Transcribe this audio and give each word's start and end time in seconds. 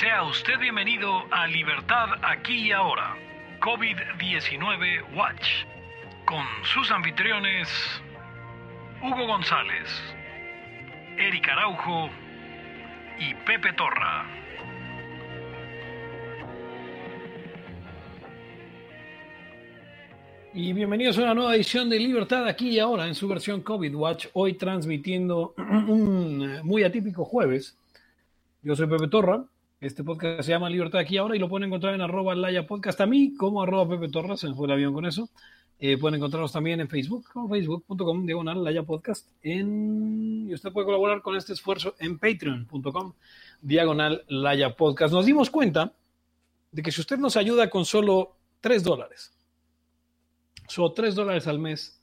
Sea 0.00 0.24
usted 0.24 0.58
bienvenido 0.58 1.08
a 1.30 1.46
Libertad 1.46 2.08
aquí 2.22 2.66
y 2.66 2.72
ahora, 2.72 3.16
COVID-19 3.60 5.14
Watch, 5.14 5.46
con 6.24 6.44
sus 6.64 6.90
anfitriones 6.90 7.68
Hugo 9.00 9.24
González, 9.24 9.88
Eric 11.16 11.48
Araujo 11.48 12.10
y 13.20 13.34
Pepe 13.46 13.72
Torra. 13.74 14.26
Y 20.54 20.72
bienvenidos 20.72 21.18
a 21.18 21.22
una 21.22 21.34
nueva 21.34 21.54
edición 21.54 21.88
de 21.88 22.00
Libertad 22.00 22.48
aquí 22.48 22.70
y 22.70 22.78
ahora 22.80 23.06
en 23.06 23.14
su 23.14 23.28
versión 23.28 23.60
COVID 23.60 23.94
Watch, 23.94 24.26
hoy 24.32 24.54
transmitiendo 24.54 25.54
un 25.56 26.62
muy 26.64 26.82
atípico 26.82 27.24
jueves. 27.24 27.76
Yo 28.60 28.74
soy 28.74 28.88
Pepe 28.88 29.06
Torra, 29.06 29.44
este 29.84 30.02
podcast 30.02 30.40
se 30.46 30.50
llama 30.50 30.70
Libertad 30.70 30.98
aquí 30.98 31.18
ahora 31.18 31.36
y 31.36 31.38
lo 31.38 31.46
pueden 31.46 31.66
encontrar 31.66 31.92
en 31.92 32.00
arroba 32.00 32.34
laya 32.34 32.66
podcast 32.66 32.98
a 33.02 33.06
mí 33.06 33.34
como 33.34 33.62
arroba 33.62 33.86
Pepe 33.86 34.10
Torres, 34.10 34.40
se 34.40 34.48
me 34.48 34.54
fue 34.54 34.66
el 34.66 34.72
avión 34.72 34.94
con 34.94 35.04
eso. 35.04 35.28
Eh, 35.78 35.98
pueden 35.98 36.14
encontrarnos 36.14 36.52
también 36.52 36.80
en 36.80 36.88
Facebook, 36.88 37.26
como 37.30 37.50
facebook.com 37.50 38.24
diagonal 38.24 38.64
laya 38.64 38.82
podcast. 38.84 39.28
En... 39.42 40.48
Y 40.48 40.54
usted 40.54 40.72
puede 40.72 40.86
colaborar 40.86 41.20
con 41.20 41.36
este 41.36 41.52
esfuerzo 41.52 41.96
en 41.98 42.18
patreon.com 42.18 43.12
diagonal 43.60 44.24
laya 44.28 44.74
podcast. 44.74 45.12
Nos 45.12 45.26
dimos 45.26 45.50
cuenta 45.50 45.92
de 46.72 46.82
que 46.82 46.90
si 46.90 47.02
usted 47.02 47.18
nos 47.18 47.36
ayuda 47.36 47.68
con 47.68 47.84
solo 47.84 48.38
3 48.62 48.84
dólares, 48.84 49.36
solo 50.66 50.92
3 50.92 51.14
dólares 51.14 51.46
al 51.46 51.58
mes, 51.58 52.00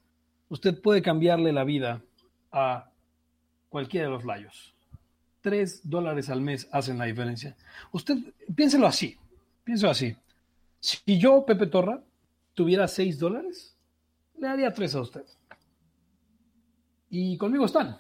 usted 0.50 0.80
puede 0.80 1.02
cambiarle 1.02 1.52
la 1.52 1.64
vida 1.64 2.04
a 2.52 2.92
cualquiera 3.70 4.06
de 4.06 4.14
los 4.14 4.24
layos 4.24 4.71
3 5.42 5.90
dólares 5.90 6.30
al 6.30 6.42
mes 6.42 6.68
hacen 6.72 6.98
la 6.98 7.06
diferencia. 7.06 7.56
Usted 7.92 8.18
piénselo 8.56 8.88
así, 8.88 9.18
piénselo 9.64 9.92
así. 9.92 10.16
Si 10.80 11.20
yo, 11.20 11.46
Pepe 11.46 11.68
Torra, 11.68 12.02
tuviera 12.54 12.88
6 12.88 13.20
dólares, 13.20 13.76
le 14.38 14.48
daría 14.48 14.74
3 14.74 14.96
a 14.96 15.02
usted. 15.02 15.26
Y 17.10 17.38
conmigo 17.38 17.66
están. 17.66 18.00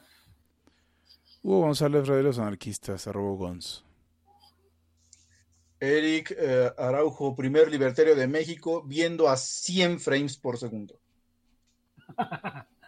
Hugo 1.43 1.61
González 1.61 2.07
Red 2.07 2.17
de 2.17 2.23
los 2.23 2.39
Anarquistas, 2.39 3.07
arroba 3.07 3.35
Gonz. 3.35 3.83
Eric 5.79 6.35
eh, 6.37 6.71
Araujo, 6.77 7.35
primer 7.35 7.71
libertario 7.71 8.15
de 8.15 8.27
México, 8.27 8.83
viendo 8.83 9.27
a 9.27 9.35
100 9.35 9.99
frames 9.99 10.37
por 10.37 10.57
segundo. 10.57 10.99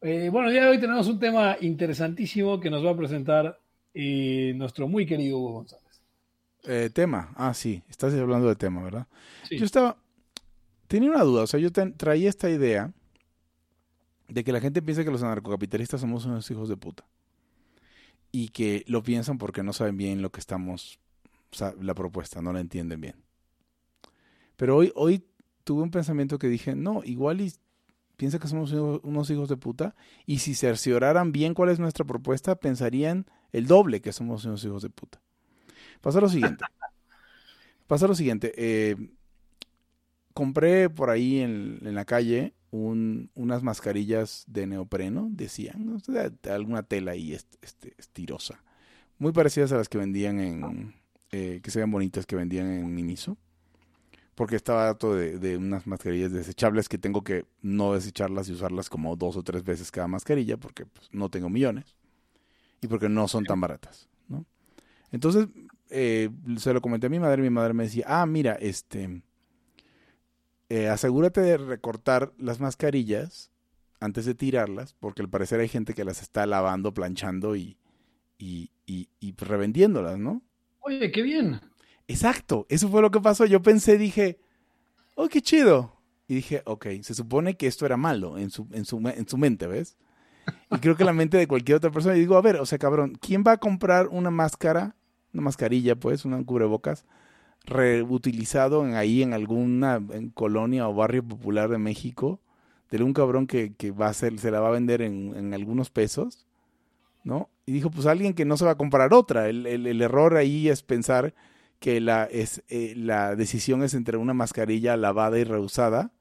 Eh, 0.00 0.28
bueno, 0.30 0.48
el 0.48 0.54
día 0.54 0.64
de 0.64 0.70
hoy 0.70 0.80
tenemos 0.80 1.06
un 1.08 1.18
tema 1.18 1.56
interesantísimo 1.60 2.60
que 2.60 2.70
nos 2.70 2.84
va 2.84 2.90
a 2.90 2.96
presentar 2.96 3.58
eh, 3.94 4.52
nuestro 4.56 4.88
muy 4.88 5.06
querido 5.06 5.38
Hugo 5.38 5.52
González. 5.52 6.02
Eh, 6.64 6.90
tema, 6.92 7.32
ah, 7.36 7.54
sí, 7.54 7.82
estás 7.88 8.12
hablando 8.14 8.48
de 8.48 8.56
tema, 8.56 8.82
¿verdad? 8.82 9.06
Yo 9.50 9.64
estaba, 9.64 9.96
tenía 10.88 11.10
una 11.10 11.22
duda, 11.22 11.42
o 11.42 11.46
sea, 11.46 11.60
yo 11.60 11.70
ten, 11.70 11.94
traía 11.94 12.28
esta 12.28 12.50
idea 12.50 12.92
de 14.28 14.44
que 14.44 14.52
la 14.52 14.60
gente 14.60 14.82
piensa 14.82 15.04
que 15.04 15.10
los 15.10 15.22
anarcocapitalistas 15.22 16.00
somos 16.00 16.26
unos 16.26 16.50
hijos 16.50 16.68
de 16.68 16.76
puta 16.76 17.04
y 18.32 18.48
que 18.48 18.84
lo 18.88 19.02
piensan 19.02 19.38
porque 19.38 19.62
no 19.62 19.72
saben 19.72 19.96
bien 19.96 20.20
lo 20.20 20.30
que 20.30 20.40
estamos, 20.40 20.98
la 21.80 21.94
propuesta, 21.94 22.42
no 22.42 22.52
la 22.52 22.60
entienden 22.60 23.00
bien. 23.00 23.14
Pero 24.56 24.76
hoy, 24.76 24.92
hoy 24.94 25.24
tuve 25.64 25.82
un 25.82 25.90
pensamiento 25.90 26.38
que 26.38 26.48
dije, 26.48 26.74
no, 26.74 27.02
igual 27.04 27.40
y 27.40 27.52
piensa 28.16 28.38
que 28.38 28.48
somos 28.48 28.72
unos 28.72 29.30
hijos 29.30 29.48
de 29.48 29.56
puta, 29.56 29.94
y 30.24 30.38
si 30.38 30.54
cercioraran 30.54 31.32
bien 31.32 31.54
cuál 31.54 31.70
es 31.70 31.78
nuestra 31.78 32.04
propuesta, 32.04 32.56
pensarían 32.56 33.26
el 33.52 33.66
doble 33.66 34.00
que 34.00 34.12
somos 34.12 34.44
unos 34.44 34.64
hijos 34.64 34.82
de 34.82 34.90
puta. 34.90 35.20
Pasa 36.00 36.20
lo 36.20 36.28
siguiente. 36.28 36.64
Pasa 37.86 38.06
lo 38.08 38.14
siguiente. 38.14 38.52
Eh, 38.56 38.96
compré 40.34 40.90
por 40.90 41.10
ahí 41.10 41.38
en, 41.40 41.78
la 41.94 42.04
calle 42.04 42.54
unas 42.70 43.62
mascarillas 43.62 44.44
de 44.48 44.66
neopreno, 44.66 45.28
decían, 45.30 45.86
¿no? 45.86 45.98
de, 46.06 46.50
alguna 46.50 46.82
tela 46.82 47.12
ahí 47.12 47.32
este, 47.32 47.94
estirosa, 47.96 48.62
muy 49.18 49.32
parecidas 49.32 49.72
a 49.72 49.76
las 49.76 49.88
que 49.88 49.96
vendían 49.96 50.40
en, 50.40 50.94
eh, 51.32 51.60
que 51.62 51.70
se 51.70 51.78
vean 51.78 51.90
bonitas, 51.90 52.26
que 52.26 52.36
vendían 52.36 52.66
en 52.66 52.94
Miniso 52.94 53.38
porque 54.36 54.54
estaba 54.54 54.90
harto 54.90 55.14
de, 55.14 55.56
unas 55.56 55.86
mascarillas 55.86 56.30
desechables 56.30 56.88
que 56.88 56.98
tengo 56.98 57.24
que 57.24 57.46
no 57.62 57.94
desecharlas 57.94 58.48
y 58.48 58.52
usarlas 58.52 58.90
como 58.90 59.16
dos 59.16 59.34
o 59.36 59.42
tres 59.42 59.64
veces 59.64 59.90
cada 59.90 60.06
mascarilla 60.06 60.58
porque 60.58 60.84
pues, 60.84 61.08
no 61.10 61.30
tengo 61.30 61.48
millones 61.48 61.96
y 62.82 62.86
porque 62.86 63.08
no 63.08 63.26
son 63.28 63.44
tan 63.44 63.60
baratas, 63.60 64.08
¿no? 64.28 64.44
Entonces 65.10 65.48
eh, 65.88 66.28
se 66.58 66.74
lo 66.74 66.82
comenté 66.82 67.06
a 67.06 67.10
mi 67.10 67.18
madre, 67.18 67.40
mi 67.40 67.48
madre 67.48 67.72
me 67.72 67.84
decía, 67.84 68.04
ah, 68.06 68.26
mira, 68.26 68.52
este, 68.60 69.22
eh, 70.68 70.88
asegúrate 70.88 71.40
de 71.40 71.56
recortar 71.56 72.34
las 72.36 72.60
mascarillas 72.60 73.50
antes 74.00 74.26
de 74.26 74.34
tirarlas 74.34 74.92
porque 75.00 75.22
al 75.22 75.30
parecer 75.30 75.60
hay 75.60 75.68
gente 75.68 75.94
que 75.94 76.04
las 76.04 76.20
está 76.20 76.44
lavando, 76.44 76.92
planchando 76.92 77.56
y, 77.56 77.78
y, 78.36 78.70
y, 78.84 79.08
y 79.18 79.34
revendiéndolas, 79.34 80.18
¿no? 80.18 80.42
Oye, 80.80 81.10
qué 81.10 81.22
bien. 81.22 81.58
Exacto, 82.08 82.66
eso 82.68 82.88
fue 82.88 83.02
lo 83.02 83.10
que 83.10 83.20
pasó. 83.20 83.46
Yo 83.46 83.62
pensé, 83.62 83.98
dije, 83.98 84.38
oh, 85.14 85.28
qué 85.28 85.42
chido. 85.42 85.96
Y 86.28 86.34
dije, 86.36 86.62
ok, 86.64 86.86
se 87.02 87.14
supone 87.14 87.56
que 87.56 87.66
esto 87.66 87.86
era 87.86 87.96
malo 87.96 88.38
en 88.38 88.50
su, 88.50 88.66
en 88.72 88.84
su, 88.84 88.98
en 88.98 89.28
su 89.28 89.38
mente, 89.38 89.66
¿ves? 89.66 89.96
Y 90.70 90.78
creo 90.78 90.96
que 90.96 91.04
la 91.04 91.12
mente 91.12 91.36
de 91.36 91.48
cualquier 91.48 91.76
otra 91.76 91.90
persona, 91.90 92.16
y 92.16 92.20
digo, 92.20 92.36
a 92.36 92.42
ver, 92.42 92.56
o 92.56 92.66
sea, 92.66 92.78
cabrón, 92.78 93.16
¿quién 93.20 93.44
va 93.46 93.52
a 93.52 93.56
comprar 93.58 94.08
una 94.08 94.30
máscara, 94.30 94.96
una 95.32 95.42
mascarilla, 95.42 95.96
pues, 95.96 96.24
una 96.24 96.42
cubrebocas, 96.44 97.04
reutilizado 97.64 98.86
en, 98.86 98.94
ahí 98.94 99.22
en 99.22 99.32
alguna 99.32 100.00
colonia 100.34 100.88
o 100.88 100.94
barrio 100.94 101.24
popular 101.24 101.68
de 101.68 101.78
México, 101.78 102.40
de 102.90 103.02
un 103.02 103.12
cabrón 103.12 103.46
que, 103.46 103.74
que 103.74 103.90
va 103.90 104.08
a 104.08 104.14
ser, 104.14 104.38
se 104.38 104.50
la 104.50 104.60
va 104.60 104.68
a 104.68 104.72
vender 104.72 105.02
en, 105.02 105.34
en, 105.36 105.54
algunos 105.54 105.90
pesos, 105.90 106.46
¿no? 107.24 107.50
Y 107.66 107.72
dijo, 107.72 107.90
pues 107.90 108.06
alguien 108.06 108.34
que 108.34 108.44
no 108.44 108.56
se 108.56 108.64
va 108.64 108.72
a 108.72 108.76
comprar 108.76 109.12
otra. 109.12 109.48
El, 109.48 109.66
el, 109.66 109.86
el 109.86 110.00
error 110.00 110.36
ahí 110.36 110.68
es 110.68 110.82
pensar 110.82 111.34
que 111.78 112.00
la, 112.00 112.24
es, 112.24 112.62
eh, 112.68 112.94
la 112.96 113.36
decisión 113.36 113.82
es 113.82 113.94
entre 113.94 114.16
una 114.16 114.34
mascarilla 114.34 114.96
lavada 114.96 115.38
y 115.38 115.44
reusada. 115.44 116.12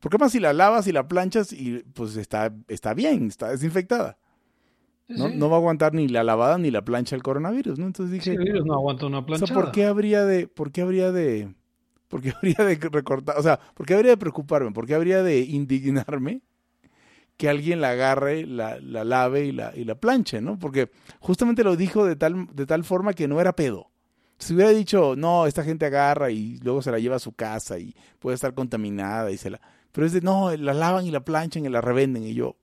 Porque 0.00 0.16
además 0.16 0.32
si 0.32 0.40
la 0.40 0.52
lavas 0.52 0.86
y 0.86 0.92
la 0.92 1.08
planchas, 1.08 1.52
y 1.52 1.78
pues 1.94 2.16
está, 2.16 2.54
está 2.68 2.94
bien, 2.94 3.28
está 3.28 3.48
desinfectada. 3.48 4.18
No, 5.08 5.28
no, 5.28 5.50
va 5.50 5.56
a 5.56 5.58
aguantar 5.58 5.92
ni 5.92 6.08
la 6.08 6.24
lavada 6.24 6.56
ni 6.56 6.70
la 6.70 6.82
plancha 6.82 7.14
el 7.14 7.22
coronavirus, 7.22 7.78
¿no? 7.78 7.86
Entonces 7.86 8.12
dije... 8.12 8.30
Sí, 8.30 8.36
el 8.36 8.44
virus 8.44 8.64
no 8.64 8.74
aguanta 8.74 9.06
una 9.06 9.24
plancha. 9.24 9.44
O 9.44 9.46
sea, 9.46 9.56
¿por 9.56 9.70
qué 9.70 9.84
habría 9.84 10.24
de... 10.24 10.48
¿Por 10.48 10.72
qué 10.72 10.80
habría 10.80 11.12
de... 11.12 11.54
¿Por 12.08 12.22
qué 12.22 12.30
habría 12.36 12.56
de 12.56 12.76
recortar? 12.76 13.38
O 13.38 13.42
sea, 13.42 13.60
¿por 13.74 13.86
qué 13.86 13.94
habría 13.94 14.12
de 14.12 14.16
preocuparme? 14.16 14.72
¿Por 14.72 14.86
qué 14.86 14.94
habría 14.94 15.22
de 15.22 15.40
indignarme 15.40 16.42
que 17.36 17.48
alguien 17.48 17.80
la 17.80 17.90
agarre, 17.90 18.46
la, 18.46 18.78
la 18.80 19.04
lave 19.04 19.44
y 19.46 19.52
la, 19.52 19.72
y 19.74 19.84
la 19.84 19.96
planche, 19.96 20.40
¿no? 20.40 20.58
Porque 20.58 20.90
justamente 21.18 21.64
lo 21.64 21.76
dijo 21.76 22.04
de 22.06 22.16
tal, 22.16 22.46
de 22.52 22.66
tal 22.66 22.84
forma 22.84 23.12
que 23.12 23.28
no 23.28 23.40
era 23.40 23.54
pedo. 23.54 23.90
Si 24.38 24.54
hubiera 24.54 24.70
dicho, 24.70 25.14
no, 25.16 25.46
esta 25.46 25.64
gente 25.64 25.86
agarra 25.86 26.30
y 26.30 26.58
luego 26.58 26.82
se 26.82 26.90
la 26.90 26.98
lleva 26.98 27.16
a 27.16 27.20
su 27.20 27.32
casa 27.32 27.78
y 27.78 27.94
puede 28.18 28.34
estar 28.34 28.54
contaminada 28.54 29.30
y 29.30 29.36
se 29.36 29.50
la... 29.50 29.60
Pero 29.92 30.06
es 30.06 30.12
de, 30.12 30.20
no, 30.20 30.54
la 30.56 30.74
lavan 30.74 31.06
y 31.06 31.10
la 31.10 31.24
planchan 31.24 31.64
y 31.64 31.68
la 31.68 31.80
revenden 31.80 32.24
y 32.24 32.34
yo... 32.34 32.56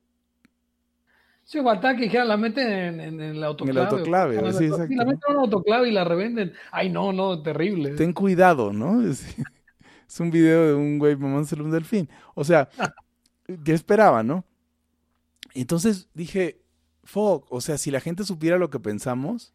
Sí, 1.44 1.60
o 1.60 1.70
ataque, 1.70 2.08
que 2.10 2.24
la 2.24 2.38
meten 2.38 3.00
en, 3.02 3.22
en, 3.22 3.44
autoclave. 3.44 3.82
En 3.82 3.88
el 3.88 3.94
autoclave, 3.94 4.54
sí, 4.54 4.66
exacto. 4.66 4.96
la 4.96 5.04
meten 5.04 5.22
en 5.28 5.36
la 5.36 5.42
autoclave 5.42 5.90
y 5.90 5.92
la 5.92 6.04
revenden. 6.06 6.54
Ay, 6.72 6.90
no, 6.90 7.12
no, 7.12 7.42
terrible. 7.42 7.92
Ten 7.96 8.14
cuidado, 8.14 8.72
¿no? 8.72 9.02
Es, 10.08 10.20
un 10.20 10.30
video 10.30 10.68
de 10.68 10.74
un 10.74 11.00
güey 11.00 11.16
mamándoselo 11.16 11.64
un 11.64 11.72
delfín. 11.72 12.10
O 12.36 12.44
sea, 12.44 12.70
ya 13.48 13.74
esperaba, 13.74 14.24
¿no? 14.24 14.46
Entonces 15.54 16.10
dije, 16.14 16.62
fuck, 17.04 17.46
o 17.50 17.60
sea, 17.60 17.78
si 17.78 17.92
la 17.92 18.00
gente 18.00 18.24
supiera 18.24 18.58
lo 18.58 18.70
que 18.70 18.80
pensamos, 18.80 19.54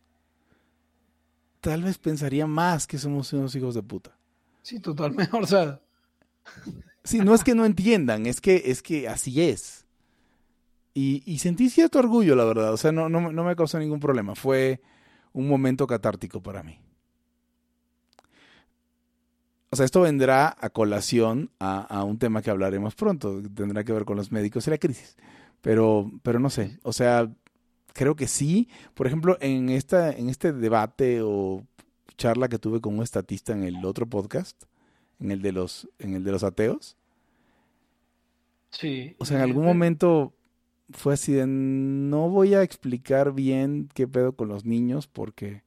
tal 1.61 1.83
vez 1.83 1.99
pensaría 1.99 2.47
más 2.47 2.87
que 2.87 2.99
somos 2.99 3.33
unos 3.33 3.55
hijos 3.55 3.75
de 3.75 3.83
puta. 3.83 4.17
Sí, 4.63 4.81
totalmente. 4.81 5.31
O 5.41 5.47
sea. 5.47 5.81
Sí, 7.05 7.19
no 7.21 7.35
es 7.35 7.45
que 7.45 7.55
no 7.55 7.65
entiendan, 7.65 8.27
es 8.27 8.41
que, 8.41 8.63
es 8.67 8.83
que 8.83 9.09
así 9.09 9.41
es. 9.41 9.85
Y, 10.93 11.23
y 11.27 11.39
sentí 11.39 11.71
cierto 11.71 11.99
orgullo, 11.99 12.35
la 12.35 12.45
verdad. 12.45 12.73
O 12.73 12.77
sea, 12.77 12.91
no, 12.91 13.09
no, 13.09 13.31
no, 13.31 13.45
me 13.45 13.55
causó 13.55 13.79
ningún 13.79 14.01
problema. 14.01 14.35
Fue 14.35 14.81
un 15.33 15.47
momento 15.47 15.87
catártico 15.87 16.43
para 16.43 16.63
mí. 16.63 16.81
O 19.71 19.77
sea, 19.77 19.85
esto 19.85 20.01
vendrá 20.01 20.57
a 20.59 20.71
colación 20.71 21.51
a, 21.61 21.81
a 21.83 22.03
un 22.03 22.19
tema 22.19 22.43
que 22.43 22.51
hablaremos 22.51 22.95
pronto. 22.95 23.43
Tendrá 23.55 23.85
que 23.85 23.93
ver 23.93 24.05
con 24.05 24.17
los 24.17 24.33
médicos 24.33 24.67
y 24.67 24.71
la 24.71 24.79
crisis. 24.79 25.17
Pero, 25.61 26.11
pero 26.23 26.39
no 26.41 26.49
sé. 26.49 26.79
O 26.83 26.93
sea, 26.93 27.31
creo 27.97 28.15
que 28.15 28.29
sí. 28.29 28.69
Por 28.95 29.07
ejemplo, 29.07 29.39
en, 29.41 29.71
esta, 29.71 30.13
en 30.13 30.29
este 30.29 30.53
debate 30.53 31.21
o 31.23 31.65
charla 32.17 32.49
que 32.49 32.59
tuve 32.59 32.81
con 32.81 32.97
un 32.97 33.03
estatista 33.03 33.53
en 33.53 33.65
el 33.65 33.85
otro 33.85 34.07
podcast, 34.07 34.65
en 35.19 35.31
el 35.31 35.43
de 35.43 35.53
los, 35.53 35.89
en 35.99 36.15
el 36.15 36.23
de 36.23 36.33
los 36.33 36.45
ateos. 36.45 36.97
Sí. 38.71 39.17
O 39.19 39.25
sea, 39.25 39.39
en 39.39 39.43
algún 39.43 39.65
este 39.65 39.75
momento 39.75 40.35
fue 40.91 41.15
así 41.15 41.33
de 41.33 41.47
no 41.47 42.29
voy 42.29 42.55
a 42.55 42.63
explicar 42.63 43.33
bien 43.33 43.89
qué 43.95 44.07
pedo 44.07 44.37
con 44.37 44.49
los 44.49 44.65
niños 44.65 45.09
porque 45.09 45.65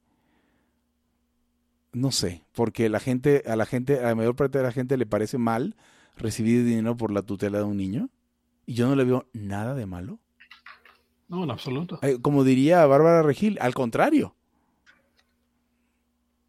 no 1.91 2.11
sé, 2.11 2.43
porque 2.53 2.87
la 2.87 2.99
gente, 2.99 3.43
a 3.47 3.55
la 3.55 3.65
gente, 3.65 3.99
a 3.99 4.09
la 4.09 4.15
mayor 4.15 4.35
parte 4.35 4.59
de 4.59 4.63
la 4.63 4.71
gente 4.71 4.95
le 4.97 5.07
parece 5.07 5.39
mal 5.39 5.75
recibir 6.15 6.63
dinero 6.63 6.95
por 6.95 7.11
la 7.11 7.23
tutela 7.23 7.57
de 7.57 7.63
un 7.63 7.77
niño. 7.77 8.09
Y 8.67 8.75
yo 8.75 8.87
no 8.87 8.95
le 8.95 9.03
veo 9.03 9.27
nada 9.33 9.73
de 9.73 9.87
malo. 9.87 10.19
No, 11.29 11.43
en 11.43 11.51
absoluto. 11.51 11.99
Eh, 12.01 12.17
como 12.21 12.43
diría 12.43 12.85
Bárbara 12.85 13.21
Regil, 13.21 13.57
al 13.61 13.73
contrario. 13.73 14.35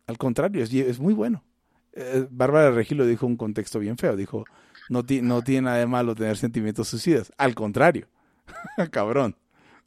Al 0.07 0.19
contrario, 0.19 0.65
es, 0.65 0.99
muy 0.99 1.15
bueno. 1.15 1.45
Eh, 1.93 2.27
Bárbara 2.31 2.71
Regil 2.73 2.99
lo 2.99 3.07
dijo 3.07 3.27
en 3.27 3.33
un 3.33 3.37
contexto 3.37 3.79
bien 3.79 3.97
feo. 3.97 4.17
Dijo, 4.17 4.45
no, 4.89 5.05
no 5.23 5.43
tiene 5.43 5.63
nada 5.63 5.77
de 5.77 5.87
malo 5.87 6.15
tener 6.15 6.37
sentimientos 6.37 6.89
suicidas. 6.89 7.33
Al 7.37 7.55
contrario. 7.55 8.09
Cabrón. 8.91 9.37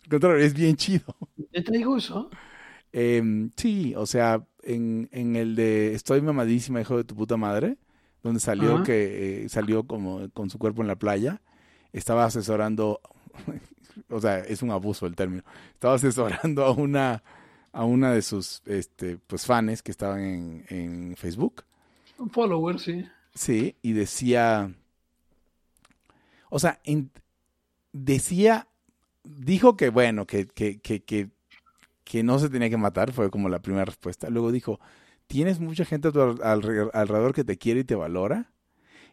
Al 0.03 0.09
contrario, 0.09 0.45
es 0.45 0.53
bien 0.53 0.75
chido. 0.75 1.15
¿Te 1.51 1.61
digo 1.71 1.97
eso? 1.97 2.29
Em, 2.91 3.49
sí, 3.57 3.95
o 3.97 4.05
sea, 4.05 4.45
en, 4.61 5.09
en, 5.11 5.35
el 5.35 5.55
de 5.55 5.93
Estoy 5.93 6.21
mamadísima, 6.21 6.79
hijo 6.79 6.97
de 6.97 7.03
tu 7.03 7.15
puta 7.15 7.35
madre, 7.37 7.77
donde 8.21 8.39
salió 8.39 8.83
que 8.83 9.45
eh, 9.45 9.49
salió 9.49 9.85
como 9.85 10.29
con 10.29 10.49
su 10.49 10.59
cuerpo 10.59 10.83
en 10.83 10.87
la 10.87 10.95
playa, 10.95 11.41
estaba 11.91 12.25
asesorando, 12.25 13.01
o 14.13 14.21
sea, 14.21 14.39
es 14.39 14.61
un 14.61 14.71
abuso 14.71 15.05
el 15.05 15.15
término, 15.15 15.43
estaba 15.73 15.95
asesorando 15.95 16.63
a 16.65 16.71
una 16.71 17.23
a 17.71 17.85
una 17.85 18.13
de 18.13 18.21
sus 18.21 18.61
este 18.65 19.17
pues 19.17 19.45
fans 19.45 19.81
que 19.81 19.91
estaban 19.91 20.21
en, 20.21 20.65
en 20.69 21.15
Facebook. 21.17 21.63
Un 22.19 22.29
follower, 22.29 22.79
sí. 22.79 23.05
Sí, 23.33 23.75
y 23.81 23.93
decía, 23.93 24.71
o 26.49 26.59
sea, 26.59 26.79
decía, 27.91 28.67
dijo 29.23 29.75
que 29.75 29.89
bueno, 29.89 30.27
que, 30.27 30.45
que, 30.45 30.79
que, 30.79 31.03
que 31.03 31.31
que 32.03 32.23
no 32.23 32.39
se 32.39 32.49
tenía 32.49 32.69
que 32.69 32.77
matar, 32.77 33.11
fue 33.11 33.29
como 33.31 33.49
la 33.49 33.61
primera 33.61 33.85
respuesta. 33.85 34.29
Luego 34.29 34.51
dijo, 34.51 34.79
tienes 35.27 35.59
mucha 35.59 35.85
gente 35.85 36.09
a 36.09 36.11
tu 36.11 36.21
alrededor 36.21 37.33
que 37.33 37.43
te 37.43 37.57
quiere 37.57 37.81
y 37.81 37.83
te 37.85 37.95
valora. 37.95 38.51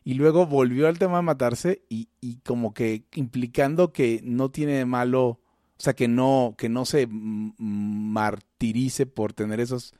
Y 0.02 0.14
luego 0.14 0.46
volvió 0.46 0.88
al 0.88 0.98
tema 0.98 1.16
de 1.18 1.22
matarse 1.22 1.82
y, 1.88 2.08
y 2.20 2.36
como 2.36 2.72
que 2.72 3.04
implicando 3.14 3.92
que 3.92 4.20
no 4.24 4.50
tiene 4.50 4.72
de 4.72 4.86
malo, 4.86 5.26
o 5.26 5.40
sea, 5.76 5.94
que 5.94 6.08
no, 6.08 6.54
que 6.56 6.68
no 6.68 6.84
se 6.84 7.06
martirice 7.10 9.06
por 9.06 9.32
tener 9.32 9.60
esas 9.60 9.92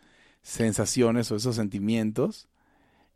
sensaciones 0.43 1.31
o 1.31 1.37
esos 1.37 1.57
sentimientos 1.57 2.49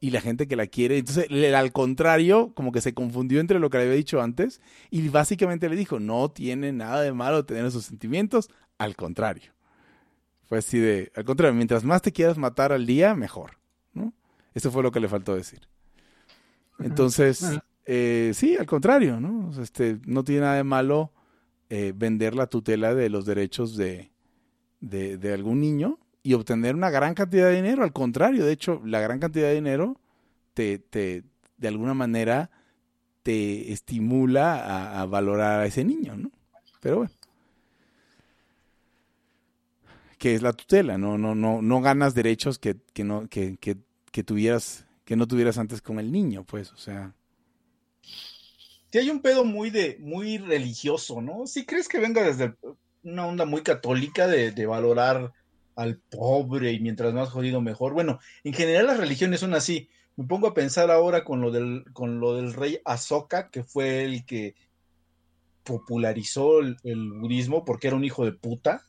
y 0.04 0.10
la 0.10 0.20
gente 0.20 0.46
que 0.46 0.56
la 0.56 0.66
quiere. 0.66 0.98
Entonces, 0.98 1.28
al 1.54 1.72
contrario, 1.72 2.52
como 2.54 2.72
que 2.72 2.82
se 2.82 2.92
confundió 2.92 3.40
entre 3.40 3.58
lo 3.58 3.70
que 3.70 3.78
le 3.78 3.84
había 3.84 3.96
dicho 3.96 4.20
antes 4.20 4.60
y 4.90 5.08
básicamente 5.08 5.68
le 5.70 5.76
dijo, 5.76 5.98
no 5.98 6.30
tiene 6.30 6.72
nada 6.72 7.00
de 7.00 7.14
malo 7.14 7.46
tener 7.46 7.64
esos 7.64 7.86
sentimientos, 7.86 8.50
al 8.76 8.96
contrario. 8.96 9.52
Fue 10.42 10.58
así 10.58 10.78
de, 10.78 11.10
al 11.16 11.24
contrario, 11.24 11.54
mientras 11.54 11.84
más 11.84 12.02
te 12.02 12.12
quieras 12.12 12.36
matar 12.36 12.72
al 12.72 12.84
día, 12.84 13.14
mejor, 13.14 13.58
¿no? 13.94 14.12
Eso 14.52 14.70
fue 14.70 14.82
lo 14.82 14.92
que 14.92 15.00
le 15.00 15.08
faltó 15.08 15.34
decir. 15.34 15.62
Entonces, 16.78 17.44
eh, 17.84 18.32
sí, 18.34 18.56
al 18.56 18.66
contrario, 18.66 19.20
¿no? 19.20 19.50
Este, 19.60 19.98
no 20.06 20.24
tiene 20.24 20.42
nada 20.42 20.56
de 20.56 20.64
malo 20.64 21.12
eh, 21.70 21.92
vender 21.94 22.34
la 22.34 22.46
tutela 22.46 22.94
de 22.94 23.08
los 23.10 23.26
derechos 23.26 23.76
de, 23.76 24.10
de, 24.80 25.32
algún 25.32 25.60
niño 25.60 25.98
y 26.22 26.34
obtener 26.34 26.74
una 26.74 26.90
gran 26.90 27.14
cantidad 27.14 27.46
de 27.46 27.56
dinero. 27.56 27.82
Al 27.82 27.92
contrario, 27.92 28.44
de 28.44 28.52
hecho, 28.52 28.80
la 28.84 29.00
gran 29.00 29.18
cantidad 29.18 29.48
de 29.48 29.54
dinero 29.54 30.00
te, 30.54 30.78
te 30.78 31.24
de 31.56 31.68
alguna 31.68 31.94
manera, 31.94 32.50
te 33.22 33.72
estimula 33.72 34.56
a, 34.56 35.00
a 35.00 35.06
valorar 35.06 35.60
a 35.60 35.66
ese 35.66 35.84
niño, 35.84 36.16
¿no? 36.16 36.30
Pero 36.80 36.98
bueno 36.98 37.12
que 40.24 40.34
es 40.34 40.40
la 40.40 40.54
tutela, 40.54 40.96
no, 40.96 41.18
no, 41.18 41.34
no, 41.34 41.60
no 41.60 41.80
ganas 41.82 42.14
derechos 42.14 42.58
que, 42.58 42.76
que 42.94 43.04
no, 43.04 43.28
que, 43.28 43.58
que, 43.58 43.76
que, 44.10 44.24
tuvieras, 44.24 44.86
que 45.04 45.16
no 45.16 45.26
tuvieras 45.26 45.58
antes 45.58 45.82
con 45.82 45.98
el 45.98 46.10
niño, 46.10 46.44
pues, 46.44 46.72
o 46.72 46.76
sea. 46.76 47.14
Sí, 48.90 48.98
hay 48.98 49.10
un 49.10 49.20
pedo 49.20 49.44
muy 49.44 49.70
de, 49.70 49.96
muy 50.00 50.38
religioso, 50.38 51.20
¿no? 51.20 51.46
¿Sí 51.46 51.66
crees 51.66 51.88
que 51.88 51.98
venga 51.98 52.22
desde 52.22 52.54
una 53.02 53.26
onda 53.26 53.44
muy 53.44 53.62
católica 53.62 54.26
de, 54.26 54.52
de 54.52 54.66
valorar 54.66 55.32
al 55.76 55.98
pobre 55.98 56.72
y 56.72 56.80
mientras 56.80 57.12
más 57.12 57.30
jodido 57.30 57.60
mejor? 57.60 57.92
Bueno, 57.92 58.20
en 58.44 58.54
general 58.54 58.86
las 58.86 58.98
religiones 58.98 59.40
son 59.40 59.54
así. 59.54 59.88
Me 60.16 60.26
pongo 60.26 60.46
a 60.48 60.54
pensar 60.54 60.90
ahora 60.90 61.24
con 61.24 61.40
lo 61.40 61.50
del, 61.50 61.84
con 61.92 62.20
lo 62.20 62.36
del 62.36 62.52
rey 62.52 62.78
Asoka, 62.84 63.50
que 63.50 63.64
fue 63.64 64.04
el 64.04 64.24
que 64.24 64.54
popularizó 65.64 66.60
el, 66.60 66.76
el 66.84 67.12
budismo 67.12 67.64
porque 67.64 67.88
era 67.88 67.96
un 67.96 68.04
hijo 68.04 68.24
de 68.24 68.32
puta 68.32 68.84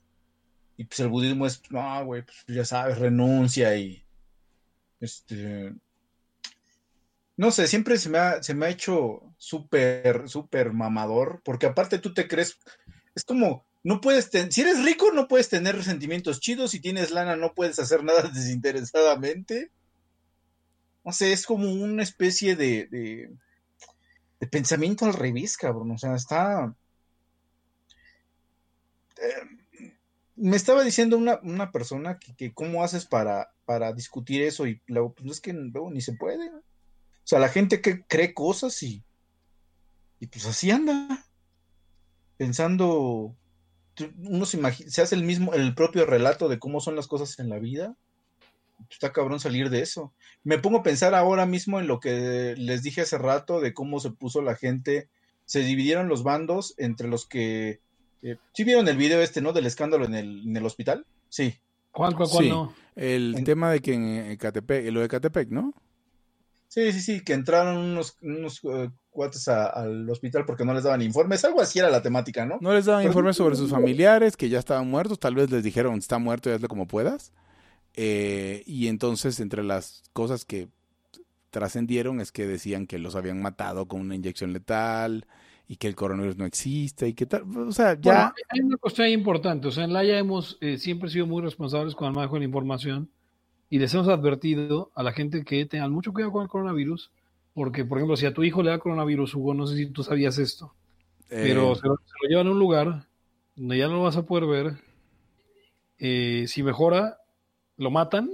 y 0.78 0.86
pues 0.86 1.00
el 1.00 1.08
budismo 1.08 1.46
es, 1.46 1.62
no, 1.70 2.06
güey, 2.06 2.24
pues 2.24 2.44
ya 2.48 2.66
sabes, 2.66 2.98
renuncia 2.98 3.76
y. 3.78 4.04
Este. 5.00 5.74
No 7.38 7.52
sé, 7.52 7.68
siempre 7.68 7.98
se 7.98 8.10
me 8.10 8.18
ha, 8.18 8.42
se 8.42 8.54
me 8.54 8.66
ha 8.66 8.70
hecho 8.70 9.22
súper, 9.38 10.30
súper 10.30 10.72
mamador, 10.72 11.42
porque 11.44 11.66
aparte 11.66 12.00
tú 12.00 12.14
te 12.14 12.28
crees. 12.28 12.58
Es 13.14 13.26
como, 13.26 13.66
no 13.84 14.02
puedes 14.02 14.30
tener. 14.30 14.52
Si 14.54 14.62
eres 14.62 14.84
rico, 14.84 15.12
no 15.12 15.28
puedes 15.28 15.50
tener 15.50 15.84
sentimientos 15.84 16.40
chidos. 16.40 16.72
Si 16.72 16.80
tienes 16.80 17.12
lana, 17.12 17.36
no 17.36 17.54
puedes 17.54 17.78
hacer 17.80 18.04
nada 18.04 18.22
desinteresadamente. 18.34 19.72
No 21.04 21.12
sé, 21.12 21.34
es 21.34 21.46
como 21.46 21.72
una 21.72 22.02
especie 22.02 22.56
de, 22.56 22.88
de, 22.88 24.48
pensamiento 24.48 25.06
al 25.06 25.14
revés, 25.14 25.58
cabrón. 25.58 25.92
O 25.92 25.98
sea, 25.98 26.16
está. 26.16 26.74
Eh, 29.18 29.92
me 30.36 30.56
estaba 30.56 30.84
diciendo 30.84 31.18
una, 31.18 31.40
una 31.44 31.72
persona 31.72 32.18
que, 32.18 32.54
cómo 32.54 32.84
haces 32.84 33.06
para, 33.06 33.54
para 33.66 33.94
discutir 33.94 34.42
eso 34.42 34.66
y 34.68 34.82
luego, 34.88 35.14
pues 35.14 35.32
es 35.32 35.42
que 35.42 35.54
luego 35.54 35.92
ni 35.92 36.02
se 36.02 36.14
puede. 36.14 36.50
O 37.26 37.28
sea, 37.28 37.40
la 37.40 37.50
gente 37.50 37.82
que 37.82 38.04
cree 38.04 38.34
cosas 38.34 38.82
y, 38.84 39.04
y 40.20 40.28
pues 40.28 40.46
así 40.46 40.70
anda. 40.70 41.26
Pensando, 42.38 43.36
uno 44.18 44.46
se, 44.46 44.58
imagina, 44.58 44.90
se 44.90 45.02
hace 45.02 45.16
el 45.16 45.24
mismo, 45.24 45.54
el 45.54 45.74
propio 45.74 46.06
relato 46.06 46.48
de 46.48 46.60
cómo 46.60 46.82
son 46.82 46.96
las 46.96 47.08
cosas 47.08 47.40
en 47.40 47.50
la 47.50 47.58
vida. 47.58 47.98
Está 48.92 49.12
cabrón 49.12 49.40
salir 49.40 49.72
de 49.72 49.82
eso. 49.82 50.14
Me 50.44 50.60
pongo 50.60 50.80
a 50.80 50.84
pensar 50.84 51.16
ahora 51.16 51.46
mismo 51.46 51.80
en 51.80 51.88
lo 51.88 52.00
que 52.00 52.54
les 52.58 52.84
dije 52.84 53.02
hace 53.02 53.18
rato 53.18 53.60
de 53.60 53.74
cómo 53.74 54.00
se 54.00 54.12
puso 54.12 54.42
la 54.42 54.56
gente, 54.56 55.10
se 55.46 55.62
dividieron 55.62 56.08
los 56.08 56.24
bandos 56.24 56.76
entre 56.78 57.08
los 57.08 57.26
que 57.26 57.80
eh, 58.22 58.38
¿Sí 58.54 58.64
vieron 58.64 58.88
el 58.88 58.98
video 58.98 59.22
este, 59.22 59.40
no? 59.40 59.54
Del 59.54 59.68
escándalo 59.68 60.06
en 60.06 60.16
el, 60.16 60.48
en 60.48 60.58
el 60.58 60.66
hospital. 60.66 61.06
Sí. 61.30 61.56
¿Cuál, 61.92 62.16
cuál, 62.16 62.30
cuál 62.30 62.50
no? 62.50 62.74
El 62.96 63.44
tema 63.46 63.72
de 63.72 63.82
que 63.82 63.94
en 63.94 64.32
Ecatepec, 64.32 64.92
lo 64.92 65.02
de 65.02 65.08
Catepec, 65.08 65.50
¿no? 65.50 65.74
Sí, 66.76 66.92
sí, 66.92 67.00
sí, 67.00 67.22
que 67.22 67.32
entraron 67.32 67.78
unos, 67.78 68.18
unos 68.22 68.62
uh, 68.66 68.92
cuates 69.10 69.48
al 69.48 70.10
hospital 70.10 70.44
porque 70.46 70.66
no 70.66 70.74
les 70.74 70.84
daban 70.84 71.02
informes. 71.02 71.46
Algo 71.46 71.62
así 71.62 71.80
era 71.80 71.90
la 71.90 72.02
temática, 72.02 72.46
¿no? 72.46 72.58
No 72.60 72.74
les 72.74 72.84
daban 72.84 73.06
informes 73.06 73.38
sobre 73.38 73.56
sus 73.56 73.72
familiares 73.72 74.36
que 74.36 74.50
ya 74.50 74.60
estaban 74.60 74.90
muertos. 74.90 75.18
Tal 75.18 75.36
vez 75.36 75.50
les 75.50 75.64
dijeron, 75.64 75.98
está 75.98 76.20
muerto 76.20 76.50
y 76.50 76.54
hazlo 76.54 76.68
como 76.68 76.86
puedas. 76.86 77.32
Eh, 77.94 78.62
y 78.66 78.90
entonces, 78.90 79.40
entre 79.40 79.64
las 79.64 80.04
cosas 80.12 80.44
que 80.44 80.68
trascendieron 81.50 82.20
es 82.20 82.34
que 82.34 82.46
decían 82.46 82.88
que 82.88 83.00
los 83.00 83.16
habían 83.16 83.42
matado 83.42 83.88
con 83.88 84.02
una 84.02 84.16
inyección 84.16 84.52
letal, 84.52 85.26
y 85.70 85.78
que 85.78 85.88
el 85.88 85.96
coronavirus 85.96 86.38
no 86.38 86.46
existe 86.46 87.08
y 87.08 87.14
que 87.14 87.26
tal. 87.26 87.44
O 87.58 87.72
sea, 87.72 87.98
ya. 88.00 88.34
hay 88.50 88.60
una 88.60 88.76
cosa 88.76 89.08
importante. 89.08 89.70
O 89.70 89.72
sea, 89.72 89.86
en 89.86 89.94
la 89.94 90.04
ya 90.04 90.18
hemos 90.18 90.58
eh, 90.60 90.78
siempre 90.78 91.10
sido 91.10 91.26
muy 91.26 91.42
responsables 91.42 91.96
con 91.96 92.10
el 92.10 92.14
manejo 92.14 92.34
de 92.34 92.42
la 92.42 92.46
información 92.48 93.10
y 93.76 93.78
les 93.78 93.94
hemos 93.94 94.08
advertido 94.08 94.90
a 94.96 95.04
la 95.04 95.12
gente 95.12 95.44
que 95.44 95.66
tengan 95.66 95.92
mucho 95.92 96.14
cuidado 96.14 96.32
con 96.32 96.44
el 96.44 96.48
coronavirus. 96.48 97.12
Porque, 97.54 97.84
por 97.84 97.98
ejemplo, 97.98 98.16
si 98.16 98.26
a 98.26 98.34
tu 98.34 98.46
hijo 98.46 98.64
le 98.64 98.70
da 98.70 98.80
coronavirus, 98.80 99.36
Hugo, 99.36 99.54
no 99.54 99.68
sé 99.68 99.76
si 99.76 99.88
tú 99.88 100.02
sabías 100.02 100.38
esto, 100.38 100.74
pero 101.28 101.74
eh. 101.74 101.76
se 101.76 101.86
lo, 101.86 101.98
llevan 102.30 102.48
a 102.48 102.52
un 102.52 102.60
lugar 102.60 103.06
donde 103.54 103.78
ya 103.78 103.90
no 103.90 103.96
lo 103.96 104.04
vas 104.04 104.16
a 104.16 104.26
poder 104.26 104.46
ver. 104.46 104.78
Eh, 105.98 106.46
si 106.48 106.64
mejora, 106.64 107.18
lo 107.76 107.92
matan. 107.92 108.30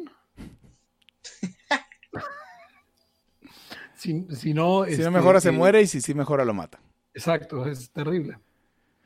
si, 3.95 4.13
no, 4.13 4.35
si 4.35 4.53
no 4.53 4.85
este, 4.85 5.09
mejora, 5.09 5.41
se 5.41 5.49
muere 5.49 5.81
y 5.81 5.87
si 5.87 6.01
sí 6.01 6.13
mejora, 6.13 6.45
lo 6.45 6.53
mata. 6.53 6.79
Exacto, 7.15 7.65
es 7.65 7.89
terrible. 7.89 8.37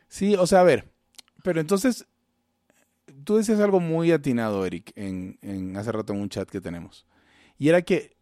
Sí, 0.10 0.36
o 0.36 0.46
sea, 0.46 0.60
a 0.60 0.66
ver, 0.66 0.92
pero 1.44 1.62
entonces, 1.62 2.06
tú 3.24 3.38
decías 3.38 3.60
algo 3.60 3.80
muy 3.80 4.12
atinado, 4.12 4.66
Eric, 4.66 4.92
en, 4.96 5.38
en 5.42 5.76
hace 5.78 5.92
rato 5.92 6.14
en 6.14 6.22
un 6.22 6.30
chat 6.30 6.50
que 6.50 6.62
tenemos. 6.62 7.06
Y 7.58 7.70
era 7.70 7.82
que 7.82 8.18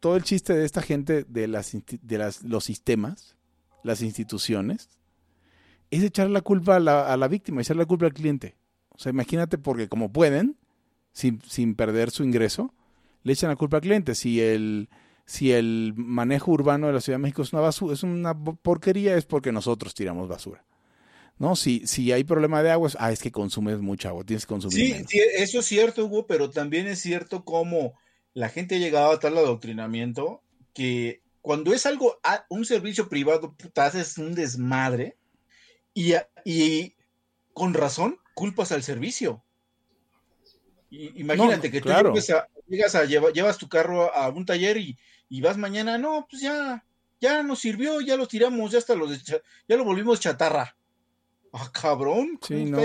todo 0.00 0.16
el 0.16 0.22
chiste 0.22 0.54
de 0.54 0.64
esta 0.64 0.82
gente 0.82 1.24
de, 1.24 1.48
las, 1.48 1.76
de 2.02 2.18
las, 2.18 2.42
los 2.42 2.64
sistemas, 2.64 3.36
las 3.82 4.02
instituciones, 4.02 4.98
es 5.90 6.02
echar 6.02 6.30
la 6.30 6.40
culpa 6.40 6.76
a 6.76 6.80
la, 6.80 7.12
a 7.12 7.16
la 7.16 7.28
víctima, 7.28 7.60
echar 7.60 7.76
la 7.76 7.86
culpa 7.86 8.06
al 8.06 8.14
cliente. 8.14 8.56
O 8.90 8.98
sea, 8.98 9.10
imagínate, 9.10 9.58
porque 9.58 9.88
como 9.88 10.12
pueden, 10.12 10.56
sin, 11.12 11.40
sin 11.42 11.74
perder 11.74 12.10
su 12.10 12.24
ingreso, 12.24 12.74
le 13.22 13.32
echan 13.32 13.50
la 13.50 13.56
culpa 13.56 13.78
al 13.78 13.82
cliente. 13.82 14.14
Si 14.14 14.40
el 14.40 14.88
si 15.28 15.52
el 15.52 15.92
manejo 15.94 16.50
urbano 16.52 16.86
de 16.86 16.94
la 16.94 17.02
Ciudad 17.02 17.18
de 17.18 17.22
México 17.22 17.42
es 17.42 17.52
una 17.52 17.60
basura, 17.60 17.92
es 17.92 18.02
una 18.02 18.34
porquería, 18.34 19.14
es 19.14 19.26
porque 19.26 19.52
nosotros 19.52 19.94
tiramos 19.94 20.26
basura. 20.26 20.64
¿No? 21.38 21.54
Si, 21.54 21.86
si 21.86 22.12
hay 22.12 22.24
problema 22.24 22.62
de 22.62 22.70
agua, 22.70 22.88
es, 22.88 22.96
ah, 22.98 23.12
es 23.12 23.20
que 23.20 23.30
consumes 23.30 23.78
mucha 23.78 24.08
agua, 24.08 24.24
tienes 24.24 24.44
que 24.44 24.54
consumir 24.54 24.96
sí, 24.96 25.04
Sí, 25.08 25.20
eso 25.36 25.60
es 25.60 25.66
cierto, 25.66 26.04
Hugo, 26.04 26.26
pero 26.26 26.50
también 26.50 26.86
es 26.88 27.00
cierto 27.00 27.44
como 27.44 27.94
la 28.34 28.48
gente 28.48 28.76
ha 28.76 28.78
llegado 28.78 29.12
a 29.12 29.20
tal 29.20 29.38
adoctrinamiento 29.38 30.42
que 30.74 31.22
cuando 31.40 31.72
es 31.72 31.86
algo, 31.86 32.20
un 32.48 32.64
servicio 32.64 33.08
privado, 33.08 33.54
puta, 33.54 33.86
haces 33.86 34.18
un 34.18 34.34
desmadre 34.34 35.16
y, 35.94 36.14
y 36.44 36.94
con 37.52 37.74
razón 37.74 38.18
culpas 38.34 38.70
al 38.70 38.84
servicio. 38.84 39.42
imagínate 40.90 41.70
que 41.70 41.80
tú 41.80 41.88
llegas 42.68 42.94
a, 42.94 43.04
llevas 43.04 43.58
tu 43.58 43.68
carro 43.68 44.14
a 44.14 44.28
un 44.28 44.46
taller 44.46 44.76
y, 44.76 45.40
vas 45.40 45.56
mañana, 45.56 45.98
no, 45.98 46.26
pues 46.30 46.42
ya, 46.42 46.84
ya 47.20 47.42
nos 47.42 47.58
sirvió, 47.58 48.00
ya 48.00 48.16
lo 48.16 48.28
tiramos, 48.28 48.70
ya 48.70 48.78
hasta 48.78 48.94
lo 48.94 49.12
ya 49.12 49.76
lo 49.76 49.84
volvimos 49.84 50.20
chatarra. 50.20 50.76
Ah, 51.52 51.70
cabrón. 51.72 52.38
Sí, 52.46 52.64
no. 52.64 52.80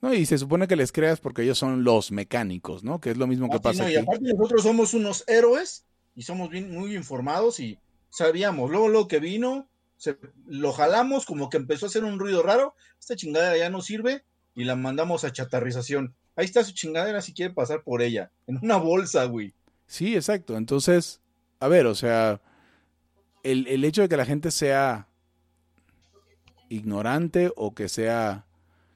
no. 0.00 0.14
Y 0.14 0.26
se 0.26 0.38
supone 0.38 0.66
que 0.66 0.76
les 0.76 0.92
creas 0.92 1.20
porque 1.20 1.42
ellos 1.42 1.58
son 1.58 1.84
los 1.84 2.10
mecánicos, 2.12 2.84
¿no? 2.84 3.00
Que 3.00 3.10
es 3.10 3.16
lo 3.16 3.26
mismo 3.26 3.48
que 3.48 3.56
ah, 3.56 3.62
pasa. 3.62 3.84
No, 3.84 3.90
y 3.90 3.96
aparte 3.96 4.32
nosotros 4.32 4.62
somos 4.62 4.94
unos 4.94 5.24
héroes 5.26 5.84
y 6.14 6.22
somos 6.22 6.50
bien, 6.50 6.70
muy 6.70 6.96
informados 6.96 7.60
y 7.60 7.78
sabíamos, 8.10 8.70
luego 8.70 8.88
lo 8.88 9.08
que 9.08 9.20
vino, 9.20 9.68
lo 10.46 10.72
jalamos, 10.72 11.26
como 11.26 11.50
que 11.50 11.58
empezó 11.58 11.86
a 11.86 11.88
hacer 11.88 12.04
un 12.04 12.18
ruido 12.18 12.42
raro, 12.42 12.74
esta 12.98 13.16
chingadera 13.16 13.56
ya 13.56 13.70
no 13.70 13.82
sirve 13.82 14.24
y 14.54 14.64
la 14.64 14.74
mandamos 14.74 15.24
a 15.24 15.32
chatarrización. 15.32 16.14
Ahí 16.34 16.46
está 16.46 16.64
su 16.64 16.72
chingadera 16.72 17.20
si 17.20 17.34
quiere 17.34 17.52
pasar 17.52 17.82
por 17.82 18.02
ella, 18.02 18.30
en 18.46 18.58
una 18.62 18.76
bolsa, 18.76 19.24
güey. 19.26 19.52
Sí, 19.86 20.16
exacto. 20.16 20.56
Entonces, 20.56 21.20
a 21.60 21.68
ver, 21.68 21.86
o 21.86 21.94
sea, 21.94 22.40
el, 23.42 23.66
el 23.66 23.84
hecho 23.84 24.02
de 24.02 24.08
que 24.08 24.16
la 24.16 24.24
gente 24.24 24.50
sea 24.50 25.08
ignorante 26.68 27.52
o 27.56 27.74
que 27.74 27.88
sea, 27.88 28.46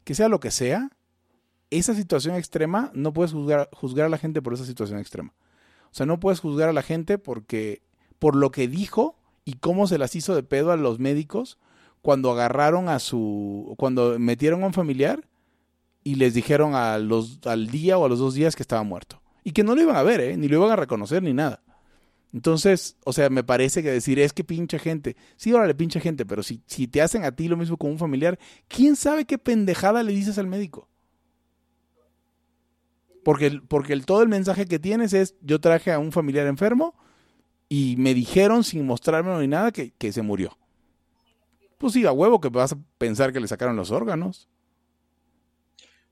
que 0.04 0.14
sea 0.14 0.28
lo 0.28 0.40
que 0.40 0.50
sea, 0.50 0.90
esa 1.70 1.94
situación 1.94 2.34
extrema, 2.34 2.90
no 2.94 3.12
puedes 3.12 3.32
juzgar, 3.32 3.68
juzgar 3.72 4.06
a 4.06 4.10
la 4.10 4.18
gente 4.18 4.42
por 4.42 4.54
esa 4.54 4.64
situación 4.64 4.98
extrema. 4.98 5.32
O 5.84 5.94
sea, 5.94 6.06
no 6.06 6.20
puedes 6.20 6.40
juzgar 6.40 6.68
a 6.68 6.72
la 6.72 6.82
gente 6.82 7.18
porque, 7.18 7.82
por 8.18 8.36
lo 8.36 8.50
que 8.50 8.68
dijo 8.68 9.16
y 9.44 9.54
cómo 9.54 9.86
se 9.86 9.98
las 9.98 10.14
hizo 10.14 10.34
de 10.34 10.42
pedo 10.42 10.72
a 10.72 10.76
los 10.76 10.98
médicos 10.98 11.58
cuando 12.02 12.30
agarraron 12.30 12.88
a 12.88 12.98
su, 12.98 13.74
cuando 13.78 14.18
metieron 14.18 14.62
a 14.62 14.66
un 14.66 14.72
familiar 14.72 15.28
y 16.02 16.14
les 16.14 16.34
dijeron 16.34 16.74
a 16.74 16.98
los, 16.98 17.40
al 17.44 17.68
día 17.68 17.98
o 17.98 18.04
a 18.04 18.08
los 18.08 18.18
dos 18.18 18.34
días 18.34 18.56
que 18.56 18.62
estaba 18.62 18.82
muerto. 18.82 19.20
Y 19.44 19.52
que 19.52 19.64
no 19.64 19.74
lo 19.74 19.82
iban 19.82 19.96
a 19.96 20.02
ver, 20.02 20.20
¿eh? 20.20 20.36
ni 20.36 20.48
lo 20.48 20.58
iban 20.58 20.70
a 20.70 20.76
reconocer 20.76 21.22
ni 21.22 21.32
nada. 21.32 21.62
Entonces, 22.32 22.96
o 23.04 23.12
sea, 23.12 23.28
me 23.28 23.42
parece 23.42 23.82
que 23.82 23.90
decir 23.90 24.18
es 24.20 24.32
que 24.32 24.44
pinche 24.44 24.78
gente, 24.78 25.16
sí, 25.36 25.52
órale, 25.52 25.74
pinche 25.74 26.00
gente, 26.00 26.24
pero 26.24 26.42
si, 26.42 26.62
si 26.66 26.86
te 26.86 27.02
hacen 27.02 27.24
a 27.24 27.32
ti 27.32 27.48
lo 27.48 27.56
mismo 27.56 27.76
con 27.76 27.90
un 27.90 27.98
familiar, 27.98 28.38
¿quién 28.68 28.96
sabe 28.96 29.24
qué 29.24 29.36
pendejada 29.38 30.02
le 30.02 30.12
dices 30.12 30.38
al 30.38 30.46
médico? 30.46 30.88
Porque, 33.24 33.60
porque 33.68 33.92
el, 33.92 34.06
todo 34.06 34.22
el 34.22 34.28
mensaje 34.28 34.66
que 34.66 34.78
tienes 34.78 35.12
es, 35.12 35.34
yo 35.42 35.60
traje 35.60 35.92
a 35.92 35.98
un 35.98 36.12
familiar 36.12 36.46
enfermo 36.46 36.94
y 37.68 37.96
me 37.98 38.14
dijeron 38.14 38.64
sin 38.64 38.86
mostrarme 38.86 39.36
ni 39.38 39.48
nada 39.48 39.72
que, 39.72 39.92
que 39.92 40.12
se 40.12 40.22
murió. 40.22 40.56
Pues 41.78 41.94
sí, 41.94 42.06
a 42.06 42.12
huevo 42.12 42.40
que 42.40 42.48
vas 42.48 42.72
a 42.72 42.78
pensar 42.98 43.32
que 43.32 43.40
le 43.40 43.48
sacaron 43.48 43.76
los 43.76 43.90
órganos. 43.90 44.48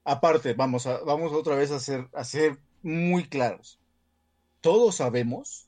Aparte, 0.05 0.55
vamos, 0.55 0.87
a, 0.87 0.99
vamos 1.05 1.33
otra 1.33 1.55
vez 1.55 1.71
a 1.71 1.79
ser, 1.81 2.09
a 2.15 2.25
ser 2.25 2.59
muy 2.83 3.29
claros. 3.29 3.79
Todos 4.61 4.97
sabemos 4.97 5.68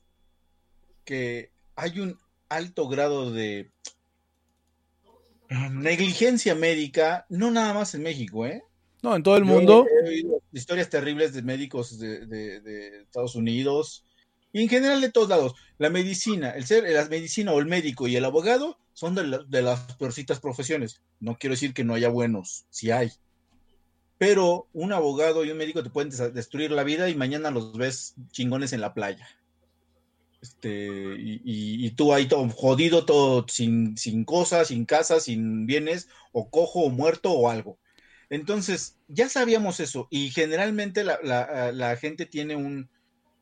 que 1.03 1.51
hay 1.75 1.99
un 1.99 2.17
alto 2.49 2.87
grado 2.87 3.31
de 3.31 3.71
negligencia 5.71 6.55
médica, 6.55 7.25
no 7.29 7.51
nada 7.51 7.73
más 7.73 7.93
en 7.95 8.03
México, 8.03 8.45
¿eh? 8.45 8.63
No, 9.01 9.15
en 9.15 9.23
todo 9.23 9.37
el 9.37 9.45
mundo. 9.45 9.85
He 10.05 10.07
oído 10.07 10.41
historias 10.51 10.89
terribles 10.89 11.33
de 11.33 11.41
médicos 11.41 11.97
de, 11.97 13.01
Estados 13.01 13.35
Unidos 13.35 14.05
y 14.53 14.61
en 14.61 14.69
general 14.69 15.01
de 15.01 15.11
todos 15.11 15.29
lados. 15.29 15.55
La 15.77 15.89
medicina, 15.89 16.51
el 16.51 16.65
ser, 16.65 16.87
la 16.89 17.05
medicina 17.05 17.51
o 17.51 17.59
el 17.59 17.65
médico 17.65 18.07
y 18.07 18.15
el 18.15 18.25
abogado 18.25 18.77
son 18.93 19.15
de, 19.15 19.39
de 19.47 19.61
las 19.61 19.79
peorcitas 19.95 20.39
profesiones. 20.39 21.01
No 21.19 21.37
quiero 21.37 21.53
decir 21.53 21.73
que 21.73 21.83
no 21.83 21.95
haya 21.95 22.09
buenos, 22.09 22.65
si 22.69 22.91
hay. 22.91 23.11
Pero 24.19 24.67
un 24.73 24.93
abogado 24.93 25.43
y 25.43 25.49
un 25.49 25.57
médico 25.57 25.81
te 25.81 25.89
pueden 25.89 26.11
destruir 26.33 26.69
la 26.71 26.83
vida 26.83 27.09
y 27.09 27.15
mañana 27.15 27.49
los 27.49 27.73
ves 27.73 28.13
chingones 28.31 28.71
en 28.71 28.81
la 28.81 28.93
playa. 28.93 29.27
Este, 30.41 30.87
y, 31.19 31.91
tú 31.91 32.13
ahí 32.13 32.27
todo 32.27 32.49
jodido, 32.49 33.05
todo 33.05 33.45
sin, 33.47 33.95
sin 33.95 34.25
cosas, 34.25 34.69
sin 34.69 34.85
casa, 34.85 35.19
sin 35.19 35.67
bienes, 35.67 36.09
o 36.31 36.49
cojo, 36.49 36.81
o 36.81 36.89
muerto, 36.89 37.31
o 37.31 37.49
algo. 37.49 37.77
Entonces, 38.29 38.97
ya 39.07 39.29
sabíamos 39.29 39.79
eso, 39.79 40.07
y 40.09 40.31
generalmente 40.31 41.03
la, 41.03 41.97
gente 41.99 42.25
tiene 42.25 42.55
un, 42.55 42.89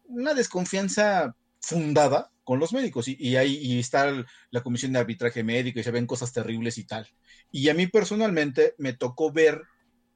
una 0.08 0.34
desconfianza 0.34 1.36
fundada 1.62 2.32
con 2.44 2.60
los 2.60 2.74
médicos, 2.74 3.08
y, 3.08 3.38
ahí 3.38 3.80
está 3.80 4.26
la 4.52 4.62
comisión 4.62 4.92
de 4.92 5.00
arbitraje 5.00 5.44
médico, 5.44 5.80
y 5.80 5.84
se 5.84 5.92
ven 5.92 6.08
cosas 6.08 6.34
terribles 6.34 6.78
y 6.78 6.84
tal. 6.84 7.08
Y 7.50 7.70
a 7.70 7.74
mí 7.74 7.88
personalmente 7.88 8.76
me 8.78 8.92
tocó 8.92 9.32
ver 9.32 9.62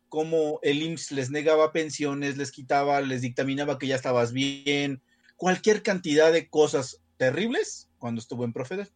cómo 0.09 0.59
el 0.63 0.83
IMSS 0.83 1.11
les 1.13 1.29
negaba 1.31 1.71
pensiones, 1.71 2.37
les 2.37 2.51
quitaba, 2.51 2.99
les 2.99 3.21
dictaminaba 3.21 3.79
que 3.79 3.87
ya 3.87 3.95
estabas 3.95 4.33
bien, 4.33 5.01
cualquier 5.43 5.83
cantidad 5.83 6.31
de 6.31 6.47
cosas 6.47 7.01
terribles 7.17 7.89
cuando 7.97 8.19
estuvo 8.19 8.45
en 8.45 8.53
Profedet. 8.53 8.89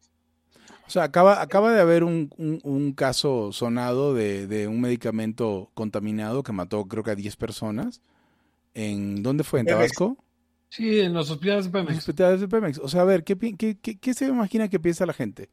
O 0.88 0.89
sea, 0.89 1.04
acaba, 1.04 1.42
acaba 1.42 1.74
de 1.74 1.82
haber 1.82 2.06
un, 2.06 2.30
un, 2.38 2.94
caso 2.94 3.51
sonado 3.51 4.13
de, 4.13 4.48
de, 4.48 4.70
un 4.70 4.80
medicamento 4.80 5.70
contaminado 5.74 6.44
que 6.44 6.54
mató 6.54 6.86
creo 6.86 7.04
que 7.04 7.12
a 7.12 7.16
10 7.16 7.36
personas. 7.36 8.00
¿En 8.74 9.24
dónde 9.24 9.44
fue? 9.44 9.60
¿En 9.60 9.66
Tabasco? 9.66 10.16
Sí, 10.70 11.01
en 11.01 11.13
los 11.13 11.30
hospitales 11.30 11.66
de 11.66 11.72
Pemex. 11.72 11.89
los 11.89 12.00
hospitales 12.00 12.39
de 12.39 12.48
Pemex. 12.48 12.80
O 12.80 12.88
sea, 12.88 13.01
a 13.01 13.04
ver, 13.04 13.25
¿qué, 13.25 13.38
qué, 13.38 13.77
qué, 13.77 13.98
qué 14.00 14.13
se 14.13 14.27
imagina 14.27 14.70
que 14.70 14.80
piensa 14.80 15.06
la 15.06 15.12
gente? 15.12 15.50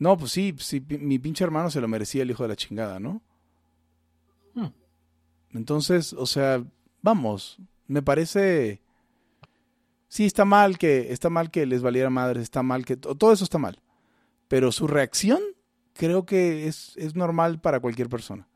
No, 0.00 0.18
pues 0.18 0.32
sí, 0.32 0.56
sí, 0.58 0.84
mi 0.88 1.20
pinche 1.20 1.44
hermano 1.44 1.70
se 1.70 1.80
lo 1.80 1.86
merecía 1.86 2.24
el 2.24 2.32
hijo 2.32 2.42
de 2.42 2.48
la 2.48 2.56
chingada, 2.56 2.98
¿no? 2.98 3.22
Hmm. 4.54 4.72
Entonces, 5.54 6.12
o 6.14 6.26
sea, 6.26 6.64
vamos, 7.00 7.58
me 7.86 8.02
parece 8.02 8.82
sí 10.16 10.24
está 10.24 10.46
mal 10.46 10.78
que 10.78 11.12
está 11.12 11.28
mal 11.28 11.50
que 11.50 11.66
les 11.66 11.82
valiera 11.82 12.08
madres, 12.08 12.44
está 12.44 12.62
mal 12.62 12.86
que 12.86 12.96
todo 12.96 13.32
eso 13.34 13.44
está 13.44 13.58
mal. 13.58 13.82
Pero 14.48 14.72
su 14.72 14.86
reacción 14.86 15.40
creo 15.92 16.24
que 16.24 16.66
es, 16.66 16.94
es 16.96 17.14
normal 17.14 17.60
para 17.60 17.80
cualquier 17.80 18.08
persona. 18.08 18.48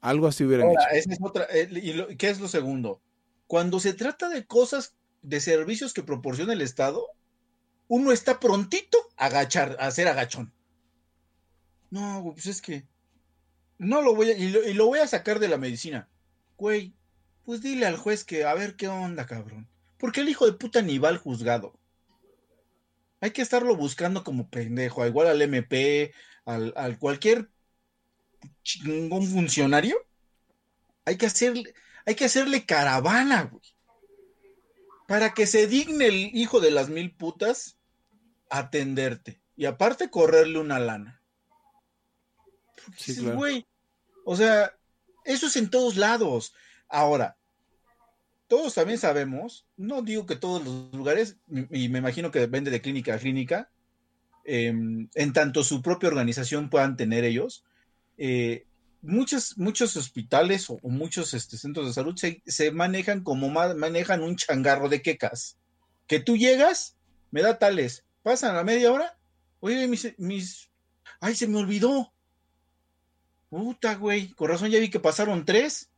Algo 0.00 0.26
así 0.26 0.42
hubieran 0.42 0.70
hecho. 0.70 0.80
es 0.90 1.18
otra, 1.20 1.46
eh, 1.50 1.68
y 1.70 2.16
¿Qué 2.16 2.30
es 2.30 2.40
lo 2.40 2.48
segundo? 2.48 3.02
Cuando 3.46 3.78
se 3.78 3.92
trata 3.92 4.30
de 4.30 4.46
cosas, 4.46 4.94
de 5.20 5.40
servicios 5.40 5.92
que 5.92 6.02
proporciona 6.02 6.54
el 6.54 6.62
Estado, 6.62 7.08
uno 7.88 8.10
está 8.10 8.40
prontito 8.40 8.96
a 9.18 9.26
agachar, 9.26 9.76
a 9.78 9.88
hacer 9.88 10.08
agachón. 10.08 10.50
No, 11.90 12.32
pues 12.32 12.46
es 12.46 12.62
que 12.62 12.86
no 13.76 14.00
lo 14.00 14.14
voy 14.14 14.30
a, 14.30 14.38
y 14.38 14.48
lo, 14.48 14.66
y 14.66 14.72
lo 14.72 14.86
voy 14.86 15.00
a 15.00 15.06
sacar 15.06 15.40
de 15.40 15.48
la 15.48 15.58
medicina. 15.58 16.08
Güey, 16.56 16.94
pues 17.44 17.60
dile 17.60 17.84
al 17.84 17.98
juez 17.98 18.24
que 18.24 18.46
a 18.46 18.54
ver 18.54 18.76
qué 18.76 18.88
onda, 18.88 19.26
cabrón. 19.26 19.68
Porque 20.04 20.20
el 20.20 20.28
hijo 20.28 20.44
de 20.44 20.52
puta 20.52 20.82
ni 20.82 20.98
va 20.98 21.08
al 21.08 21.16
juzgado. 21.16 21.80
Hay 23.22 23.30
que 23.30 23.40
estarlo 23.40 23.74
buscando 23.74 24.22
como 24.22 24.50
pendejo, 24.50 25.06
igual 25.06 25.28
al 25.28 25.40
MP, 25.40 26.12
al, 26.44 26.98
cualquier 26.98 27.48
chingón 28.62 29.26
funcionario. 29.26 29.96
Hay 31.06 31.16
que 31.16 31.24
hacerle, 31.24 31.72
hay 32.04 32.14
que 32.16 32.26
hacerle 32.26 32.66
caravana, 32.66 33.44
güey. 33.44 33.62
Para 35.08 35.32
que 35.32 35.46
se 35.46 35.68
digne 35.68 36.08
el 36.08 36.36
hijo 36.36 36.60
de 36.60 36.70
las 36.70 36.90
mil 36.90 37.10
putas 37.16 37.78
atenderte. 38.50 39.40
Y 39.56 39.64
aparte 39.64 40.10
correrle 40.10 40.58
una 40.58 40.80
lana. 40.80 41.22
Sí, 42.98 43.24
güey. 43.24 43.66
O 44.26 44.36
sea, 44.36 44.70
eso 45.24 45.46
es 45.46 45.56
en 45.56 45.70
todos 45.70 45.96
lados. 45.96 46.54
Ahora, 46.90 47.38
todos 48.48 48.74
también 48.74 48.98
sabemos, 48.98 49.66
no 49.76 50.02
digo 50.02 50.26
que 50.26 50.36
todos 50.36 50.64
los 50.64 50.92
lugares, 50.92 51.38
y 51.48 51.88
me 51.88 51.98
imagino 51.98 52.30
que 52.30 52.40
depende 52.40 52.70
de 52.70 52.80
clínica 52.80 53.14
a 53.14 53.18
clínica, 53.18 53.70
em, 54.44 55.08
en 55.14 55.32
tanto 55.32 55.64
su 55.64 55.82
propia 55.82 56.08
organización 56.08 56.70
puedan 56.70 56.96
tener 56.96 57.24
ellos, 57.24 57.64
eh, 58.18 58.66
muchos, 59.04 59.56
muchos 59.58 59.96
hospitales 59.96 60.68
o, 60.68 60.78
muchos 60.82 61.34
este, 61.34 61.56
centros 61.56 61.86
de 61.86 61.92
salud 61.92 62.16
se, 62.16 62.70
manejan 62.72 63.22
como 63.22 63.48
manejan 63.48 64.22
un 64.22 64.36
changarro 64.36 64.88
de 64.88 65.02
quecas. 65.02 65.58
Que 66.06 66.20
tú 66.20 66.36
llegas, 66.36 66.96
me 67.30 67.42
da 67.42 67.58
tales, 67.58 68.04
pasan 68.22 68.56
la 68.56 68.64
media 68.64 68.92
hora, 68.92 69.18
oye, 69.60 69.86
mis, 69.88 70.70
ay, 71.20 71.34
se 71.34 71.46
me 71.46 71.58
olvidó. 71.58 72.12
Puta, 73.48 73.94
güey, 73.94 74.30
con 74.30 74.48
razón 74.48 74.70
ya 74.70 74.80
vi 74.80 74.90
que 74.90 75.00
pasaron 75.00 75.44
tres. 75.44 75.90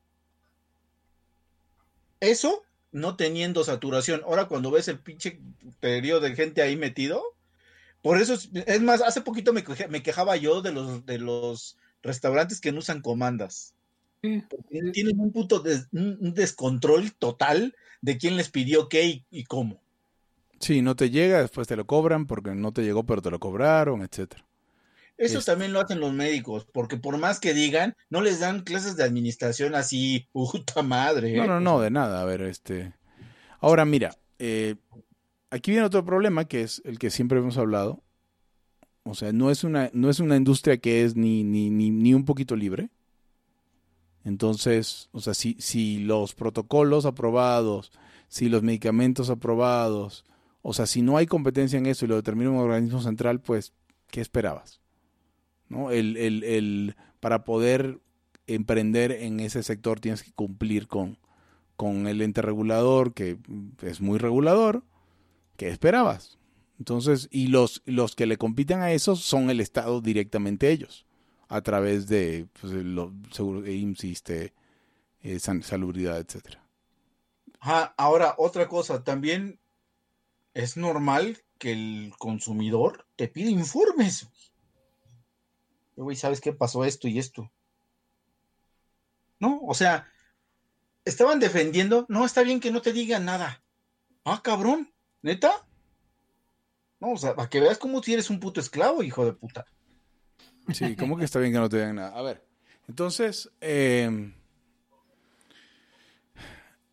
Eso 2.21 2.63
no 2.93 3.17
teniendo 3.17 3.65
saturación. 3.65 4.23
Ahora 4.25 4.47
cuando 4.47 4.71
ves 4.71 4.89
el 4.89 4.99
pinche 4.99 5.41
periodo 5.81 6.21
de 6.21 6.35
gente 6.35 6.63
ahí 6.63 6.77
metido, 6.77 7.23
por 8.03 8.21
eso 8.21 8.35
es, 8.35 8.83
más, 8.83 9.03
hace 9.03 9.21
poquito 9.21 9.53
me, 9.53 9.65
quejaba 10.03 10.37
yo 10.37 10.63
de 10.63 10.73
los, 10.73 11.05
de 11.05 11.19
los 11.19 11.77
restaurantes 12.03 12.61
que 12.61 12.73
no 12.73 12.79
usan 12.79 13.03
comandas. 13.03 13.75
Tienen 14.93 15.21
un 15.21 15.33
punto 15.33 15.61
de 15.61 15.83
un 15.93 16.33
descontrol 16.33 17.13
total 17.13 17.75
de 18.01 18.17
quién 18.17 18.37
les 18.37 18.49
pidió 18.49 18.89
qué 18.89 19.25
y, 19.31 19.45
cómo. 19.45 19.83
Sí, 20.61 20.83
no 20.83 20.97
te 20.97 21.11
llega, 21.11 21.41
después 21.41 21.69
te 21.69 21.77
lo 21.77 21.87
cobran 21.87 22.27
porque 22.27 22.55
no 22.55 22.73
te 22.73 22.83
llegó, 22.83 23.05
pero 23.05 23.21
te 23.21 23.31
lo 23.31 23.39
cobraron, 23.39 24.03
etcétera. 24.03 24.46
Eso 25.19 25.39
este 25.39 25.51
también 25.51 25.73
lo 25.73 25.81
hacen 25.81 26.01
los 26.01 26.13
médicos, 26.13 26.67
porque 26.73 26.97
por 26.99 27.17
más 27.17 27.41
que 27.41 27.55
digan, 27.55 27.97
no 28.11 28.21
les 28.21 28.41
dan 28.41 28.63
clases 28.63 28.97
de 28.97 29.05
administración 29.05 29.75
así, 29.75 30.29
puta 30.33 30.83
madre. 30.83 31.37
No, 31.37 31.47
no, 31.47 31.61
no, 31.61 31.81
de 31.81 31.91
nada. 31.91 32.21
A 32.21 32.25
ver, 32.25 32.43
este. 32.43 32.93
Ahora, 33.61 33.85
mira, 33.85 34.15
eh, 34.39 34.77
aquí 35.51 35.71
viene 35.71 35.87
otro 35.87 36.05
problema 36.05 36.45
que 36.45 36.63
es 36.63 36.83
el 36.85 36.99
que 36.99 37.11
siempre 37.11 37.39
hemos 37.39 37.57
hablado. 37.57 38.03
O 39.05 39.15
sea, 39.15 39.33
no 39.33 39.51
es 39.51 39.65
una, 39.65 39.91
no 39.93 40.11
es 40.11 40.21
una 40.21 40.37
industria 40.37 40.79
que 40.79 41.05
es 41.05 41.15
ni, 41.17 41.45
ni, 41.45 41.71
ni, 41.71 41.91
ni 41.91 42.13
un 42.13 42.25
poquito 42.25 42.57
libre. 42.57 42.91
Entonces, 44.25 45.09
o 45.13 45.21
sea, 45.21 45.35
si, 45.35 45.57
si 45.61 45.99
los 45.99 46.35
protocolos 46.35 47.07
aprobados, 47.07 47.93
si 48.29 48.49
los 48.49 48.65
medicamentos 48.65 49.31
aprobados, 49.31 50.25
o 50.63 50.73
sea, 50.75 50.87
si 50.87 51.01
no 51.01 51.17
hay 51.17 51.27
competencia 51.27 51.79
en 51.79 51.87
eso 51.87 52.05
y 52.05 52.09
lo 52.09 52.17
determina 52.17 52.51
un 52.51 52.59
organismo 52.59 53.01
central, 53.01 53.41
pues, 53.41 53.73
¿qué 54.09 54.21
esperabas? 54.21 54.81
¿No? 55.69 55.91
El, 55.91 56.17
el, 56.17 56.45
el, 56.45 56.97
para 57.21 57.45
poder 57.45 57.99
emprender 58.47 59.13
en 59.13 59.41
ese 59.41 59.63
sector 59.63 60.01
tienes 60.01 60.23
que 60.23 60.33
cumplir 60.33 60.87
con, 60.87 61.19
con 61.77 62.07
el 62.07 62.23
ente 62.23 62.43
regulador, 62.43 63.13
que 63.13 63.39
es 63.83 64.01
muy 64.01 64.19
regulador, 64.19 64.85
¿qué 65.57 65.69
esperabas? 65.69 66.39
Entonces, 66.79 67.29
y 67.31 67.49
los, 67.49 67.83
los 67.87 68.15
que 68.15 68.27
le 68.27 68.37
compiten 68.37 68.81
a 68.81 68.93
eso 68.93 69.17
son 69.17 69.51
el 69.51 69.61
Estado 69.61 70.01
directamente 70.01 70.71
ellos, 70.71 71.07
a 71.49 71.63
través 71.63 72.07
de 72.07 72.47
pues, 72.61 72.73
lo, 72.73 73.13
seguro, 73.33 73.67
insiste, 73.67 74.53
eh, 75.23 75.39
salubridad, 75.39 76.19
etcétera. 76.19 76.63
ahora, 77.97 78.35
otra 78.39 78.69
cosa, 78.69 79.03
también 79.05 79.59
es 80.55 80.77
normal 80.77 81.39
que 81.59 81.73
el 81.73 82.13
consumidor 82.19 83.07
te 83.17 83.29
pida 83.29 83.51
informes. 83.51 84.29
Güey, 85.97 86.17
¿sabes 86.17 86.41
qué 86.41 86.53
pasó 86.53 86.85
esto 86.85 87.09
y 87.09 87.19
esto? 87.19 87.51
¿No? 89.41 89.61
O 89.63 89.75
sea, 89.75 90.09
estaban 91.05 91.41
defendiendo, 91.41 92.07
no, 92.09 92.25
está 92.25 92.43
bien 92.43 92.61
que 92.61 92.71
no 92.71 92.83
te 92.83 92.93
digan 92.93 93.25
nada. 93.25 93.63
Ah, 94.25 94.41
cabrón, 94.43 94.93
neta. 95.23 95.67
No, 97.01 97.13
o 97.13 97.17
sea, 97.17 97.35
para 97.35 97.49
que 97.49 97.61
veas 97.61 97.79
cómo 97.79 98.03
si 98.03 98.13
eres 98.13 98.31
un 98.31 98.41
puto 98.41 98.61
esclavo, 98.61 99.03
hijo 99.03 99.25
de 99.25 99.33
puta. 99.33 99.67
Sí, 100.73 100.97
¿cómo 100.97 101.17
que 101.17 101.25
está 101.25 101.39
bien 101.39 101.53
que 101.53 101.59
no 101.59 101.69
te 101.69 101.77
digan 101.77 101.97
nada? 101.97 102.17
A 102.17 102.23
ver, 102.23 102.45
entonces, 102.89 103.51
em, 103.61 104.35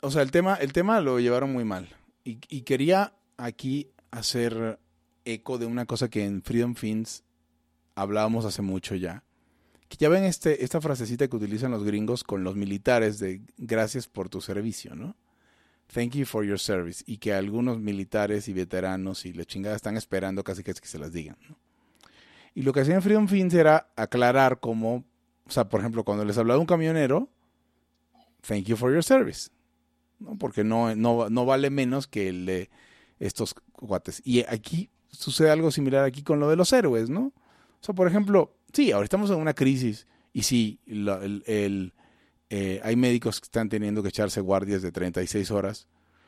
o 0.01 0.11
sea, 0.11 0.21
el 0.21 0.31
tema, 0.31 0.55
el 0.55 0.73
tema 0.73 1.01
lo 1.01 1.19
llevaron 1.19 1.51
muy 1.51 1.63
mal. 1.63 1.89
Y, 2.23 2.39
y, 2.47 2.61
quería 2.61 3.13
aquí 3.35 3.91
hacer 4.11 4.79
eco 5.25 5.57
de 5.57 5.65
una 5.65 5.85
cosa 5.85 6.09
que 6.09 6.23
en 6.23 6.41
Freedom 6.41 6.75
Fins 6.75 7.23
hablábamos 7.95 8.45
hace 8.45 8.61
mucho 8.61 8.95
ya 8.95 9.23
ya 9.97 10.09
ven 10.09 10.23
este, 10.23 10.63
esta 10.63 10.81
frasecita 10.81 11.27
que 11.27 11.35
utilizan 11.35 11.71
los 11.71 11.83
gringos 11.83 12.23
con 12.23 12.43
los 12.43 12.55
militares 12.55 13.19
de 13.19 13.41
gracias 13.57 14.07
por 14.07 14.29
tu 14.29 14.41
servicio, 14.41 14.95
¿no? 14.95 15.15
Thank 15.93 16.13
you 16.13 16.25
for 16.25 16.45
your 16.45 16.59
service. 16.59 17.03
Y 17.05 17.17
que 17.17 17.33
algunos 17.33 17.79
militares 17.79 18.47
y 18.47 18.53
veteranos 18.53 19.25
y 19.25 19.33
la 19.33 19.45
chingada 19.45 19.75
están 19.75 19.97
esperando 19.97 20.43
casi 20.43 20.63
que, 20.63 20.73
que 20.73 20.87
se 20.87 20.97
las 20.97 21.11
digan. 21.11 21.37
Y 22.55 22.63
lo 22.63 22.73
que 22.73 22.81
hacían 22.81 23.01
Freedom 23.01 23.27
Fins 23.27 23.53
era 23.53 23.91
aclarar 23.95 24.59
cómo, 24.59 25.03
o 25.45 25.51
sea, 25.51 25.69
por 25.69 25.81
ejemplo, 25.81 26.03
cuando 26.03 26.25
les 26.25 26.37
hablaba 26.37 26.59
un 26.59 26.65
camionero, 26.65 27.29
thank 28.47 28.63
you 28.63 28.75
for 28.75 28.91
your 28.91 29.03
service, 29.03 29.49
¿no? 30.19 30.37
Porque 30.37 30.63
no, 30.63 30.95
no, 30.95 31.29
no 31.29 31.45
vale 31.45 31.69
menos 31.69 32.07
que 32.07 32.29
el 32.29 32.45
de 32.45 32.69
estos 33.19 33.53
cuates. 33.73 34.21
Y 34.23 34.41
aquí 34.47 34.89
sucede 35.09 35.51
algo 35.51 35.69
similar 35.69 36.05
aquí 36.05 36.23
con 36.23 36.39
lo 36.39 36.49
de 36.49 36.55
los 36.55 36.73
héroes, 36.73 37.09
¿no? 37.09 37.33
O 37.87 37.93
por 37.93 38.07
ejemplo, 38.07 38.55
Sí, 38.73 38.91
ahora 38.91 39.03
estamos 39.03 39.29
en 39.29 39.37
una 39.37 39.53
crisis 39.53 40.07
y 40.33 40.41
sí, 40.41 40.79
el, 40.87 41.93
eh, 42.49 42.81
hay 42.83 42.95
médicos 42.95 43.39
que 43.39 43.45
están 43.45 43.69
teniendo 43.69 44.01
que 44.01 44.09
echarse 44.09 44.41
guardias 44.41 44.81
de 44.81 44.91
36 44.91 45.51
horas, 45.51 45.87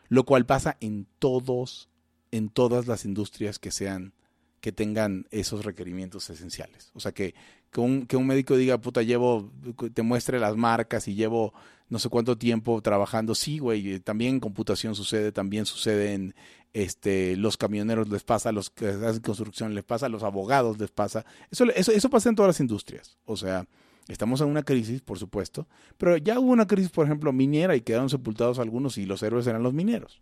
lo 0.09 0.25
cual 0.25 0.45
pasa 0.45 0.77
en 0.79 1.07
todos, 1.17 1.89
en 2.29 2.49
todas 2.49 2.85
las 2.85 3.03
industrias 3.03 3.57
que 3.57 3.71
sean, 3.71 4.13
que 4.61 4.71
tengan 4.71 5.25
esos 5.31 5.65
requerimientos 5.65 6.29
esenciales. 6.29 6.91
O 6.93 6.99
sea, 6.99 7.13
que, 7.13 7.33
que, 7.75 7.81
un, 7.81 8.05
que 8.05 8.15
un 8.15 8.25
médico 8.25 8.55
diga, 8.55 8.77
puta, 8.77 9.01
llevo, 9.01 9.51
te 9.93 10.01
muestre 10.01 10.39
las 10.39 10.55
marcas 10.55 11.09
y 11.09 11.13
llevo 11.13 11.53
no 11.89 11.99
sé 11.99 12.07
cuánto 12.07 12.37
tiempo 12.37 12.81
trabajando. 12.81 13.35
Sí, 13.35 13.59
güey, 13.59 13.99
también 13.99 14.35
en 14.35 14.39
computación 14.39 14.95
sucede, 14.95 15.33
también 15.33 15.65
sucede 15.65 16.13
en, 16.13 16.33
este, 16.71 17.35
los 17.35 17.57
camioneros 17.57 18.07
les 18.07 18.23
pasa, 18.23 18.53
los 18.53 18.69
que 18.69 18.87
hacen 18.87 19.21
construcción 19.21 19.75
les 19.75 19.83
pasa, 19.83 20.07
los 20.07 20.23
abogados 20.23 20.79
les 20.79 20.89
pasa. 20.89 21.25
Eso, 21.51 21.65
eso, 21.75 21.91
eso 21.91 22.09
pasa 22.09 22.29
en 22.29 22.35
todas 22.35 22.47
las 22.47 22.61
industrias. 22.61 23.17
O 23.25 23.35
sea, 23.35 23.67
estamos 24.07 24.39
en 24.39 24.47
una 24.47 24.63
crisis, 24.63 25.01
por 25.01 25.19
supuesto, 25.19 25.67
pero 25.97 26.15
ya 26.15 26.39
hubo 26.39 26.53
una 26.53 26.67
crisis, 26.67 26.91
por 26.91 27.05
ejemplo, 27.05 27.33
minera 27.33 27.75
y 27.75 27.81
quedaron 27.81 28.09
sepultados 28.09 28.57
algunos 28.57 28.97
y 28.97 29.05
los 29.05 29.21
héroes 29.21 29.47
eran 29.47 29.63
los 29.63 29.73
mineros. 29.73 30.21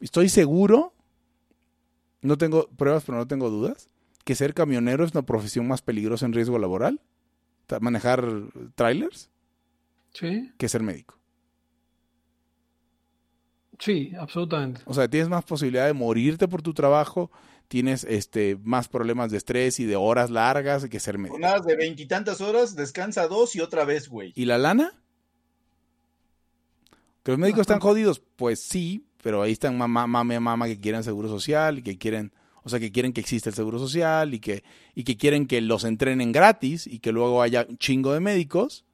Estoy 0.00 0.28
seguro, 0.28 0.94
no 2.22 2.38
tengo 2.38 2.68
pruebas, 2.68 3.02
pero 3.04 3.18
no 3.18 3.26
tengo 3.26 3.50
dudas, 3.50 3.88
que 4.28 4.34
ser 4.34 4.52
camionero 4.52 5.06
es 5.06 5.12
una 5.12 5.24
profesión 5.24 5.66
más 5.66 5.80
peligrosa 5.80 6.26
en 6.26 6.34
riesgo 6.34 6.58
laboral, 6.58 7.00
manejar 7.80 8.28
trailers, 8.74 9.30
¿Sí? 10.12 10.52
que 10.58 10.68
ser 10.68 10.82
médico. 10.82 11.18
Sí, 13.78 14.12
absolutamente. 14.20 14.82
O 14.84 14.92
sea, 14.92 15.08
tienes 15.08 15.30
más 15.30 15.46
posibilidad 15.46 15.86
de 15.86 15.94
morirte 15.94 16.46
por 16.46 16.60
tu 16.60 16.74
trabajo, 16.74 17.30
tienes 17.68 18.04
este 18.04 18.58
más 18.62 18.86
problemas 18.86 19.30
de 19.30 19.38
estrés 19.38 19.80
y 19.80 19.86
de 19.86 19.96
horas 19.96 20.28
largas 20.28 20.86
que 20.90 21.00
ser 21.00 21.16
médico. 21.16 21.36
Unas 21.36 21.64
de 21.64 21.76
veintitantas 21.76 22.42
horas, 22.42 22.76
descansa 22.76 23.28
dos 23.28 23.56
y 23.56 23.62
otra 23.62 23.86
vez, 23.86 24.10
güey. 24.10 24.34
¿Y 24.36 24.44
la 24.44 24.58
lana? 24.58 24.92
¿Que 27.22 27.30
los 27.30 27.38
médicos 27.38 27.62
están 27.62 27.80
jodidos? 27.80 28.20
Pues 28.36 28.60
sí, 28.60 29.06
pero 29.22 29.40
ahí 29.40 29.52
están 29.52 29.78
mamá, 29.78 30.06
mamá, 30.06 30.38
mamá 30.38 30.66
que 30.66 30.78
quieren 30.78 31.02
seguro 31.02 31.30
social 31.30 31.78
y 31.78 31.82
que 31.82 31.96
quieren, 31.96 32.34
o 32.68 32.70
sea, 32.70 32.80
que 32.80 32.92
quieren 32.92 33.14
que 33.14 33.22
exista 33.22 33.48
el 33.48 33.56
seguro 33.56 33.78
social 33.78 34.34
y 34.34 34.40
que, 34.40 34.62
y 34.94 35.04
que 35.04 35.16
quieren 35.16 35.46
que 35.46 35.62
los 35.62 35.84
entrenen 35.84 36.32
gratis 36.32 36.86
y 36.86 36.98
que 36.98 37.12
luego 37.12 37.40
haya 37.40 37.66
un 37.66 37.78
chingo 37.78 38.12
de 38.12 38.20
médicos 38.20 38.84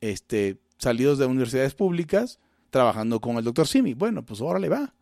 este, 0.00 0.60
salidos 0.78 1.18
de 1.18 1.26
universidades 1.26 1.74
públicas 1.74 2.38
trabajando 2.70 3.20
con 3.20 3.38
el 3.38 3.44
doctor 3.44 3.66
Simi. 3.66 3.94
Bueno, 3.94 4.24
pues 4.24 4.40
ahora 4.40 4.60
le 4.60 4.68
va. 4.68 4.94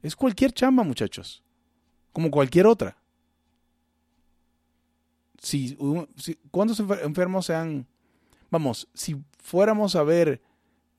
Es 0.00 0.14
cualquier 0.14 0.52
chamba, 0.52 0.84
muchachos. 0.84 1.42
Como 2.12 2.30
cualquier 2.30 2.68
otra. 2.68 2.96
Si, 5.38 5.76
¿Cuántos 6.52 6.78
enfermos 6.78 7.46
se 7.46 7.54
han... 7.56 7.88
Vamos, 8.48 8.88
si 8.94 9.16
fuéramos 9.38 9.96
a 9.96 10.04
ver 10.04 10.40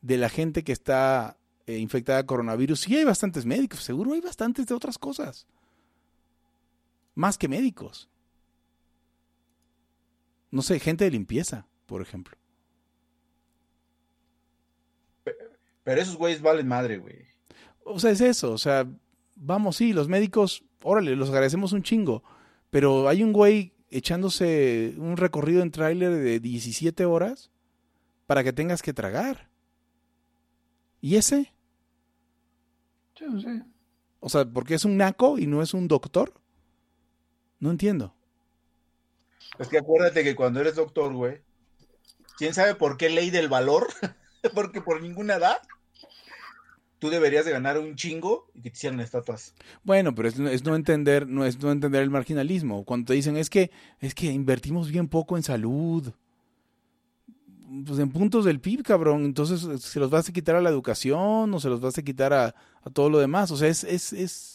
de 0.02 0.18
la 0.18 0.28
gente 0.28 0.66
que 0.66 0.74
está 0.74 1.38
eh, 1.66 1.78
infectada 1.78 2.18
de 2.18 2.26
coronavirus, 2.26 2.82
sí 2.82 2.98
hay 2.98 3.06
bastantes 3.06 3.46
médicos, 3.46 3.84
seguro 3.84 4.12
hay 4.12 4.20
bastantes 4.20 4.66
de 4.66 4.74
otras 4.74 4.98
cosas. 4.98 5.48
Más 7.15 7.38
que 7.38 7.47
médicos. 7.47 8.10
No 10.52 10.62
sé, 10.62 10.80
gente 10.80 11.06
de 11.06 11.12
limpieza, 11.12 11.67
por 11.86 12.02
ejemplo. 12.02 12.38
Pero 15.84 16.02
esos 16.02 16.15
güeyes 16.15 16.41
valen 16.41 16.67
madre, 16.67 16.97
güey. 16.97 17.26
O 17.84 17.99
sea, 17.99 18.12
es 18.12 18.21
eso. 18.21 18.52
O 18.52 18.58
sea, 18.58 18.88
vamos, 19.36 19.78
sí, 19.78 19.93
los 19.93 20.08
médicos, 20.08 20.63
órale, 20.82 21.15
los 21.15 21.30
agradecemos 21.30 21.73
un 21.73 21.84
chingo. 21.84 22.23
Pero 22.69 23.08
hay 23.08 23.23
un 23.23 23.34
güey 23.34 23.73
echándose 23.89 24.95
un 24.97 25.17
recorrido 25.17 25.62
en 25.62 25.71
tráiler 25.71 26.12
de 26.12 26.39
17 26.39 27.06
horas 27.06 27.52
para 28.26 28.43
que 28.43 28.54
tengas 28.54 28.82
que 28.82 28.93
tragar. 28.93 29.49
¿Y 31.02 31.17
ese? 31.17 31.54
Yo 33.15 33.30
no 33.30 33.41
sé. 33.41 33.63
O 34.19 34.30
sea, 34.30 34.45
¿por 34.45 34.65
qué 34.65 34.76
es 34.76 34.86
un 34.86 34.97
naco 34.97 35.38
y 35.38 35.47
no 35.47 35.62
es 35.62 35.73
un 35.73 35.88
doctor? 35.88 36.34
No 37.63 37.71
entiendo. 37.71 38.13
Es 39.58 39.69
que 39.69 39.78
acuérdate 39.78 40.26
que 40.26 40.36
cuando 40.36 40.60
eres 40.60 40.76
doctor, 40.76 41.13
güey, 41.13 41.39
¿quién 42.38 42.54
sabe 42.54 42.76
por 42.76 42.97
qué 42.97 43.10
ley 43.10 43.30
del 43.30 43.47
valor? 43.47 43.88
Porque 44.54 44.82
por 44.82 45.02
ninguna 45.02 45.36
edad 45.36 45.60
tú 46.99 47.10
deberías 47.10 47.45
de 47.45 47.52
ganar 47.52 47.80
un 47.80 47.95
chingo 47.95 48.49
y 48.54 48.63
que 48.63 48.69
te 48.69 48.76
hicieran 48.76 48.99
estatuas. 48.99 49.54
Bueno, 49.82 50.13
pero 50.13 50.28
es, 50.28 50.65
no 50.65 50.76
entender, 50.76 51.26
no 51.26 51.45
es 51.45 51.58
no 51.62 51.71
entender 51.71 52.04
el 52.04 52.10
marginalismo. 52.10 52.84
Cuando 52.84 53.06
te 53.06 53.13
dicen 53.13 53.38
es 53.38 53.49
que 53.49 53.71
es 54.02 54.13
que 54.13 54.26
invertimos 54.26 54.91
bien 54.91 55.08
poco 55.08 55.38
en 55.38 55.43
salud. 55.43 56.12
Pues 57.86 57.97
en 57.97 58.12
puntos 58.12 58.43
del 58.43 58.60
PIB, 58.60 58.84
cabrón. 58.84 59.23
Entonces, 59.23 59.82
¿se 59.82 60.02
los 60.02 60.10
vas 60.10 60.28
a 60.28 60.34
quitar 60.34 60.58
a 60.58 60.62
la 60.62 60.69
educación 60.69 61.54
o 61.54 61.60
se 61.62 61.69
los 61.69 61.80
vas 61.80 61.97
a 61.97 62.04
quitar 62.04 62.34
a, 62.34 62.54
todo 62.91 63.10
lo 63.10 63.19
demás? 63.19 63.52
O 63.52 63.56
sea, 63.56 63.69
es, 63.69 63.86
es, 63.86 64.12
es, 64.12 64.53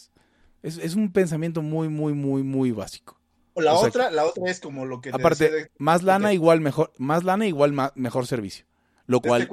es, 0.63 0.95
un 0.95 1.11
pensamiento 1.11 1.61
muy, 1.61 1.89
muy, 1.89 2.13
muy, 2.13 2.43
muy 2.43 2.71
básico. 2.71 3.19
la 3.55 3.73
otra, 3.73 4.11
la 4.11 4.25
otra 4.25 4.49
es 4.49 4.59
como 4.59 4.85
lo 4.85 5.01
que 5.01 5.09
aparte, 5.09 5.71
más 5.77 6.03
lana 6.03 6.33
igual 6.33 6.61
mejor, 6.61 6.91
más 6.97 7.23
lana 7.23 7.47
igual 7.47 7.73
mejor 7.95 8.27
servicio. 8.27 8.65
Lo 9.05 9.21
cual 9.21 9.49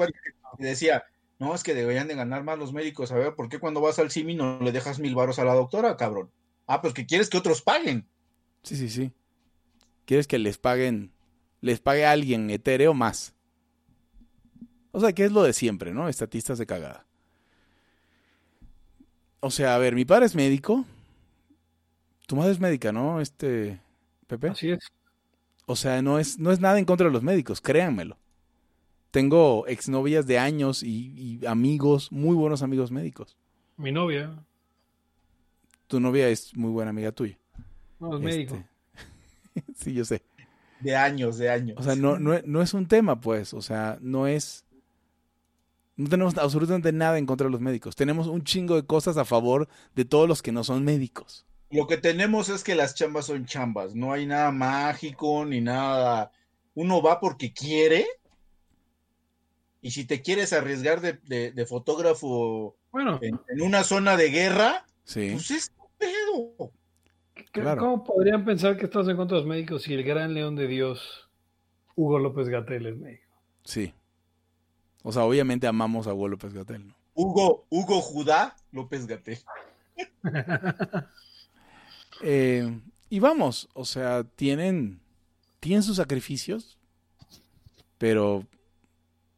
decía, 0.58 1.04
No, 1.38 1.54
es 1.54 1.62
que 1.62 1.74
deberían 1.74 2.08
de 2.08 2.14
ganar 2.14 2.44
más 2.44 2.58
los 2.58 2.72
médicos. 2.72 3.12
A 3.12 3.16
ver, 3.16 3.34
¿por 3.34 3.48
qué 3.48 3.58
cuando 3.58 3.80
vas 3.80 3.98
al 3.98 4.10
CIMI 4.10 4.34
no 4.34 4.60
le 4.60 4.72
dejas 4.72 4.98
mil 4.98 5.14
varos 5.14 5.38
a 5.38 5.44
la 5.44 5.54
doctora, 5.54 5.96
cabrón? 5.96 6.30
Ah, 6.66 6.82
pues 6.82 6.94
que 6.94 7.06
quieres 7.06 7.30
que 7.30 7.38
otros 7.38 7.62
paguen. 7.62 8.06
Sí, 8.62 8.76
sí, 8.76 8.90
sí. 8.90 9.12
Quieres 10.04 10.26
que 10.26 10.38
les 10.38 10.58
paguen, 10.58 11.12
les 11.60 11.80
pague 11.80 12.04
a 12.04 12.12
alguien 12.12 12.50
etéreo 12.50 12.94
más. 12.94 13.34
O 14.92 15.00
sea, 15.00 15.12
que 15.12 15.24
es 15.24 15.32
lo 15.32 15.42
de 15.42 15.52
siempre, 15.52 15.92
¿no? 15.92 16.08
Estatistas 16.08 16.58
de 16.58 16.66
cagada. 16.66 17.06
O 19.40 19.50
sea, 19.50 19.74
a 19.74 19.78
ver, 19.78 19.94
mi 19.94 20.04
padre 20.04 20.26
es 20.26 20.34
médico. 20.34 20.84
Tu 22.26 22.36
madre 22.36 22.52
es 22.52 22.60
médica, 22.60 22.92
¿no? 22.92 23.20
Este, 23.20 23.80
Pepe. 24.26 24.48
Así 24.48 24.70
es. 24.70 24.92
O 25.66 25.76
sea, 25.76 26.02
no 26.02 26.18
es, 26.18 26.38
no 26.38 26.52
es 26.52 26.60
nada 26.60 26.78
en 26.78 26.84
contra 26.84 27.06
de 27.06 27.12
los 27.12 27.22
médicos, 27.22 27.60
créanmelo. 27.60 28.18
Tengo 29.10 29.66
exnovias 29.66 30.26
de 30.26 30.38
años 30.38 30.82
y, 30.82 31.40
amigos, 31.46 32.12
muy 32.12 32.34
buenos 32.34 32.62
amigos 32.62 32.90
médicos. 32.90 33.36
Mi 33.76 33.90
novia. 33.90 34.34
Tu 35.86 36.00
novia 36.00 36.28
es 36.28 36.54
muy 36.56 36.70
buena 36.70 36.90
amiga 36.90 37.12
tuya. 37.12 37.38
No, 37.98 38.16
es 38.16 38.22
médico. 38.22 38.62
Este, 39.54 39.72
sí, 39.74 39.94
yo 39.94 40.04
sé. 40.04 40.22
De 40.80 40.94
años, 40.94 41.38
de 41.38 41.48
años. 41.48 41.78
O 41.78 41.82
sea, 41.82 41.94
no, 41.94 42.18
no, 42.18 42.38
no 42.44 42.62
es 42.62 42.74
un 42.74 42.86
tema, 42.86 43.20
pues. 43.20 43.54
O 43.54 43.62
sea, 43.62 43.98
no 44.00 44.26
es 44.26 44.66
no 45.96 46.10
tenemos 46.10 46.36
absolutamente 46.36 46.92
nada 46.92 47.16
en 47.18 47.24
contra 47.24 47.46
de 47.46 47.50
los 47.52 47.60
médicos. 47.60 47.96
Tenemos 47.96 48.26
un 48.26 48.44
chingo 48.44 48.76
de 48.76 48.84
cosas 48.84 49.16
a 49.16 49.24
favor 49.24 49.66
de 49.94 50.04
todos 50.04 50.28
los 50.28 50.42
que 50.42 50.52
no 50.52 50.62
son 50.62 50.84
médicos. 50.84 51.46
Lo 51.70 51.86
que 51.86 51.96
tenemos 51.96 52.48
es 52.48 52.62
que 52.62 52.74
las 52.74 52.94
chambas 52.94 53.26
son 53.26 53.46
chambas. 53.46 53.94
No 53.94 54.12
hay 54.12 54.26
nada 54.26 54.52
mágico 54.52 55.44
ni 55.44 55.60
nada. 55.60 56.30
Uno 56.74 57.02
va 57.02 57.20
porque 57.20 57.52
quiere. 57.52 58.06
Y 59.80 59.90
si 59.90 60.04
te 60.04 60.22
quieres 60.22 60.52
arriesgar 60.52 61.00
de, 61.00 61.66
fotógrafo 61.68 62.76
bueno. 62.90 63.18
en, 63.22 63.38
una 63.60 63.84
zona 63.84 64.16
de 64.16 64.30
guerra, 64.30 64.86
sí. 65.04 65.30
pues 65.32 65.50
es 65.50 65.72
pedo. 65.98 66.72
¿Cómo 67.78 68.04
podrían 68.04 68.44
pensar 68.44 68.76
que 68.76 68.86
estás 68.86 69.08
en 69.08 69.16
contra 69.16 69.36
de 69.36 69.42
los 69.42 69.48
médicos 69.48 69.82
si 69.82 69.94
el 69.94 70.02
gran 70.02 70.34
león 70.34 70.56
de 70.56 70.66
Dios, 70.66 71.28
Hugo 71.94 72.18
López 72.18 72.48
Gatel, 72.48 72.86
es 72.86 72.96
médico? 72.96 73.32
Sí. 73.64 73.92
O 75.02 75.12
sea, 75.12 75.24
obviamente 75.24 75.66
amamos 75.66 76.06
a 76.06 76.14
Hugo 76.14 76.28
López 76.28 76.52
Gatel, 76.52 76.88
¿no? 76.88 76.96
Hugo, 77.14 77.66
Hugo 77.70 78.00
Judá 78.00 78.56
López 78.72 79.06
Gatel. 79.06 79.38
Eh, 82.22 82.80
y 83.08 83.18
vamos, 83.18 83.68
o 83.74 83.84
sea, 83.84 84.24
tienen, 84.24 85.00
tienen 85.60 85.82
sus 85.82 85.96
sacrificios, 85.96 86.78
pero 87.98 88.46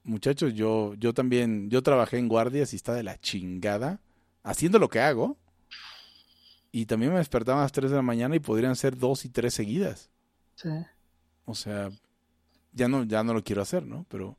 muchachos, 0.04 0.54
yo, 0.54 0.94
yo 0.94 1.12
también, 1.12 1.70
yo 1.70 1.82
trabajé 1.82 2.18
en 2.18 2.28
guardias 2.28 2.72
y 2.72 2.76
está 2.76 2.94
de 2.94 3.02
la 3.02 3.18
chingada, 3.18 4.00
haciendo 4.42 4.78
lo 4.78 4.88
que 4.88 5.00
hago. 5.00 5.36
Y 6.70 6.86
también 6.86 7.12
me 7.12 7.18
despertaba 7.18 7.60
a 7.60 7.62
las 7.62 7.72
3 7.72 7.90
de 7.90 7.96
la 7.96 8.02
mañana 8.02 8.36
y 8.36 8.40
podrían 8.40 8.76
ser 8.76 8.96
dos 8.98 9.24
y 9.24 9.30
tres 9.30 9.54
seguidas. 9.54 10.10
Sí. 10.54 10.68
O 11.46 11.54
sea, 11.54 11.90
ya 12.72 12.88
no, 12.88 13.04
ya 13.04 13.24
no 13.24 13.32
lo 13.32 13.42
quiero 13.42 13.62
hacer, 13.62 13.86
¿no? 13.86 14.04
Pero 14.10 14.36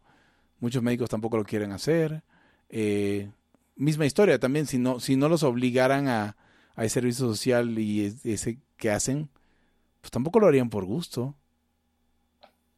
Muchos 0.59 0.83
médicos 0.83 1.09
tampoco 1.09 1.37
lo 1.37 1.45
quieren 1.45 1.71
hacer. 1.71 2.21
Eh, 2.69 3.29
misma 3.75 4.05
historia 4.05 4.39
también, 4.39 4.65
si 4.65 4.77
no, 4.77 4.99
si 4.99 5.15
no 5.15 5.29
los 5.29 5.43
obligaran 5.43 6.07
a, 6.09 6.35
ese 6.85 6.95
servicio 6.95 7.27
social 7.27 7.77
y 7.77 8.05
ese 8.23 8.59
que 8.77 8.91
hacen, 8.91 9.29
pues 10.01 10.11
tampoco 10.11 10.39
lo 10.39 10.47
harían 10.47 10.69
por 10.69 10.85
gusto. 10.85 11.35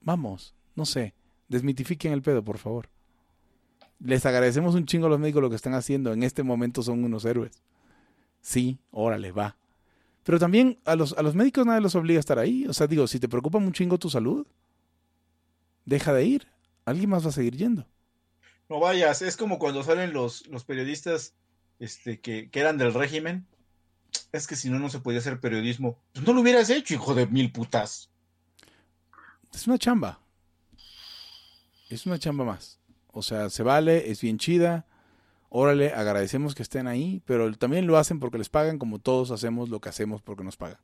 Vamos, 0.02 0.56
no 0.76 0.86
sé, 0.86 1.14
desmitifiquen 1.48 2.14
el 2.14 2.22
pedo, 2.22 2.44
por 2.44 2.58
favor. 2.58 2.90
Les 4.00 4.26
agradecemos 4.26 4.74
un 4.74 4.86
chingo 4.86 5.06
a 5.06 5.10
los 5.10 5.20
médicos 5.20 5.44
lo 5.44 5.50
que 5.50 5.56
están 5.56 5.76
haciendo. 5.76 6.12
En 6.14 6.24
este 6.24 6.42
momento 6.42 6.82
son 6.82 7.04
unos 7.04 7.24
héroes. 7.26 7.62
Sí, 8.42 8.80
órale, 8.90 9.32
va. 9.32 9.58
Pero 10.24 10.40
también 10.40 10.80
a 10.86 10.96
los, 10.96 11.14
a 11.14 11.22
los 11.22 11.36
médicos 11.36 11.66
nadie 11.66 11.82
los 11.82 11.96
obliga 11.96 12.18
a 12.18 12.22
estar 12.22 12.40
ahí. 12.40 12.66
O 12.68 12.74
sea, 12.74 12.88
digo, 12.88 13.06
si 13.06 13.20
te 13.20 13.30
preocupa 13.30 13.60
un 13.60 13.74
chingo 13.74 14.00
tu 14.00 14.10
salud, 14.10 14.48
deja 15.86 16.14
de 16.14 16.26
ir 16.26 16.48
alguien 16.86 17.10
más 17.10 17.26
va 17.26 17.30
a 17.30 17.34
seguir 17.34 17.56
yendo. 17.56 17.88
No 18.70 18.80
vayas, 18.80 19.22
es 19.22 19.36
como 19.36 19.60
cuando 19.60 19.84
salen 19.84 20.14
los, 20.14 20.48
los 20.48 20.64
periodistas 20.64 21.34
este, 21.80 22.20
que, 22.20 22.50
eran 22.54 22.78
del 22.78 22.94
régimen. 22.94 23.48
Es 24.32 24.48
que 24.48 24.56
si 24.56 24.70
no, 24.70 24.80
no 24.80 24.90
se 24.90 25.00
podía 25.00 25.20
hacer 25.20 25.40
periodismo. 25.40 25.98
Pues 26.14 26.26
no 26.26 26.34
lo 26.34 26.42
hubieras 26.42 26.70
hecho, 26.70 26.94
hijo 26.94 27.14
de 27.14 27.28
mil 27.28 27.52
putas. 27.52 28.10
Es 29.54 29.68
una 29.68 29.78
chamba. 29.78 30.20
Es 31.90 32.06
una 32.06 32.18
chamba 32.18 32.46
más. 32.46 32.80
O 33.08 33.22
sea, 33.22 33.50
se 33.50 33.64
vale, 33.64 34.10
es 34.10 34.22
bien 34.22 34.38
chida. 34.38 34.86
Órale, 35.50 35.94
agradecemos 35.94 36.56
que 36.56 36.64
estén 36.64 36.88
ahí, 36.88 37.22
pero 37.26 37.52
también 37.58 37.86
lo 37.86 37.98
hacen 37.98 38.20
porque 38.20 38.38
les 38.38 38.48
pagan 38.48 38.80
como 38.80 39.00
todos 39.00 39.32
hacemos 39.32 39.70
lo 39.70 39.82
que 39.82 39.90
hacemos 39.90 40.22
porque 40.22 40.46
nos 40.46 40.56
pagan. 40.56 40.80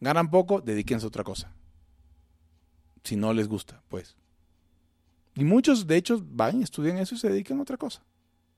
Ganan 0.00 0.30
poco, 0.30 0.60
dedíquense 0.60 1.06
a 1.06 1.08
otra 1.08 1.22
cosa. 1.22 1.52
Si 3.04 3.14
no 3.14 3.32
les 3.32 3.46
gusta, 3.46 3.82
pues. 3.88 4.16
Y 5.36 5.44
muchos, 5.44 5.86
de 5.86 5.96
hecho, 5.96 6.20
van, 6.26 6.62
estudian 6.62 6.98
eso 6.98 7.14
y 7.14 7.18
se 7.18 7.28
dedican 7.28 7.60
a 7.60 7.62
otra 7.62 7.76
cosa. 7.76 8.02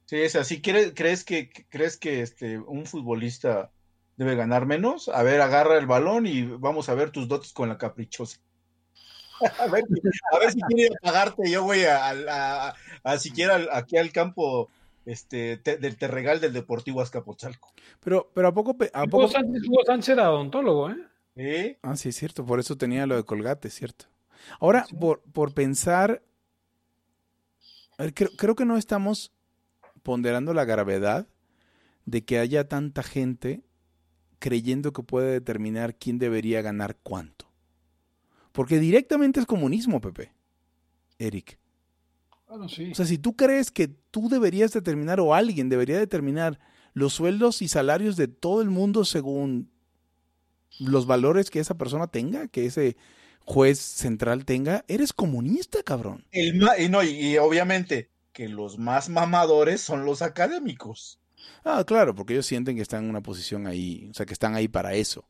Sí, 0.06 0.16
es 0.16 0.36
así. 0.36 0.62
¿Crees 0.62 1.24
que, 1.24 1.50
crees 1.68 1.96
que 1.98 2.22
este, 2.22 2.58
un 2.58 2.86
futbolista 2.86 3.70
debe 4.16 4.36
ganar 4.36 4.66
menos? 4.66 5.08
A 5.08 5.22
ver, 5.22 5.40
agarra 5.40 5.78
el 5.78 5.86
balón 5.86 6.26
y 6.26 6.42
vamos 6.44 6.88
a 6.88 6.94
ver 6.94 7.10
tus 7.10 7.28
dotes 7.28 7.52
con 7.52 7.68
la 7.68 7.78
caprichosa. 7.78 8.38
a, 9.58 9.66
ver, 9.66 9.84
si 10.52 10.60
quiere 10.60 10.94
pagarte. 11.02 11.50
Yo 11.50 11.64
voy 11.64 11.84
a, 11.84 12.74
siquiera 13.18 13.60
aquí 13.72 13.96
al 13.96 14.12
campo 14.12 14.68
este, 15.04 15.56
del 15.56 15.96
Terregal 15.96 16.40
del 16.40 16.52
Deportivo 16.52 17.00
Azcapotzalco. 17.00 17.72
Pero, 18.00 18.30
pero 18.34 18.48
¿a 18.48 18.54
poco... 18.54 18.76
A 18.92 19.06
poco... 19.06 19.24
Hugo 19.26 19.84
Sánchez 19.84 20.10
era 20.10 20.30
odontólogo, 20.30 20.90
¿eh? 20.90 20.96
¿Sí? 21.36 21.76
Ah, 21.82 21.96
sí, 21.96 22.10
es 22.10 22.16
cierto. 22.16 22.44
Por 22.44 22.60
eso 22.60 22.76
tenía 22.76 23.06
lo 23.06 23.16
de 23.16 23.24
Colgate, 23.24 23.70
cierto. 23.70 24.06
Ahora, 24.60 24.86
por, 24.98 25.22
por 25.32 25.54
pensar 25.54 26.22
creo, 28.10 28.56
que 28.56 28.64
no 28.64 28.76
estamos 28.76 29.32
ponderando 30.02 30.54
la 30.54 30.64
gravedad 30.64 31.28
de 32.04 32.24
que 32.24 32.38
haya 32.38 32.68
tanta 32.68 33.02
gente 33.02 33.62
creyendo 34.42 34.92
que 34.92 35.04
puede 35.04 35.30
determinar 35.30 35.94
quién 35.94 36.18
debería 36.18 36.62
ganar 36.62 36.96
cuánto. 37.00 37.46
Porque 38.50 38.80
directamente 38.80 39.38
es 39.38 39.46
comunismo, 39.46 40.00
Pepe. 40.00 40.32
Eric. 41.18 41.58
O 42.48 42.68
sea, 42.68 43.06
si 43.06 43.18
tú 43.18 43.36
crees 43.36 43.70
que 43.70 43.88
tú 44.10 44.28
deberías 44.28 44.72
determinar 44.72 45.20
o 45.20 45.32
alguien 45.32 45.68
debería 45.68 45.96
determinar 45.96 46.58
los 46.92 47.14
sueldos 47.14 47.62
y 47.62 47.68
salarios 47.68 48.16
de 48.16 48.26
todo 48.26 48.60
el 48.60 48.68
mundo 48.68 49.04
según 49.04 49.70
los 50.80 51.06
valores 51.06 51.48
que 51.48 51.60
esa 51.60 51.78
persona 51.78 52.08
tenga, 52.08 52.48
que 52.48 52.66
ese 52.66 52.96
juez 53.44 53.78
central 53.78 54.44
tenga, 54.44 54.84
eres 54.88 55.12
comunista, 55.12 55.84
cabrón. 55.84 56.26
El, 56.32 56.62
y, 56.78 56.88
no, 56.88 57.04
y, 57.04 57.38
obviamente 57.38 58.10
que 58.32 58.48
los 58.48 58.76
más 58.76 59.08
mamadores 59.08 59.80
son 59.80 60.04
los 60.04 60.20
académicos. 60.20 61.20
Ah, 61.64 61.84
claro, 61.86 62.14
porque 62.14 62.34
ellos 62.34 62.46
sienten 62.46 62.76
que 62.76 62.82
están 62.82 63.04
en 63.04 63.10
una 63.10 63.22
posición 63.22 63.66
ahí, 63.66 64.08
o 64.10 64.14
sea, 64.14 64.26
que 64.26 64.32
están 64.32 64.54
ahí 64.54 64.68
para 64.68 64.94
eso. 64.94 65.24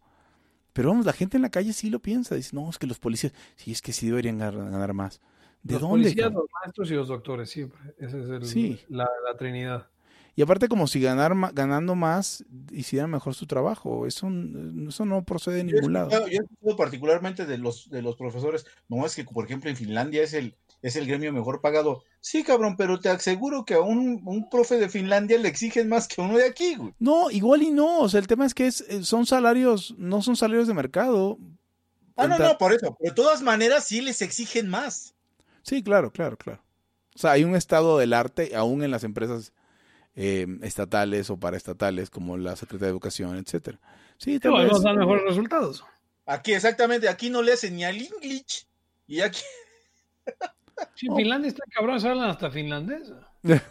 Pero 0.72 0.88
vamos, 0.88 1.04
la 1.04 1.12
gente 1.12 1.36
en 1.36 1.42
la 1.42 1.50
calle 1.50 1.72
sí 1.72 1.90
lo 1.90 2.00
piensa, 2.00 2.34
dice, 2.34 2.56
no, 2.56 2.70
es 2.70 2.78
que 2.78 2.86
los 2.86 2.98
policías, 2.98 3.32
sí, 3.56 3.72
es 3.72 3.82
que 3.82 3.92
sí 3.92 4.06
deberían 4.06 4.38
ganar, 4.38 4.94
más. 4.94 5.20
¿De 5.62 5.74
los 5.74 5.82
dónde? 5.82 6.04
Policías, 6.04 6.32
los 6.32 6.46
maestros 6.62 6.90
y 6.90 6.94
los 6.94 7.08
doctores, 7.08 7.50
siempre. 7.50 7.78
Esa 7.98 8.18
es 8.18 8.54
el, 8.54 8.80
la, 8.88 9.08
la, 9.24 9.36
trinidad. 9.36 9.88
Y 10.34 10.40
aparte 10.40 10.68
como 10.68 10.86
si 10.86 11.00
ganar, 11.00 11.34
ganando 11.52 11.94
más 11.94 12.44
hicieran 12.70 13.10
mejor 13.10 13.34
su 13.34 13.46
trabajo. 13.46 14.06
Eso, 14.06 14.30
eso 14.88 15.04
no 15.04 15.24
procede 15.24 15.56
de 15.56 15.64
ningún 15.64 15.92
lado. 15.92 16.10
Yo 16.26 16.40
he 16.70 16.74
particularmente 16.74 17.44
de 17.44 17.58
los, 17.58 17.90
de 17.90 18.00
los 18.00 18.16
profesores. 18.16 18.64
No 18.88 19.04
es 19.04 19.14
que, 19.14 19.24
por 19.24 19.44
ejemplo, 19.44 19.68
en 19.68 19.76
Finlandia 19.76 20.22
es 20.22 20.32
el, 20.32 20.56
es 20.82 20.96
el 20.96 21.06
gremio 21.06 21.32
mejor 21.32 21.60
pagado. 21.60 22.04
Sí, 22.20 22.42
cabrón, 22.42 22.76
pero 22.76 23.00
te 23.00 23.08
aseguro 23.08 23.64
que 23.64 23.74
a 23.74 23.80
un, 23.80 24.20
un 24.24 24.50
profe 24.50 24.78
de 24.78 24.88
Finlandia 24.88 25.38
le 25.38 25.48
exigen 25.48 25.88
más 25.88 26.08
que 26.08 26.20
a 26.20 26.24
uno 26.24 26.36
de 26.36 26.46
aquí, 26.46 26.74
güey. 26.74 26.92
No, 26.98 27.30
igual 27.30 27.62
y 27.62 27.70
no. 27.70 28.00
O 28.00 28.08
sea, 28.08 28.20
el 28.20 28.26
tema 28.26 28.44
es 28.46 28.54
que 28.54 28.66
es, 28.66 28.82
eh, 28.82 29.04
son 29.04 29.24
salarios, 29.26 29.94
no 29.96 30.22
son 30.22 30.36
salarios 30.36 30.66
de 30.66 30.74
mercado. 30.74 31.38
Ah, 32.16 32.26
no, 32.26 32.38
no, 32.38 32.58
por 32.58 32.72
eso. 32.72 32.96
de 33.00 33.12
todas 33.12 33.42
maneras 33.42 33.84
sí 33.84 34.00
les 34.00 34.20
exigen 34.22 34.68
más. 34.68 35.14
Sí, 35.62 35.82
claro, 35.82 36.10
claro, 36.12 36.36
claro. 36.36 36.62
O 37.14 37.18
sea, 37.18 37.32
hay 37.32 37.44
un 37.44 37.54
estado 37.54 37.98
del 37.98 38.12
arte, 38.12 38.54
aún 38.56 38.82
en 38.82 38.90
las 38.90 39.04
empresas 39.04 39.52
eh, 40.14 40.46
estatales 40.62 41.30
o 41.30 41.38
paraestatales 41.38 42.10
como 42.10 42.36
la 42.36 42.56
Secretaría 42.56 42.86
de 42.86 42.92
Educación, 42.92 43.36
etcétera. 43.36 43.80
Sí, 44.18 44.38
tal 44.38 44.52
vez. 44.52 44.82
dan 44.82 44.96
mejores 44.96 45.24
resultados. 45.24 45.84
Aquí, 46.26 46.52
exactamente, 46.52 47.08
aquí 47.08 47.30
no 47.30 47.42
le 47.42 47.52
hacen 47.52 47.76
ni 47.76 47.84
al 47.84 47.96
English. 47.96 48.66
Y 49.06 49.20
aquí. 49.20 49.42
Sí, 50.94 51.06
en 51.06 51.16
Finlandia 51.16 51.48
está 51.48 51.64
cabrón, 51.70 52.00
se 52.00 52.08
hablan 52.08 52.30
hasta 52.30 52.50
finlandés. 52.50 53.12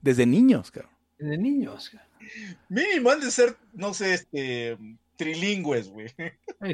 Desde 0.00 0.26
niños, 0.26 0.70
cabrón. 0.70 0.92
Desde 1.18 1.38
niños, 1.38 1.90
cabrón. 1.90 2.06
Mínimo 2.68 3.10
han 3.10 3.20
de 3.20 3.30
ser, 3.30 3.56
no 3.72 3.94
sé, 3.94 4.14
este, 4.14 4.78
trilingües, 5.16 5.88
güey. 5.88 6.08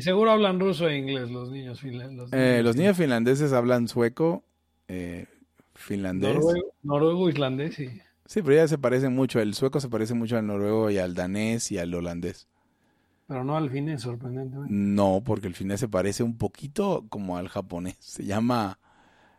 seguro 0.00 0.32
hablan 0.32 0.60
ruso 0.60 0.88
e 0.88 0.96
inglés 0.96 1.30
los 1.30 1.50
niños 1.50 1.80
finlandeses. 1.80 2.32
Eh, 2.32 2.62
los 2.62 2.76
niños 2.76 2.96
finlandeses 2.96 3.52
hablan 3.52 3.88
sueco, 3.88 4.44
eh, 4.88 5.26
finlandés. 5.74 6.38
Noruego, 6.82 7.28
islandés, 7.28 7.74
sí. 7.74 7.88
Sí, 8.26 8.40
pero 8.42 8.56
ya 8.56 8.68
se 8.68 8.78
parecen 8.78 9.14
mucho. 9.14 9.40
El 9.40 9.54
sueco 9.54 9.80
se 9.80 9.88
parece 9.88 10.14
mucho 10.14 10.38
al 10.38 10.46
noruego 10.46 10.90
y 10.90 10.98
al 10.98 11.14
danés 11.14 11.70
y 11.70 11.78
al 11.78 11.94
holandés. 11.94 12.48
Pero 13.32 13.44
no 13.44 13.56
al 13.56 13.70
finés, 13.70 14.02
sorprendentemente. 14.02 14.74
No, 14.74 15.22
porque 15.24 15.46
el 15.46 15.54
finés 15.54 15.80
se 15.80 15.88
parece 15.88 16.22
un 16.22 16.36
poquito 16.36 17.06
como 17.08 17.38
al 17.38 17.48
japonés. 17.48 17.96
Se 18.00 18.26
llama 18.26 18.78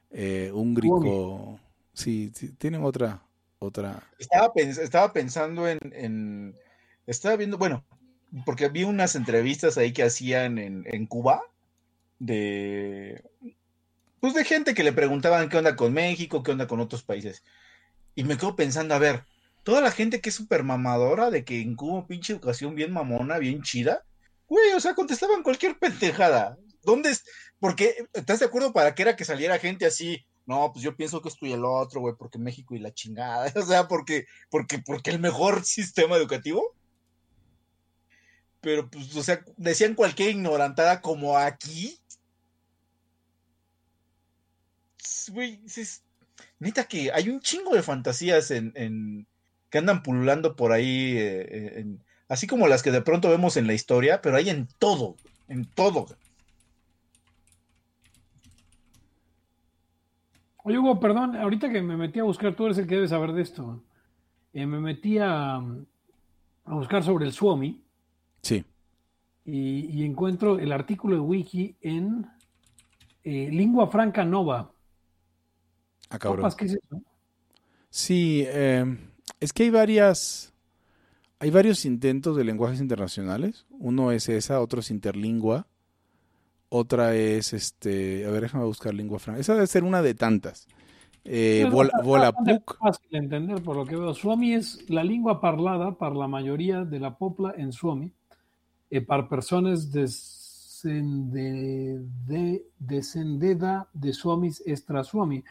eh, 0.10 0.50
húngrico. 0.52 1.60
Sí, 1.94 2.32
sí, 2.34 2.54
tienen 2.54 2.84
otra, 2.84 3.22
otra. 3.60 4.02
Estaba, 4.18 4.52
estaba 4.56 5.14
pensando 5.14 5.68
en, 5.68 6.56
estaba 7.06 7.36
viendo, 7.36 7.60
bueno, 7.60 7.84
porque 8.48 8.68
vi 8.70 8.84
unas 8.84 9.16
entrevistas 9.16 9.78
ahí 9.78 9.94
que 9.94 10.02
hacían 10.02 10.58
en, 10.58 10.86
en 10.88 11.06
Cuba 11.06 11.44
de, 12.18 13.24
pues 14.20 14.34
de 14.34 14.44
gente 14.44 14.74
que 14.74 14.84
le 14.84 14.92
preguntaban 14.92 15.50
qué 15.50 15.58
onda 15.58 15.76
con 15.76 15.94
México, 15.94 16.42
qué 16.42 16.50
onda 16.50 16.66
con 16.66 16.80
otros 16.80 17.04
países. 17.04 17.44
Y 18.16 18.24
me 18.24 18.38
quedo 18.38 18.56
pensando, 18.56 18.96
a 18.96 19.00
ver, 19.00 19.26
toda 19.64 19.82
la 19.82 19.92
gente 19.92 20.22
que 20.22 20.30
es 20.30 20.36
súper 20.36 20.64
mamadora 20.64 21.32
de 21.32 21.44
que 21.44 21.62
en 21.62 21.76
Cuba 21.76 22.06
pinche 22.06 22.34
educación 22.34 22.76
bien 22.76 22.92
mamona, 22.92 23.38
bien 23.38 23.62
chida, 23.64 24.06
güey, 24.48 24.72
o 24.74 24.80
sea, 24.80 24.94
contestaban 24.94 25.44
cualquier 25.44 25.80
pendejada. 25.80 26.58
¿Dónde 26.84 27.12
es? 27.12 27.24
Porque, 27.60 28.06
¿estás 28.14 28.40
de 28.40 28.46
acuerdo 28.46 28.74
para 28.74 28.94
qué 28.94 29.04
era 29.04 29.16
que 29.16 29.26
saliera 29.26 29.58
gente 29.58 29.86
así? 29.86 30.26
No, 30.46 30.72
pues 30.74 30.84
yo 30.84 30.98
pienso 30.98 31.22
que 31.22 31.30
esto 31.30 31.46
y 31.46 31.54
el 31.54 31.64
otro, 31.64 32.02
güey, 32.02 32.16
porque 32.18 32.38
México 32.38 32.76
y 32.76 32.80
la 32.80 32.94
chingada. 32.94 33.52
O 33.56 33.66
sea, 33.66 33.88
porque, 33.88 34.26
porque, 34.50 34.80
porque 34.80 35.12
el 35.12 35.20
mejor 35.20 35.64
sistema 35.64 36.18
educativo. 36.18 36.76
Pero, 38.60 38.90
pues, 38.90 39.16
o 39.16 39.24
sea, 39.24 39.44
decían 39.56 39.96
cualquier 39.96 40.32
ignorantada 40.32 41.02
como 41.02 41.38
aquí. 41.38 41.98
Güey, 45.30 45.62
neta 46.60 46.84
que 46.86 47.12
hay 47.14 47.30
un 47.30 47.40
chingo 47.40 47.74
de 47.74 47.84
fantasías 47.84 48.52
en 48.52 49.26
que 49.74 49.80
andan 49.80 50.04
pululando 50.04 50.56
por 50.56 50.72
ahí, 50.72 51.18
eh, 51.18 51.80
eh, 51.80 51.98
así 52.30 52.46
como 52.46 52.68
las 52.68 52.84
que 52.84 52.92
de 52.92 53.02
pronto 53.02 53.28
vemos 53.32 53.58
en 53.58 53.66
la 53.66 53.74
historia, 53.74 54.22
pero 54.22 54.38
hay 54.38 54.52
en 54.52 54.68
todo, 54.78 55.16
en 55.48 55.66
todo. 55.66 56.06
Oye, 60.58 60.78
Hugo, 60.78 61.00
perdón, 61.00 61.36
ahorita 61.36 61.72
que 61.72 61.82
me 61.82 61.98
metí 61.98 62.20
a 62.20 62.24
buscar, 62.24 62.54
tú 62.54 62.68
eres 62.68 62.78
el 62.78 62.86
que 62.86 62.94
debe 62.94 63.08
saber 63.08 63.32
de 63.32 63.42
esto. 63.42 63.82
Eh, 64.54 64.68
me 64.68 64.80
metí 64.80 65.18
a, 65.18 65.60
buscar 66.66 67.04
sobre 67.04 67.26
el 67.26 67.34
Suomi. 67.34 67.82
Sí. 68.44 68.64
Y, 69.44 70.06
encuentro 70.06 70.60
el 70.60 70.72
artículo 70.72 71.16
de 71.16 71.22
Wiki 71.22 71.78
en 71.82 72.28
Lingua 73.24 73.88
Franca 73.88 74.24
Nova. 74.24 74.72
Ah, 76.12 76.20
¿Qué 76.20 76.66
es 76.66 76.74
eso? 76.74 77.02
Sí, 77.90 78.44
eh, 78.46 79.13
es 79.44 79.52
que 79.52 79.64
hay 79.64 79.70
varias, 79.70 80.54
hay 81.40 81.52
varios 81.52 81.84
intentos 81.86 82.38
de 82.38 82.46
lenguajes 82.46 82.80
internacionales. 82.80 83.66
Uno 83.72 84.14
es 84.14 84.30
esa, 84.30 84.62
otro 84.62 84.80
es 84.80 84.90
interlingua, 84.90 85.68
otra 86.70 87.14
es 87.14 87.52
este, 87.52 88.26
a 88.26 88.32
ver, 88.32 88.44
déjame 88.44 88.64
buscar 88.64 88.94
lengua 88.94 89.20
franca. 89.20 89.42
Esa 89.42 89.56
debe 89.56 89.68
ser 89.68 89.84
una 89.84 90.02
de 90.02 90.16
tantas. 90.16 90.66
Eh, 91.26 91.70
Volapuk. 91.70 92.78
Fácil 92.80 93.10
de 93.12 93.18
entender 93.18 93.62
por 93.62 93.76
lo 93.76 93.86
que 93.86 93.98
veo. 93.98 94.14
Suomi 94.14 94.54
es 94.54 94.90
la 94.90 95.04
lengua 95.04 95.42
parlada 95.42 95.92
por 95.92 96.16
la 96.16 96.30
mayoría 96.30 96.86
de 96.86 97.00
la 97.02 97.18
popla 97.18 97.54
en 97.58 97.74
Suomi, 97.74 98.14
eh, 98.90 99.02
para 99.02 99.28
personas 99.28 99.92
descendida 102.80 103.90
de 103.94 104.14
Suomis 104.14 104.64
extra 104.66 105.04
Suomi. 105.04 105.44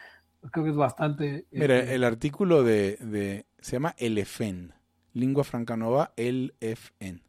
Creo 0.51 0.65
que 0.65 0.71
es 0.71 0.77
bastante. 0.77 1.45
Mira, 1.51 1.79
este, 1.79 1.95
el 1.95 2.05
artículo 2.05 2.63
de, 2.63 3.45
se 3.63 3.73
llama 3.73 3.95
ELEFEN, 3.97 4.75
Lingua 5.15 5.45
Franca 5.45 5.77
Nova, 5.77 6.13
ELFN. 6.17 7.23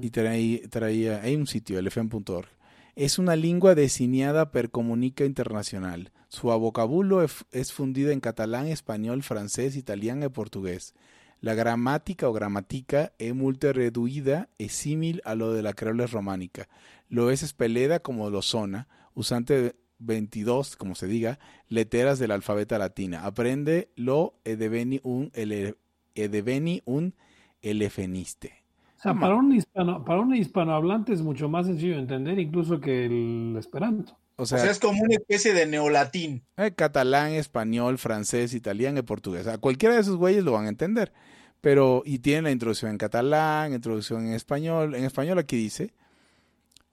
Y 0.00 0.10
traía, 0.10 1.22
hay 1.22 1.36
un 1.36 1.46
sitio, 1.46 1.78
elefen.org. 1.78 2.48
Es 2.96 3.18
una 3.18 3.36
lengua 3.36 3.74
designada 3.74 4.50
per 4.50 4.70
comunica 4.70 5.24
internacional. 5.24 6.10
Su 6.28 6.48
vocabulario 6.48 7.28
es 7.52 7.72
fundida 7.72 8.12
en 8.12 8.20
catalán, 8.20 8.66
español, 8.66 9.22
francés, 9.22 9.76
italiano 9.76 10.26
y 10.26 10.30
portugués. 10.30 10.94
La 11.40 11.54
gramática 11.54 12.28
o 12.28 12.32
gramática 12.32 13.12
es 13.18 13.32
muy 13.32 13.54
reduida 13.54 14.48
es 14.58 14.72
símil 14.72 15.22
a 15.24 15.36
lo 15.36 15.52
de 15.52 15.62
la 15.62 15.72
creoles 15.72 16.10
románica. 16.10 16.68
Lo 17.08 17.30
es 17.30 17.44
espeleda 17.44 18.00
como 18.00 18.28
lo 18.30 18.42
zona, 18.42 18.88
usante 19.14 19.76
22, 19.98 20.76
como 20.76 20.94
se 20.94 21.06
diga, 21.06 21.38
letras 21.68 22.18
del 22.18 22.30
alfabeto 22.30 22.78
latina. 22.78 23.24
Aprende 23.24 23.90
lo 23.96 24.34
edeveni 24.44 25.00
un, 25.02 25.30
ele, 25.34 25.76
edeveni 26.14 26.82
un 26.84 27.14
elefeniste. 27.62 28.64
O 28.98 29.00
sea, 29.00 29.14
para 29.14 29.36
un, 29.36 29.54
hispano, 29.54 30.04
para 30.04 30.20
un 30.20 30.34
hispanohablante 30.34 31.12
es 31.12 31.22
mucho 31.22 31.48
más 31.48 31.66
sencillo 31.66 31.94
de 31.94 32.00
entender 32.00 32.38
incluso 32.40 32.80
que 32.80 33.06
el 33.06 33.54
esperanto. 33.56 34.18
O 34.34 34.46
sea, 34.46 34.70
es 34.70 34.78
como 34.78 35.02
una 35.02 35.14
especie 35.14 35.52
de 35.52 35.66
neolatín. 35.66 36.42
Eh, 36.56 36.72
catalán, 36.72 37.32
español, 37.32 37.98
francés, 37.98 38.54
italiano 38.54 39.00
y 39.00 39.02
portugués. 39.02 39.46
A 39.48 39.58
cualquiera 39.58 39.96
de 39.96 40.00
esos 40.00 40.16
güeyes 40.16 40.44
lo 40.44 40.52
van 40.52 40.66
a 40.66 40.68
entender. 40.68 41.12
Pero, 41.60 42.02
y 42.04 42.20
tiene 42.20 42.42
la 42.42 42.50
introducción 42.52 42.92
en 42.92 42.98
catalán, 42.98 43.72
introducción 43.72 44.26
en 44.26 44.34
español. 44.34 44.94
En 44.94 45.04
español 45.04 45.38
aquí 45.38 45.56
dice, 45.56 45.92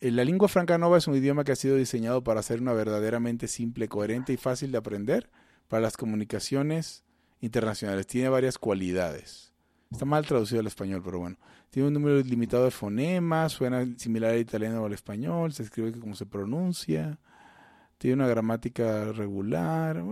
la 0.01 0.23
lengua 0.23 0.47
franca 0.47 0.77
nova 0.77 0.97
es 0.97 1.07
un 1.07 1.15
idioma 1.15 1.43
que 1.43 1.51
ha 1.51 1.55
sido 1.55 1.77
diseñado 1.77 2.23
para 2.23 2.43
ser 2.43 2.61
una 2.61 2.73
verdaderamente 2.73 3.47
simple, 3.47 3.87
coherente 3.87 4.33
y 4.33 4.37
fácil 4.37 4.71
de 4.71 4.77
aprender 4.77 5.29
para 5.67 5.81
las 5.81 5.97
comunicaciones 5.97 7.03
internacionales. 7.41 8.05
Tiene 8.07 8.29
varias 8.29 8.57
cualidades. 8.57 9.53
Está 9.91 10.05
mal 10.05 10.25
traducido 10.25 10.59
al 10.59 10.67
español, 10.67 11.01
pero 11.03 11.19
bueno. 11.19 11.37
Tiene 11.69 11.87
un 11.87 11.93
número 11.93 12.19
limitado 12.21 12.65
de 12.65 12.71
fonemas, 12.71 13.53
suena 13.53 13.85
similar 13.97 14.31
al 14.31 14.39
italiano 14.39 14.81
o 14.81 14.85
al 14.85 14.93
español, 14.93 15.53
se 15.53 15.63
escribe 15.63 15.91
como 15.99 16.15
se 16.15 16.25
pronuncia, 16.25 17.19
tiene 17.97 18.15
una 18.15 18.27
gramática 18.27 19.11
regular. 19.11 20.03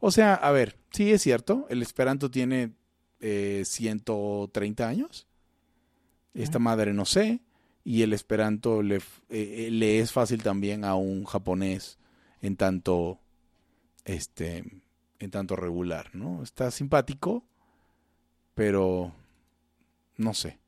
O 0.00 0.10
sea, 0.10 0.34
a 0.34 0.50
ver, 0.50 0.78
sí 0.90 1.12
es 1.12 1.22
cierto, 1.22 1.66
el 1.70 1.82
esperanto 1.82 2.30
tiene 2.30 2.72
130 3.20 4.82
eh, 4.82 4.86
años. 4.86 5.26
Esta 6.34 6.58
madre 6.58 6.92
no 6.92 7.04
sé 7.04 7.40
y 7.88 8.02
el 8.02 8.12
esperanto 8.12 8.82
le, 8.82 9.00
eh, 9.30 9.70
le, 9.72 10.00
es 10.00 10.12
fácil 10.12 10.42
también 10.42 10.84
a 10.84 10.94
un 10.94 11.24
japonés 11.24 11.98
en 12.42 12.54
tanto 12.54 13.18
este 14.04 14.82
en 15.18 15.30
tanto 15.30 15.56
regular, 15.56 16.14
¿no? 16.14 16.42
Está 16.42 16.70
simpático, 16.70 17.46
pero 18.54 19.14
no 20.18 20.34
sé. 20.34 20.58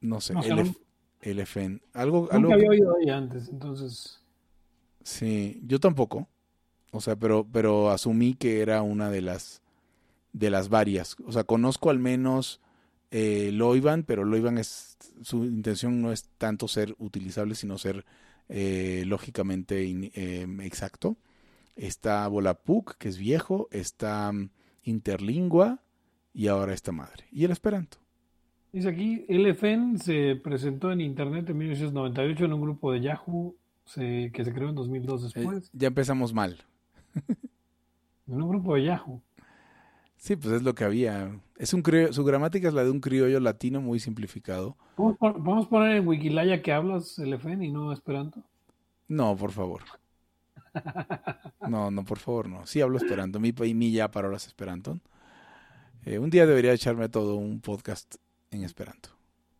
No 0.00 0.22
sé, 0.22 0.32
el, 0.42 0.74
el 1.20 1.40
FN. 1.40 1.82
Algo, 1.92 2.28
algo 2.32 2.54
había 2.54 2.70
oído 2.70 2.96
ahí 2.96 3.10
antes, 3.10 3.50
entonces. 3.50 4.24
Sí, 5.02 5.60
yo 5.66 5.80
tampoco. 5.80 6.26
O 6.92 7.02
sea, 7.02 7.14
pero, 7.14 7.46
pero 7.52 7.90
asumí 7.90 8.32
que 8.32 8.62
era 8.62 8.80
una 8.80 9.10
de 9.10 9.20
las 9.20 9.60
de 10.32 10.48
las 10.48 10.70
varias. 10.70 11.14
O 11.26 11.32
sea, 11.32 11.44
conozco 11.44 11.90
al 11.90 11.98
menos 11.98 12.62
eh, 13.10 13.50
Loivan, 13.52 14.02
pero 14.02 14.24
Loivan 14.24 14.58
es 14.58 14.96
su 15.22 15.44
intención 15.44 16.00
no 16.00 16.12
es 16.12 16.28
tanto 16.38 16.68
ser 16.68 16.94
utilizable, 16.98 17.54
sino 17.54 17.78
ser 17.78 18.04
eh, 18.48 19.04
lógicamente 19.06 19.88
em, 19.88 20.60
exacto. 20.60 21.16
Está 21.76 22.26
Volapuk, 22.28 22.96
que 22.96 23.08
es 23.08 23.18
viejo, 23.18 23.68
está 23.70 24.32
mm, 24.32 24.50
Interlingua 24.84 25.80
y 26.34 26.48
ahora 26.48 26.74
esta 26.74 26.92
madre. 26.92 27.24
Y 27.30 27.44
el 27.44 27.50
Esperanto. 27.50 27.98
Dice 28.72 28.88
aquí, 28.88 29.24
LFN 29.28 29.98
se 29.98 30.36
presentó 30.36 30.92
en 30.92 31.00
Internet 31.00 31.48
en 31.50 31.58
1998 31.58 32.44
en 32.44 32.52
un 32.52 32.60
grupo 32.60 32.92
de 32.92 33.00
Yahoo 33.00 33.56
que 33.94 34.44
se 34.44 34.52
creó 34.52 34.68
en 34.68 34.74
2002 34.74 35.22
eh, 35.22 35.24
después. 35.32 35.70
ya 35.72 35.88
empezamos 35.88 36.34
mal. 36.34 36.58
en 38.28 38.42
un 38.42 38.48
grupo 38.48 38.74
de 38.74 38.84
Yahoo. 38.84 39.22
Sí, 40.16 40.36
pues 40.36 40.56
es 40.56 40.62
lo 40.62 40.74
que 40.74 40.84
había. 40.84 41.40
Es 41.58 41.74
un 41.74 41.82
su 42.12 42.24
gramática 42.24 42.68
es 42.68 42.74
la 42.74 42.84
de 42.84 42.90
un 42.90 43.00
criollo 43.00 43.40
latino 43.40 43.80
muy 43.80 43.98
simplificado. 43.98 44.76
¿Vamos 44.96 45.66
a 45.66 45.68
poner 45.68 45.96
en 45.96 46.06
Wikilaya 46.06 46.62
que 46.62 46.72
hablas 46.72 47.18
el 47.18 47.32
FN 47.32 47.66
y 47.66 47.72
no 47.72 47.92
Esperanto? 47.92 48.44
No, 49.08 49.36
por 49.36 49.52
favor. 49.52 49.82
No, 51.68 51.90
no, 51.90 52.04
por 52.04 52.18
favor, 52.18 52.48
no. 52.48 52.64
Sí 52.66 52.80
hablo 52.80 52.96
Esperanto. 52.98 53.40
Mi, 53.40 53.52
mi 53.52 53.90
ya 53.90 54.10
palabras 54.10 54.46
Esperanto. 54.46 55.00
Eh, 56.04 56.18
un 56.18 56.30
día 56.30 56.46
debería 56.46 56.72
echarme 56.72 57.08
todo 57.08 57.34
un 57.34 57.60
podcast 57.60 58.14
en 58.52 58.62
Esperanto. 58.62 59.10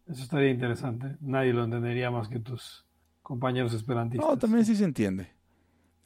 Eso 0.07 0.23
estaría 0.23 0.51
interesante. 0.51 1.17
Nadie 1.21 1.53
lo 1.53 1.65
entendería 1.65 2.11
más 2.11 2.29
que 2.29 2.39
tus 2.39 2.87
compañeros 3.23 3.75
esperantistas. 3.75 4.27
No, 4.27 4.39
también 4.39 4.65
sí 4.65 4.77
se 4.77 4.85
entiende. 4.85 5.29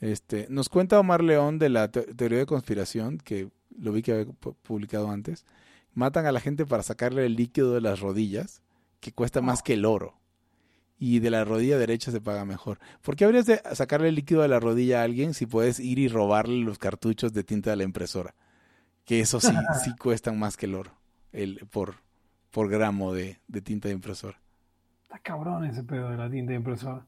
Este, 0.00 0.46
nos 0.48 0.68
cuenta 0.68 0.98
Omar 0.98 1.22
León 1.22 1.58
de 1.58 1.68
la 1.68 1.88
teoría 1.88 2.38
de 2.38 2.46
conspiración 2.46 3.18
que 3.18 3.50
lo 3.78 3.92
vi 3.92 4.02
que 4.02 4.12
había 4.12 4.26
publicado 4.62 5.10
antes, 5.10 5.44
matan 5.94 6.26
a 6.26 6.32
la 6.32 6.40
gente 6.40 6.66
para 6.66 6.82
sacarle 6.82 7.26
el 7.26 7.36
líquido 7.36 7.74
de 7.74 7.80
las 7.80 8.00
rodillas, 8.00 8.62
que 9.00 9.12
cuesta 9.12 9.40
más 9.40 9.62
que 9.62 9.74
el 9.74 9.84
oro. 9.84 10.18
y 10.98 11.18
de 11.18 11.30
la 11.30 11.44
rodilla 11.44 11.78
derecha 11.78 12.12
se 12.12 12.20
paga 12.20 12.44
mejor. 12.44 12.78
¿Por 13.02 13.16
qué 13.16 13.24
habrías 13.24 13.46
de 13.46 13.60
sacarle 13.74 14.08
el 14.08 14.14
líquido 14.14 14.42
de 14.42 14.48
la 14.48 14.60
rodilla 14.60 15.00
a 15.00 15.04
alguien 15.04 15.34
si 15.34 15.46
puedes 15.46 15.80
ir 15.80 15.98
y 15.98 16.06
robarle 16.06 16.58
los 16.58 16.78
cartuchos 16.78 17.32
de 17.32 17.42
tinta 17.42 17.70
de 17.70 17.76
la 17.76 17.82
impresora? 17.82 18.36
Que 19.04 19.18
eso 19.18 19.40
sí, 19.40 19.48
sí 19.84 19.90
cuestan 19.96 20.38
más 20.38 20.56
que 20.56 20.66
el 20.66 20.76
oro 20.76 21.02
el, 21.32 21.66
por, 21.70 21.96
por 22.50 22.68
gramo 22.68 23.12
de, 23.12 23.38
tinta 23.64 23.88
de 23.88 23.94
impresora. 23.94 24.38
Está 25.02 25.18
cabrón 25.18 25.64
ese 25.64 25.82
pedo 25.82 26.10
de 26.10 26.16
la 26.16 26.30
tinta 26.30 26.50
de 26.50 26.56
impresora. 26.56 27.06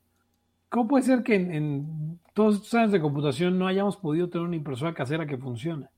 ¿Cómo 0.68 0.88
puede 0.88 1.04
ser 1.04 1.22
que 1.22 1.36
en, 1.36 2.18
todos 2.32 2.56
estos 2.56 2.74
años 2.74 2.92
de 2.92 3.00
computación 3.00 3.58
no 3.58 3.66
hayamos 3.66 3.96
podido 3.96 4.28
tener 4.28 4.46
una 4.46 4.56
impresora 4.56 4.92
casera 4.92 5.26
que 5.26 5.38
funcione? 5.38 5.88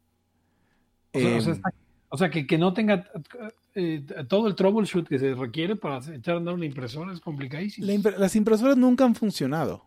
O 1.15 1.19
sea, 1.19 1.55
em, 2.11 2.47
que, 2.47 2.59
no 2.59 2.73
tenga 2.73 3.11
eh, 3.75 4.05
todo 4.29 4.49
el 4.49 4.55
troubleshoot 4.55 5.09
que 5.09 5.19
se 5.19 5.35
requiere 5.35 5.77
para 5.77 5.99
echar 6.15 6.35
a 6.35 6.39
andar 6.39 6.55
una 6.55 6.67
impresora 6.67 7.13
es 7.13 7.21
complicadísimo. 7.21 7.87
las 8.19 8.37
impresoras 8.37 8.77
nunca 8.77 9.05
han 9.05 9.15
funcionado. 9.15 9.85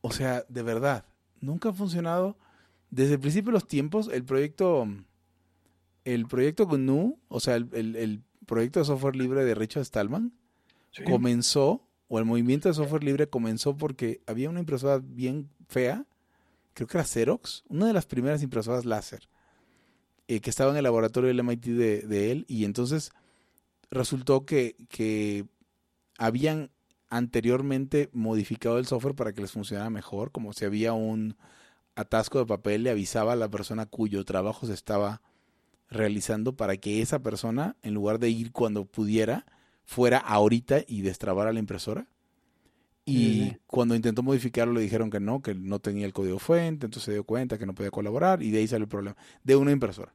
O 0.00 0.12
sea, 0.12 0.44
de 0.48 0.62
verdad, 0.62 1.04
nunca 1.40 1.70
han 1.70 1.74
funcionado. 1.74 2.36
Desde 2.90 3.14
el 3.14 3.20
principio 3.20 3.50
de 3.50 3.54
los 3.54 3.66
tiempos, 3.66 4.08
el 4.12 4.24
proyecto, 4.24 4.86
el 6.04 6.26
proyecto 6.26 6.66
GNU, 6.66 7.18
o 7.28 7.40
sea, 7.40 7.56
el, 7.56 8.22
proyecto 8.46 8.78
de 8.78 8.84
software 8.84 9.16
libre 9.16 9.44
de 9.44 9.54
Richard 9.56 9.84
Stallman, 9.84 10.32
comenzó 11.04 11.86
o 12.08 12.18
el 12.18 12.24
movimiento 12.24 12.68
de 12.68 12.74
software 12.74 13.04
libre 13.04 13.28
comenzó 13.28 13.76
porque 13.76 14.20
había 14.26 14.48
una 14.48 14.60
impresora 14.60 14.98
bien 14.98 15.50
fea, 15.68 16.06
creo 16.74 16.86
que 16.86 16.96
era 16.96 17.04
Xerox, 17.04 17.64
una 17.68 17.86
de 17.86 17.92
las 17.92 18.06
primeras 18.06 18.42
impresoras 18.42 18.84
láser, 18.84 19.28
eh, 20.28 20.40
que 20.40 20.50
estaba 20.50 20.70
en 20.70 20.76
el 20.76 20.84
laboratorio 20.84 21.28
del 21.28 21.42
MIT 21.42 21.64
de, 21.66 22.32
él, 22.32 22.44
y 22.48 22.64
entonces 22.64 23.12
resultó 23.90 24.44
que, 24.44 24.76
que 24.88 25.46
habían 26.18 26.70
anteriormente 27.08 28.10
modificado 28.12 28.78
el 28.78 28.86
software 28.86 29.14
para 29.14 29.32
que 29.32 29.42
les 29.42 29.52
funcionara 29.52 29.90
mejor, 29.90 30.32
como 30.32 30.52
si 30.52 30.64
había 30.64 30.92
un 30.92 31.36
atasco 31.94 32.38
de 32.38 32.46
papel, 32.46 32.82
le 32.82 32.90
avisaba 32.90 33.32
a 33.32 33.36
la 33.36 33.48
persona 33.48 33.86
cuyo 33.86 34.24
trabajo 34.24 34.66
se 34.66 34.74
estaba 34.74 35.22
realizando 35.88 36.56
para 36.56 36.76
que 36.76 37.00
esa 37.00 37.20
persona, 37.20 37.76
en 37.82 37.94
lugar 37.94 38.18
de 38.18 38.30
ir 38.30 38.52
cuando 38.52 38.84
pudiera, 38.84 39.46
fuera 39.84 40.18
ahorita 40.18 40.80
y 40.86 41.02
destrabara 41.02 41.52
la 41.52 41.60
impresora. 41.60 42.06
Y 43.08 43.56
cuando 43.68 43.94
intentó 43.94 44.24
modificarlo 44.24 44.74
le 44.74 44.80
dijeron 44.80 45.10
que 45.10 45.20
no, 45.20 45.40
que 45.40 45.54
no 45.54 45.78
tenía 45.78 46.06
el 46.06 46.12
código 46.12 46.40
fuente, 46.40 46.86
entonces 46.86 47.04
se 47.04 47.12
dio 47.12 47.22
cuenta 47.22 47.56
que 47.56 47.64
no 47.64 47.72
podía 47.72 47.92
colaborar 47.92 48.42
y 48.42 48.50
de 48.50 48.58
ahí 48.58 48.66
salió 48.66 48.84
el 48.84 48.88
problema. 48.88 49.16
De 49.44 49.54
una 49.54 49.70
impresora. 49.70 50.12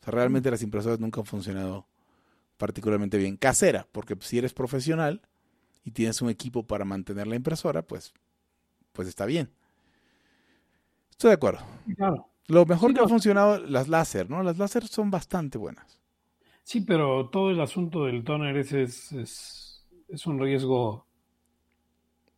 O 0.00 0.04
sea, 0.04 0.12
realmente 0.12 0.50
las 0.50 0.62
impresoras 0.62 0.98
nunca 0.98 1.20
han 1.20 1.26
funcionado 1.26 1.86
particularmente 2.56 3.18
bien. 3.18 3.36
Casera, 3.36 3.86
porque 3.92 4.16
si 4.20 4.38
eres 4.38 4.54
profesional 4.54 5.20
y 5.84 5.90
tienes 5.90 6.22
un 6.22 6.30
equipo 6.30 6.66
para 6.66 6.86
mantener 6.86 7.26
la 7.26 7.36
impresora, 7.36 7.82
pues, 7.82 8.14
pues 8.92 9.06
está 9.06 9.26
bien. 9.26 9.50
Estoy 11.10 11.28
de 11.28 11.34
acuerdo. 11.34 11.60
Claro. 11.94 12.28
Lo 12.46 12.66
mejor 12.66 12.92
que 12.94 13.00
ha 13.00 13.08
funcionado 13.08 13.58
las 13.58 13.88
láser, 13.88 14.28
¿no? 14.28 14.42
Las 14.42 14.58
láser 14.58 14.86
son 14.86 15.10
bastante 15.10 15.58
buenas. 15.58 16.00
Sí, 16.62 16.80
pero 16.80 17.28
todo 17.28 17.50
el 17.50 17.60
asunto 17.60 18.04
del 18.04 18.24
toner 18.24 18.56
es, 18.56 18.72
es, 18.72 19.86
es, 20.08 20.26
un 20.26 20.40
riesgo 20.40 21.03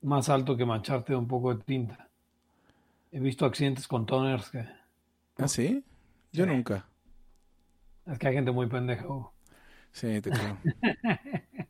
más 0.06 0.28
alto 0.28 0.56
que 0.56 0.64
mancharte 0.64 1.12
de 1.12 1.18
un 1.18 1.26
poco 1.26 1.54
de 1.54 1.62
tinta. 1.64 2.08
He 3.12 3.20
visto 3.20 3.44
accidentes 3.44 3.88
con 3.88 4.06
toners 4.06 4.50
que... 4.50 4.64
¿Ah, 5.38 5.48
sí? 5.48 5.84
Yo 6.32 6.46
nunca. 6.46 6.86
Es 8.06 8.18
que 8.18 8.28
hay 8.28 8.34
gente 8.34 8.52
muy 8.52 8.66
pendeja. 8.68 9.04
Sí, 9.92 10.20
te 10.20 10.30
creo. 10.30 10.58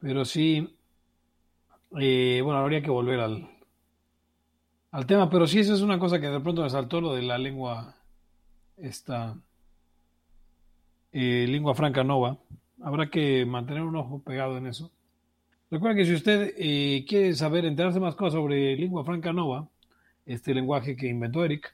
Pero 0.00 0.24
sí, 0.24 0.76
eh, 2.00 2.40
bueno, 2.42 2.60
habría 2.60 2.82
que 2.82 2.90
volver 2.90 3.20
al, 3.20 3.48
al 4.92 5.06
tema, 5.06 5.28
pero 5.30 5.46
sí, 5.46 5.60
eso 5.60 5.74
es 5.74 5.80
una 5.80 5.98
cosa 5.98 6.20
que 6.20 6.28
de 6.28 6.40
pronto 6.40 6.62
me 6.62 6.70
saltó 6.70 7.00
lo 7.00 7.14
de 7.14 7.22
la 7.22 7.38
lengua, 7.38 7.96
esta 8.76 9.36
eh, 11.12 11.46
lengua 11.48 11.74
franca 11.74 12.04
nova. 12.04 12.38
Habrá 12.82 13.10
que 13.10 13.46
mantener 13.46 13.82
un 13.82 13.96
ojo 13.96 14.22
pegado 14.22 14.56
en 14.58 14.66
eso. 14.66 14.90
Recuerda 15.72 15.96
que 15.96 16.04
si 16.04 16.12
usted 16.12 16.52
eh, 16.58 17.02
quiere 17.08 17.32
saber, 17.32 17.64
enterarse 17.64 17.98
más 17.98 18.14
cosas 18.14 18.34
sobre 18.34 18.76
lengua 18.76 19.06
franca 19.06 19.32
nova, 19.32 19.70
este 20.26 20.52
lenguaje 20.52 20.96
que 20.96 21.08
inventó 21.08 21.46
Eric, 21.46 21.72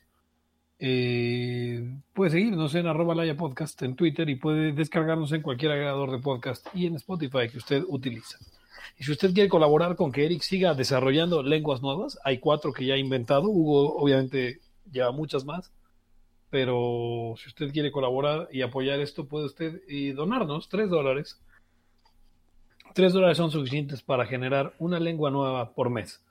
eh, 0.78 1.98
puede 2.12 2.30
seguirnos 2.30 2.76
en 2.76 2.86
arroba 2.86 3.16
laya 3.16 3.36
podcast 3.36 3.82
en 3.82 3.96
Twitter 3.96 4.28
y 4.28 4.36
puede 4.36 4.70
descargarnos 4.70 5.32
en 5.32 5.42
cualquier 5.42 5.72
agregador 5.72 6.12
de 6.12 6.20
podcast 6.20 6.64
y 6.72 6.86
en 6.86 6.94
Spotify 6.94 7.48
que 7.50 7.58
usted 7.58 7.82
utiliza. 7.88 8.38
Y 8.98 9.02
si 9.02 9.10
usted 9.10 9.34
quiere 9.34 9.48
colaborar 9.48 9.96
con 9.96 10.12
que 10.12 10.26
Eric 10.26 10.42
siga 10.42 10.74
desarrollando 10.74 11.42
lenguas 11.42 11.82
nuevas, 11.82 12.20
hay 12.22 12.38
cuatro 12.38 12.72
que 12.72 12.86
ya 12.86 12.94
ha 12.94 12.98
inventado, 12.98 13.48
Hugo 13.48 13.96
obviamente 13.96 14.60
lleva 14.92 15.10
muchas 15.10 15.44
más, 15.44 15.72
pero 16.50 17.34
si 17.36 17.48
usted 17.48 17.72
quiere 17.72 17.90
colaborar 17.90 18.48
y 18.52 18.62
apoyar 18.62 19.00
esto, 19.00 19.26
puede 19.26 19.46
usted 19.46 19.82
eh, 19.88 20.12
donarnos 20.12 20.68
tres 20.68 20.88
dólares. 20.88 21.40
Tres 22.94 23.12
dólares 23.12 23.36
son 23.36 23.50
suficientes 23.50 24.02
para 24.02 24.26
generar 24.26 24.74
una 24.78 24.98
lengua 24.98 25.30
nueva 25.30 25.74
por 25.74 25.90
mes. 25.90 26.22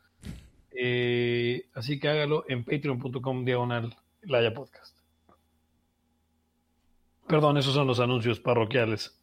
Eh, 0.71 1.67
así 1.73 1.99
que 1.99 2.07
hágalo 2.09 2.45
en 2.47 2.63
patreon.com 2.63 3.45
diagonal 3.45 3.95
Laya 4.21 4.53
Podcast. 4.53 4.97
Perdón, 7.27 7.57
esos 7.57 7.73
son 7.73 7.87
los 7.87 7.99
anuncios 7.99 8.39
parroquiales. 8.39 9.19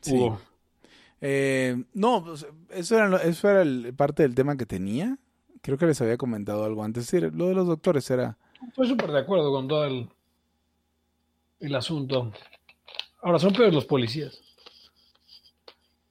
Sí. 0.00 0.28
Eh, 1.20 1.84
no, 1.94 2.24
pues, 2.24 2.46
eso 2.70 2.96
era, 2.96 3.16
eso 3.22 3.48
era 3.48 3.62
el, 3.62 3.94
parte 3.94 4.22
del 4.22 4.34
tema 4.34 4.56
que 4.56 4.66
tenía. 4.66 5.18
Creo 5.62 5.78
que 5.78 5.86
les 5.86 6.00
había 6.02 6.16
comentado 6.16 6.64
algo 6.64 6.82
antes. 6.82 7.06
Sí, 7.06 7.20
lo 7.20 7.48
de 7.48 7.54
los 7.54 7.66
doctores 7.66 8.10
era... 8.10 8.36
Estoy 8.66 8.88
súper 8.88 9.12
de 9.12 9.20
acuerdo 9.20 9.52
con 9.52 9.68
todo 9.68 9.84
el, 9.84 10.08
el 11.60 11.74
asunto. 11.74 12.32
Ahora, 13.22 13.38
son 13.38 13.52
peores 13.52 13.72
los 13.72 13.86
policías. 13.86 14.40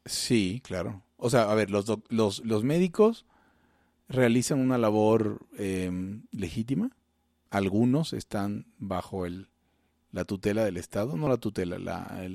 Sí, 0.06 0.62
claro. 0.64 1.04
O 1.18 1.30
sea, 1.30 1.52
a 1.52 1.56
ver, 1.56 1.70
los, 1.70 1.86
los, 2.10 2.44
los 2.44 2.64
médicos 2.64 3.26
realizan 4.10 4.60
una 4.60 4.78
labor 4.78 5.46
em, 5.58 6.24
legítima 6.32 6.92
algunos 7.52 8.14
están 8.14 8.66
bajo 8.80 9.26
el, 9.26 9.50
la 10.12 10.24
tutela 10.26 10.64
del 10.64 10.78
Estado, 10.78 11.16
no 11.18 11.28
la 11.28 11.38
tutela, 11.38 11.78
la, 11.78 12.26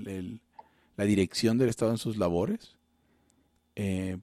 la 0.96 1.04
dirección 1.04 1.58
del 1.58 1.70
Estado 1.70 1.90
en 1.90 1.98
sus 1.98 2.18
labores, 2.18 2.76
eh, 3.74 4.18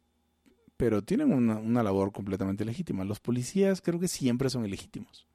pero 0.77 1.01
tienen 1.01 1.33
una, 1.33 1.57
una, 1.57 1.83
labor 1.83 2.11
completamente 2.11 2.63
legítima. 2.63 3.03
Los 3.03 3.19
policías 3.19 3.81
creo 3.81 3.99
que 3.99 4.07
siempre 4.07 4.49
son 4.49 4.65
ilegítimos. 4.65 5.27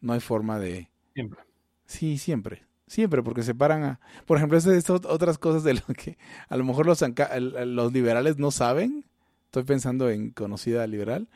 No 0.00 0.14
hay 0.14 0.20
forma 0.20 0.58
de... 0.58 0.88
Siempre. 1.14 1.40
Sí, 1.84 2.18
siempre. 2.18 2.64
Siempre, 2.86 3.22
porque 3.22 3.42
se 3.42 3.54
paran 3.54 3.84
a... 3.84 4.00
Por 4.26 4.36
ejemplo, 4.36 4.58
estas 4.58 4.90
otras 4.90 5.38
cosas 5.38 5.64
de 5.64 5.74
lo 5.74 5.82
que 5.96 6.18
a 6.48 6.56
lo 6.56 6.64
mejor 6.64 6.86
los, 6.86 7.02
los 7.66 7.92
liberales 7.92 8.38
no 8.38 8.50
saben. 8.50 9.04
Estoy 9.46 9.64
pensando 9.64 10.10
en 10.10 10.30
conocida 10.30 10.86
liberal 10.86 11.28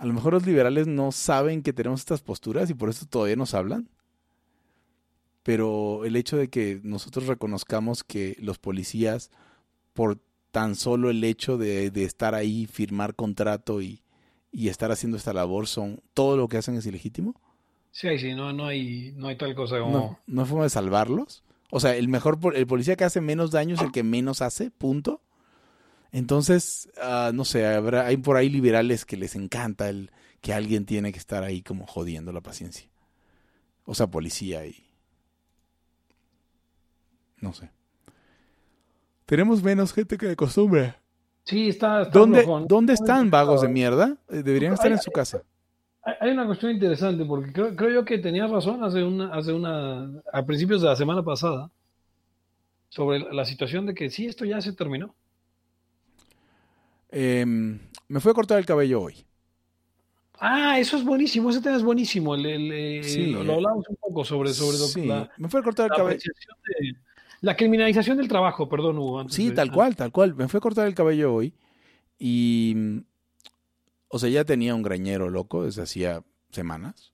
a 0.00 0.06
lo 0.06 0.14
mejor 0.14 0.32
los 0.32 0.46
liberales 0.46 0.86
no 0.86 1.12
saben 1.12 1.62
que 1.62 1.74
tenemos 1.74 2.00
estas 2.00 2.22
posturas 2.22 2.70
y 2.70 2.74
por 2.74 2.88
eso 2.88 3.04
todavía 3.04 3.36
nos 3.36 3.52
hablan. 3.52 3.90
Pero 5.42 6.06
el 6.06 6.16
hecho 6.16 6.38
de 6.38 6.48
que 6.48 6.80
nosotros 6.82 7.26
reconozcamos 7.26 8.02
que 8.02 8.34
los 8.40 8.58
policías, 8.58 9.30
por 9.92 10.18
tan 10.52 10.74
solo 10.74 11.10
el 11.10 11.22
hecho 11.22 11.58
de, 11.58 11.92
estar 11.96 12.34
ahí, 12.34 12.64
firmar 12.66 13.14
contrato 13.14 13.82
y, 13.82 14.02
estar 14.52 14.90
haciendo 14.90 15.18
esta 15.18 15.34
labor, 15.34 15.66
son 15.66 16.00
todo 16.14 16.38
lo 16.38 16.48
que 16.48 16.56
hacen 16.56 16.76
es 16.76 16.86
ilegítimo. 16.86 17.38
Sí, 17.92 18.18
sí, 18.18 18.34
no, 18.34 18.52
no, 18.52 18.66
hay, 18.66 19.12
no 19.16 19.28
hay 19.28 19.36
tal 19.36 19.54
cosa 19.54 19.78
como... 19.80 19.92
No, 19.92 20.18
no 20.26 20.42
hay 20.42 20.48
forma 20.48 20.64
de 20.64 20.70
salvarlos. 20.70 21.42
O 21.70 21.80
sea, 21.80 21.96
el 21.96 22.08
mejor, 22.08 22.38
el 22.54 22.66
policía 22.66 22.96
que 22.96 23.04
hace 23.04 23.20
menos 23.20 23.50
daño 23.50 23.74
es 23.74 23.80
el 23.80 23.92
que 23.92 24.02
menos 24.02 24.42
hace, 24.42 24.70
punto. 24.70 25.22
Entonces, 26.12 26.88
uh, 26.96 27.32
no 27.32 27.44
sé, 27.44 27.66
habrá, 27.66 28.06
hay 28.06 28.16
por 28.16 28.36
ahí 28.36 28.48
liberales 28.48 29.04
que 29.04 29.16
les 29.16 29.36
encanta 29.36 29.88
el 29.88 30.10
que 30.40 30.52
alguien 30.52 30.86
tiene 30.86 31.12
que 31.12 31.18
estar 31.18 31.44
ahí 31.44 31.62
como 31.62 31.86
jodiendo 31.86 32.32
la 32.32 32.40
paciencia. 32.40 32.88
O 33.84 33.94
sea, 33.94 34.08
policía 34.08 34.66
y... 34.66 34.86
No 37.38 37.52
sé. 37.52 37.70
Tenemos 39.26 39.62
menos 39.62 39.92
gente 39.92 40.18
que 40.18 40.26
de 40.26 40.36
costumbre. 40.36 40.94
Sí, 41.44 41.68
está... 41.68 42.04
¿Dónde, 42.04 42.44
¿Dónde 42.66 42.92
están 42.92 43.30
vagos 43.30 43.62
de 43.62 43.68
mierda? 43.68 44.16
Eh, 44.28 44.42
deberían 44.42 44.74
estar 44.74 44.90
en 44.90 44.98
su 45.00 45.10
casa. 45.10 45.42
Hay 46.02 46.30
una 46.30 46.46
cuestión 46.46 46.72
interesante, 46.72 47.24
porque 47.24 47.52
creo, 47.52 47.76
creo 47.76 47.90
yo 47.90 48.04
que 48.04 48.18
tenías 48.18 48.50
razón 48.50 48.82
hace 48.82 49.04
una, 49.04 49.34
hace 49.34 49.52
una, 49.52 50.10
a 50.32 50.46
principios 50.46 50.80
de 50.80 50.88
la 50.88 50.96
semana 50.96 51.22
pasada, 51.22 51.70
sobre 52.88 53.20
la 53.20 53.44
situación 53.44 53.86
de 53.86 53.94
que 53.94 54.10
sí, 54.10 54.26
esto 54.26 54.44
ya 54.44 54.60
se 54.60 54.72
terminó. 54.72 55.14
Em, 57.10 57.78
me 58.08 58.20
fue 58.20 58.32
a 58.32 58.34
cortar 58.34 58.58
el 58.58 58.66
cabello 58.66 59.02
hoy. 59.02 59.24
Ah, 60.38 60.78
eso 60.78 60.96
es 60.96 61.04
buenísimo, 61.04 61.50
ese 61.50 61.60
tema 61.60 61.76
es 61.76 61.82
buenísimo. 61.82 62.34
Eh, 62.34 63.32
lo, 63.44 63.52
hablamos 63.52 63.86
un 63.88 63.96
poco 63.96 64.24
sobre, 64.24 64.54
sobre 64.54 64.78
sí, 64.78 65.10
me 65.36 65.48
fue 65.48 65.60
a 65.60 65.62
cortar 65.62 65.90
el 65.90 65.96
cabello. 65.96 66.20
La 67.42 67.56
criminalización 67.56 68.16
del 68.16 68.28
trabajo, 68.28 68.68
perdón, 68.68 68.98
Hugo. 68.98 69.28
Sí, 69.28 69.50
tal 69.52 69.70
cual, 69.70 69.96
tal 69.96 70.12
cual. 70.12 70.34
Me 70.34 70.48
fue 70.48 70.58
a 70.58 70.60
cortar 70.60 70.86
el 70.86 70.94
cabello 70.94 71.34
hoy 71.34 71.52
y. 72.18 73.02
O 74.12 74.18
sea, 74.18 74.28
ya 74.28 74.44
tenía 74.44 74.74
un 74.74 74.82
grañero 74.82 75.30
loco 75.30 75.64
desde 75.64 75.82
hacía 75.82 76.24
semanas. 76.50 77.12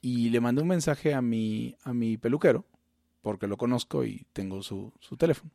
Y 0.00 0.30
le 0.30 0.40
mandé 0.40 0.62
un 0.62 0.68
mensaje 0.68 1.12
a 1.12 1.20
mi, 1.20 1.76
a 1.84 1.92
mi 1.92 2.16
peluquero, 2.16 2.64
porque 3.20 3.46
lo 3.46 3.58
conozco 3.58 4.04
y 4.04 4.26
tengo 4.32 4.62
su, 4.62 4.92
su 4.98 5.16
teléfono. 5.16 5.50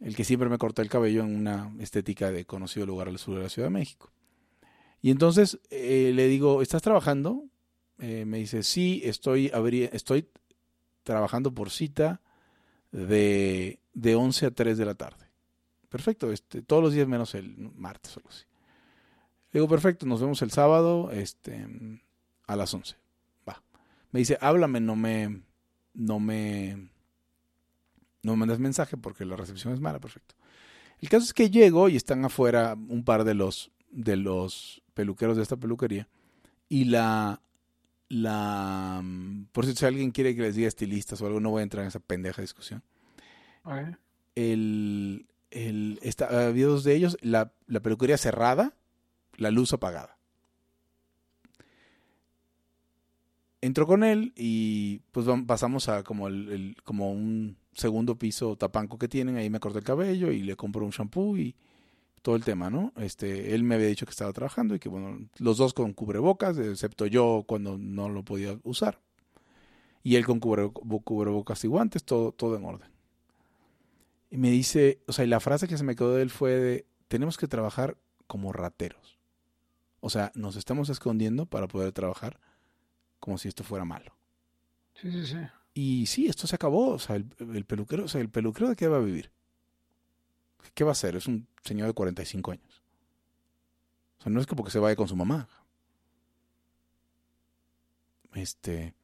El 0.00 0.14
que 0.14 0.22
siempre 0.22 0.48
me 0.48 0.58
corta 0.58 0.82
el 0.82 0.88
cabello 0.88 1.22
en 1.22 1.34
una 1.34 1.72
estética 1.80 2.30
de 2.30 2.44
conocido 2.44 2.86
lugar 2.86 3.08
al 3.08 3.18
sur 3.18 3.36
de 3.36 3.42
la 3.42 3.48
Ciudad 3.48 3.66
de 3.66 3.74
México. 3.74 4.12
Y 5.02 5.10
entonces 5.10 5.58
eh, 5.70 6.12
le 6.14 6.28
digo, 6.28 6.62
¿estás 6.62 6.82
trabajando? 6.82 7.44
Eh, 7.98 8.24
me 8.24 8.38
dice, 8.38 8.62
sí, 8.62 9.02
estoy, 9.04 9.50
estoy 9.92 10.28
trabajando 11.02 11.52
por 11.52 11.70
cita 11.70 12.20
de, 12.92 13.80
de 13.94 14.14
11 14.14 14.46
a 14.46 14.50
3 14.52 14.78
de 14.78 14.84
la 14.84 14.94
tarde. 14.94 15.26
Perfecto, 15.88 16.30
este, 16.30 16.62
todos 16.62 16.82
los 16.82 16.92
días 16.92 17.08
menos 17.08 17.34
el 17.34 17.56
martes 17.74 18.16
o 18.16 18.20
algo 18.20 18.30
así. 18.30 18.47
Le 19.58 19.62
digo, 19.62 19.70
perfecto, 19.70 20.06
nos 20.06 20.20
vemos 20.20 20.40
el 20.42 20.52
sábado 20.52 21.10
este, 21.10 21.66
a 22.46 22.54
las 22.54 22.72
11. 22.72 22.94
Va. 23.48 23.60
Me 24.12 24.20
dice, 24.20 24.38
háblame, 24.40 24.78
no 24.78 24.94
me, 24.94 25.42
no 25.94 26.20
me, 26.20 26.90
no 28.22 28.32
me 28.34 28.36
mandas 28.36 28.60
mensaje 28.60 28.96
porque 28.96 29.24
la 29.24 29.34
recepción 29.34 29.74
es 29.74 29.80
mala, 29.80 29.98
perfecto. 29.98 30.36
El 31.00 31.08
caso 31.08 31.24
es 31.24 31.34
que 31.34 31.50
llego 31.50 31.88
y 31.88 31.96
están 31.96 32.24
afuera 32.24 32.76
un 32.88 33.02
par 33.02 33.24
de 33.24 33.34
los, 33.34 33.72
de 33.90 34.14
los 34.14 34.80
peluqueros 34.94 35.36
de 35.36 35.42
esta 35.42 35.56
peluquería 35.56 36.06
y 36.68 36.84
la, 36.84 37.42
la, 38.08 39.02
por 39.50 39.66
si 39.66 39.84
alguien 39.84 40.12
quiere 40.12 40.36
que 40.36 40.42
les 40.42 40.54
diga 40.54 40.68
estilistas 40.68 41.20
o 41.20 41.26
algo, 41.26 41.40
no 41.40 41.50
voy 41.50 41.62
a 41.62 41.64
entrar 41.64 41.82
en 41.82 41.88
esa 41.88 41.98
pendeja 41.98 42.42
discusión. 42.42 42.84
El, 44.36 45.26
el, 45.50 45.98
está, 46.02 46.46
había 46.46 46.66
dos 46.66 46.84
de 46.84 46.94
ellos, 46.94 47.16
la, 47.22 47.52
la 47.66 47.80
peluquería 47.80 48.18
cerrada, 48.18 48.76
la 49.38 49.50
luz 49.50 49.72
apagada. 49.72 50.18
Entró 53.60 53.86
con 53.86 54.04
él 54.04 54.32
y 54.36 55.00
pues 55.10 55.26
pasamos 55.46 55.88
a 55.88 56.04
como 56.04 56.26
un 56.26 57.56
segundo 57.72 58.16
piso 58.16 58.56
tapanco 58.56 58.98
que 58.98 59.08
tienen, 59.08 59.36
ahí 59.36 59.50
me 59.50 59.60
corté 59.60 59.78
el 59.78 59.84
cabello 59.84 60.30
y 60.30 60.42
le 60.42 60.54
compro 60.54 60.84
un 60.84 60.90
shampoo 60.90 61.36
y 61.36 61.56
todo 62.22 62.36
el 62.36 62.44
tema, 62.44 62.70
¿no? 62.70 62.92
Este, 62.96 63.54
él 63.54 63.62
me 63.62 63.76
había 63.76 63.86
dicho 63.86 64.04
que 64.04 64.10
estaba 64.10 64.32
trabajando 64.32 64.74
y 64.74 64.78
que 64.78 64.88
bueno, 64.88 65.28
los 65.38 65.56
dos 65.56 65.72
con 65.72 65.92
cubrebocas, 65.92 66.58
excepto 66.58 67.06
yo 67.06 67.44
cuando 67.46 67.78
no 67.78 68.08
lo 68.08 68.24
podía 68.24 68.58
usar. 68.64 69.00
Y 70.02 70.16
él 70.16 70.24
con 70.24 70.40
cubrebocas 70.40 71.64
y 71.64 71.68
guantes, 71.68 72.04
todo, 72.04 72.32
todo 72.32 72.56
en 72.56 72.64
orden. 72.64 72.90
Y 74.30 74.36
me 74.36 74.50
dice, 74.50 75.00
o 75.06 75.12
sea, 75.12 75.24
y 75.24 75.28
la 75.28 75.40
frase 75.40 75.68
que 75.68 75.78
se 75.78 75.84
me 75.84 75.96
quedó 75.96 76.14
de 76.14 76.22
él 76.22 76.30
fue 76.30 76.52
de, 76.52 76.86
tenemos 77.08 77.36
que 77.36 77.48
trabajar 77.48 77.96
como 78.26 78.52
rateros. 78.52 79.17
O 80.00 80.10
sea, 80.10 80.30
nos 80.34 80.56
estamos 80.56 80.88
escondiendo 80.88 81.46
para 81.46 81.68
poder 81.68 81.92
trabajar 81.92 82.40
como 83.20 83.38
si 83.38 83.48
esto 83.48 83.64
fuera 83.64 83.84
malo. 83.84 84.14
Sí, 84.94 85.10
sí, 85.10 85.26
sí. 85.26 85.38
Y 85.74 86.06
sí, 86.06 86.26
esto 86.26 86.46
se 86.46 86.56
acabó. 86.56 86.90
O 86.90 86.98
sea, 86.98 87.16
el, 87.16 87.64
peluquero, 87.64 88.04
o 88.04 88.08
sea, 88.08 88.20
el 88.20 88.30
peluquero 88.30 88.68
de 88.68 88.76
qué 88.76 88.88
va 88.88 88.96
a 88.96 89.00
vivir. 89.00 89.30
¿Qué 90.74 90.84
va 90.84 90.90
a 90.90 90.92
hacer? 90.92 91.16
Es 91.16 91.26
un 91.26 91.46
señor 91.62 91.86
de 91.86 91.94
45 91.94 92.50
años. 92.52 92.82
O 94.18 94.22
sea, 94.22 94.32
no 94.32 94.40
es 94.40 94.46
que 94.46 94.56
porque 94.56 94.72
se 94.72 94.78
vaya 94.78 94.96
con 94.96 95.08
su 95.08 95.16
mamá. 95.16 95.48
Este. 98.34 98.94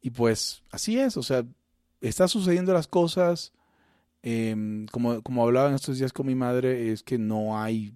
Y 0.00 0.10
pues, 0.10 0.62
así 0.70 0.98
es. 0.98 1.16
O 1.16 1.22
sea, 1.22 1.44
está 2.00 2.28
sucediendo 2.28 2.72
las 2.72 2.86
cosas. 2.86 3.52
Em, 4.22 4.86
como, 4.86 5.22
como 5.22 5.42
hablaba 5.42 5.70
en 5.70 5.74
estos 5.74 5.98
días 5.98 6.12
con 6.12 6.26
mi 6.26 6.34
madre, 6.34 6.92
es 6.92 7.02
que 7.02 7.18
no 7.18 7.58
hay. 7.58 7.92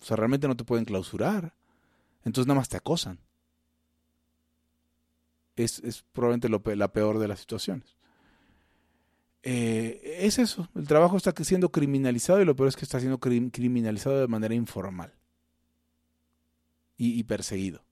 O 0.00 0.04
sea, 0.04 0.16
realmente 0.16 0.48
no 0.48 0.56
te 0.56 0.64
pueden 0.64 0.84
clausurar. 0.84 1.54
Entonces 2.24 2.46
nada 2.46 2.60
más 2.60 2.68
te 2.68 2.76
acosan 2.76 3.18
es, 5.64 6.04
probablemente 6.12 6.48
lo, 6.48 6.62
la 6.76 6.92
peor 6.92 7.18
de 7.18 7.28
las 7.28 7.40
situaciones. 7.40 7.96
Eh, 9.42 10.18
es 10.20 10.38
eso, 10.38 10.68
el 10.74 10.86
trabajo 10.86 11.16
está 11.16 11.32
siendo 11.44 11.70
criminalizado 11.70 12.42
y 12.42 12.44
lo 12.44 12.54
peor 12.54 12.68
es 12.68 12.76
que 12.76 12.84
está 12.84 13.00
siendo 13.00 13.18
criminalizado 13.18 14.20
de 14.20 14.28
manera 14.28 14.54
informal 14.54 15.14
y, 16.98 17.22
perseguido. 17.24 17.82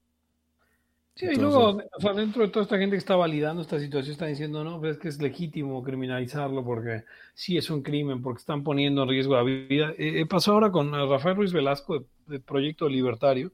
Sí, 1.19 1.27
y 1.27 1.35
luego, 1.35 1.83
dentro 2.15 2.43
de 2.43 2.49
toda 2.49 2.63
esta 2.63 2.79
gente 2.79 2.95
que 2.95 3.01
está 3.01 3.17
validando 3.17 3.61
esta 3.61 3.81
situación, 3.81 4.13
está 4.13 4.27
diciendo, 4.27 4.63
no, 4.63 4.81
pero 4.81 4.93
es 4.93 4.99
que 5.01 5.09
es 5.09 5.21
legítimo 5.21 5.83
criminalizarlo 5.83 6.65
porque 6.65 7.03
sí 7.35 7.57
es 7.57 7.71
un 7.71 7.83
crimen, 7.83 8.23
porque 8.23 8.39
están 8.39 8.63
poniendo 8.63 9.03
en 9.03 9.09
riesgo 9.09 9.35
la 9.35 9.43
vida. 9.43 9.93
Eh, 9.99 10.25
pasó 10.27 10.53
ahora 10.53 10.71
con 10.71 10.93
Rafael 10.93 11.35
Ruiz 11.35 11.53
Velasco 11.53 12.05
de, 12.29 12.39
Proyecto 12.39 12.89
Libertario, 12.89 13.51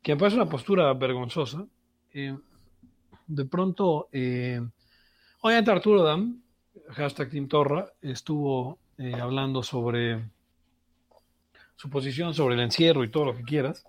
que 0.00 0.14
me 0.14 0.18
parece 0.18 0.36
una 0.36 0.48
postura 0.48 0.90
vergonzosa. 0.94 1.66
Eh, 2.14 2.34
de 3.26 3.44
pronto, 3.44 4.08
eh, 4.10 4.66
obviamente 5.42 5.70
Arturo 5.70 6.02
Dam, 6.02 6.40
hashtag 6.92 7.28
Team 7.28 7.46
Torra, 7.46 7.92
estuvo 8.00 8.78
eh, 8.96 9.12
hablando 9.20 9.62
sobre 9.62 10.24
su 11.76 11.90
posición 11.90 12.32
sobre 12.32 12.54
el 12.54 12.62
encierro 12.62 13.04
y 13.04 13.10
todo 13.10 13.26
lo 13.26 13.36
que 13.36 13.42
quieras. 13.42 13.84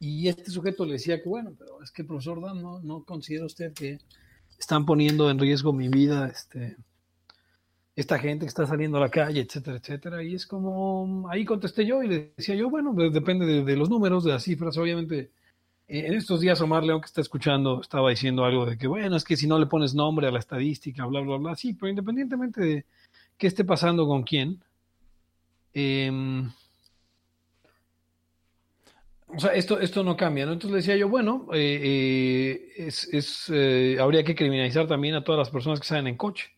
Y 0.00 0.28
este 0.28 0.50
sujeto 0.50 0.84
le 0.84 0.94
decía 0.94 1.22
que, 1.22 1.28
bueno, 1.28 1.52
pero 1.58 1.82
es 1.82 1.90
que 1.90 2.04
profesor 2.04 2.40
Dam, 2.40 2.60
no, 2.60 2.80
no 2.80 3.04
considera 3.04 3.46
usted 3.46 3.72
que 3.72 3.98
están 4.58 4.84
poniendo 4.84 5.30
en 5.30 5.38
riesgo 5.38 5.72
mi 5.72 5.88
vida, 5.88 6.28
este, 6.28 6.76
esta 7.96 8.18
gente 8.18 8.44
que 8.44 8.48
está 8.48 8.66
saliendo 8.66 8.98
a 8.98 9.00
la 9.00 9.08
calle, 9.08 9.40
etcétera, 9.40 9.78
etcétera. 9.78 10.22
Y 10.22 10.34
es 10.34 10.46
como, 10.46 11.28
ahí 11.30 11.44
contesté 11.44 11.86
yo 11.86 12.02
y 12.02 12.08
le 12.08 12.32
decía 12.36 12.54
yo, 12.54 12.70
bueno, 12.70 12.92
depende 13.10 13.46
de, 13.46 13.64
de 13.64 13.76
los 13.76 13.88
números, 13.88 14.24
de 14.24 14.32
las 14.32 14.42
cifras, 14.42 14.76
obviamente 14.76 15.30
eh, 15.86 16.06
en 16.06 16.14
estos 16.14 16.40
días 16.40 16.60
Omar 16.60 16.82
León 16.82 17.00
que 17.00 17.06
está 17.06 17.20
escuchando 17.20 17.80
estaba 17.80 18.10
diciendo 18.10 18.44
algo 18.44 18.64
de 18.64 18.78
que, 18.78 18.86
bueno, 18.86 19.16
es 19.16 19.24
que 19.24 19.36
si 19.36 19.46
no 19.46 19.58
le 19.58 19.66
pones 19.66 19.94
nombre 19.94 20.26
a 20.26 20.30
la 20.30 20.38
estadística, 20.38 21.04
bla, 21.06 21.20
bla, 21.20 21.36
bla, 21.36 21.54
sí, 21.56 21.74
pero 21.74 21.90
independientemente 21.90 22.60
de 22.60 22.86
qué 23.36 23.46
esté 23.46 23.64
pasando 23.64 24.06
con 24.06 24.22
quién, 24.22 24.62
em, 25.74 26.50
o 29.36 29.40
sea, 29.40 29.52
esto, 29.54 29.80
esto 29.80 30.02
no 30.04 30.16
cambia, 30.16 30.46
¿no? 30.46 30.52
Entonces 30.52 30.70
le 30.70 30.76
decía 30.78 30.96
yo, 30.96 31.08
bueno, 31.08 31.48
eh, 31.52 31.80
eh, 31.82 32.72
es, 32.76 33.08
es 33.12 33.50
habría 34.00 34.24
que 34.24 34.34
criminalizar 34.34 34.86
también 34.86 35.14
a 35.14 35.24
todas 35.24 35.38
las 35.38 35.50
personas 35.50 35.80
que 35.80 35.86
salen 35.86 36.08
en 36.08 36.16
coche 36.16 36.54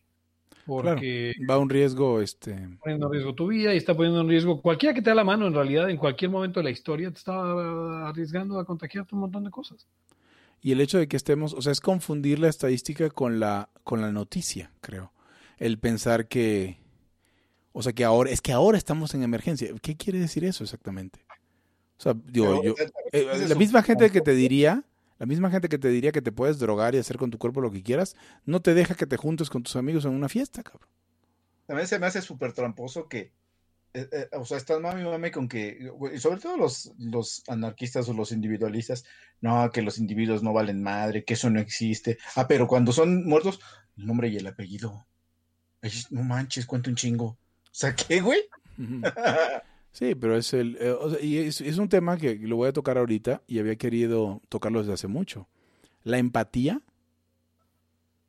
porque 0.67 1.33
va 1.49 1.57
un 1.57 1.69
riesgo 1.69 2.19
este 2.19 2.51
poniendo 2.81 3.07
en 3.07 3.13
riesgo 3.13 3.33
tu 3.33 3.47
vida 3.47 3.73
y 3.73 3.77
está 3.77 3.95
poniendo 3.95 4.19
en 4.19 4.27
riesgo 4.27 4.61
cualquiera 4.61 4.93
que 4.93 5.01
te 5.01 5.09
da 5.09 5.15
la 5.15 5.23
mano 5.23 5.47
en 5.47 5.53
realidad 5.53 5.89
en 5.89 5.95
cualquier 5.95 6.29
momento 6.29 6.59
de 6.59 6.65
la 6.65 6.71
historia 6.71 7.09
te 7.09 7.17
está 7.17 8.09
arriesgando 8.09 8.59
a 8.59 8.65
contagiarte 8.65 9.15
un 9.15 9.21
montón 9.21 9.45
de 9.45 9.49
cosas 9.49 9.87
y 10.61 10.71
el 10.71 10.81
hecho 10.81 10.97
de 10.97 11.07
que 11.07 11.17
estemos 11.17 11.53
o 11.53 11.61
sea 11.61 11.71
es 11.71 11.79
confundir 11.79 12.39
la 12.39 12.49
estadística 12.49 13.09
con 13.09 13.39
la 13.39 13.69
con 13.83 14.01
la 14.01 14.11
noticia 14.11 14.71
creo. 14.81 15.13
El 15.57 15.79
pensar 15.79 16.27
que 16.27 16.77
o 17.71 17.81
sea 17.81 17.93
que 17.93 18.03
ahora 18.03 18.31
es 18.31 18.41
que 18.41 18.51
ahora 18.51 18.77
estamos 18.77 19.13
en 19.13 19.23
emergencia. 19.23 19.69
Qué 19.81 19.95
quiere 19.95 20.19
decir 20.19 20.43
eso 20.43 20.63
exactamente 20.63 21.19
o 21.97 22.01
sea 22.01 22.13
digo 22.25 22.63
yo 22.63 22.75
eh, 23.11 23.45
la 23.47 23.55
misma 23.55 23.81
gente 23.81 24.09
que 24.09 24.21
te 24.21 24.35
diría 24.35 24.83
la 25.19 25.25
misma 25.25 25.49
gente 25.49 25.69
que 25.69 25.77
te 25.77 25.89
diría 25.89 26.11
que 26.11 26.21
te 26.21 26.31
puedes 26.31 26.59
drogar 26.59 26.95
y 26.95 26.99
hacer 26.99 27.17
con 27.17 27.31
tu 27.31 27.37
cuerpo 27.37 27.61
lo 27.61 27.71
que 27.71 27.81
quieras, 27.81 28.15
no 28.45 28.61
te 28.61 28.73
deja 28.73 28.95
que 28.95 29.07
te 29.07 29.17
juntes 29.17 29.49
con 29.49 29.63
tus 29.63 29.75
amigos 29.75 30.05
en 30.05 30.11
una 30.11 30.29
fiesta, 30.29 30.63
cabrón. 30.63 30.87
También 31.65 31.87
se 31.87 31.99
me 31.99 32.05
hace 32.05 32.21
súper 32.21 32.53
tramposo 32.53 33.07
que, 33.09 33.31
eh, 33.93 34.07
eh, 34.11 34.29
o 34.33 34.45
sea, 34.45 34.57
están 34.57 34.81
mami 34.81 35.03
mami 35.03 35.31
con 35.31 35.47
que, 35.47 35.91
y 36.13 36.19
sobre 36.19 36.39
todo 36.39 36.55
los, 36.55 36.91
los 36.99 37.43
anarquistas 37.47 38.07
o 38.09 38.13
los 38.13 38.31
individualistas, 38.31 39.05
no, 39.41 39.69
que 39.71 39.81
los 39.81 39.97
individuos 39.97 40.43
no 40.43 40.53
valen 40.53 40.83
madre, 40.83 41.23
que 41.23 41.33
eso 41.33 41.49
no 41.49 41.59
existe. 41.59 42.17
Ah, 42.35 42.47
pero 42.47 42.67
cuando 42.67 42.91
son 42.91 43.25
muertos, 43.25 43.59
el 43.97 44.05
nombre 44.05 44.29
y 44.29 44.37
el 44.37 44.47
apellido. 44.47 45.07
no 46.11 46.23
manches, 46.23 46.65
cuento 46.65 46.89
un 46.89 46.95
chingo. 46.95 47.25
O 47.25 47.37
sea, 47.71 47.95
¿qué, 47.95 48.21
güey? 48.21 48.41
Sí, 49.97 50.13
pero 50.13 50.37
es 50.37 50.53
el 50.53 50.77
eh, 50.79 50.95
y 51.23 51.37
es, 51.37 51.59
un 51.79 51.89
tema 51.89 52.17
que 52.17 52.35
lo 52.35 52.55
voy 52.55 52.67
a 52.67 52.71
tocar 52.71 52.99
ahorita 52.99 53.41
y 53.47 53.57
había 53.57 53.77
querido 53.77 54.43
tocarlo 54.47 54.81
desde 54.81 54.93
hace 54.93 55.07
mucho. 55.07 55.47
La 56.03 56.19
empatía 56.19 56.83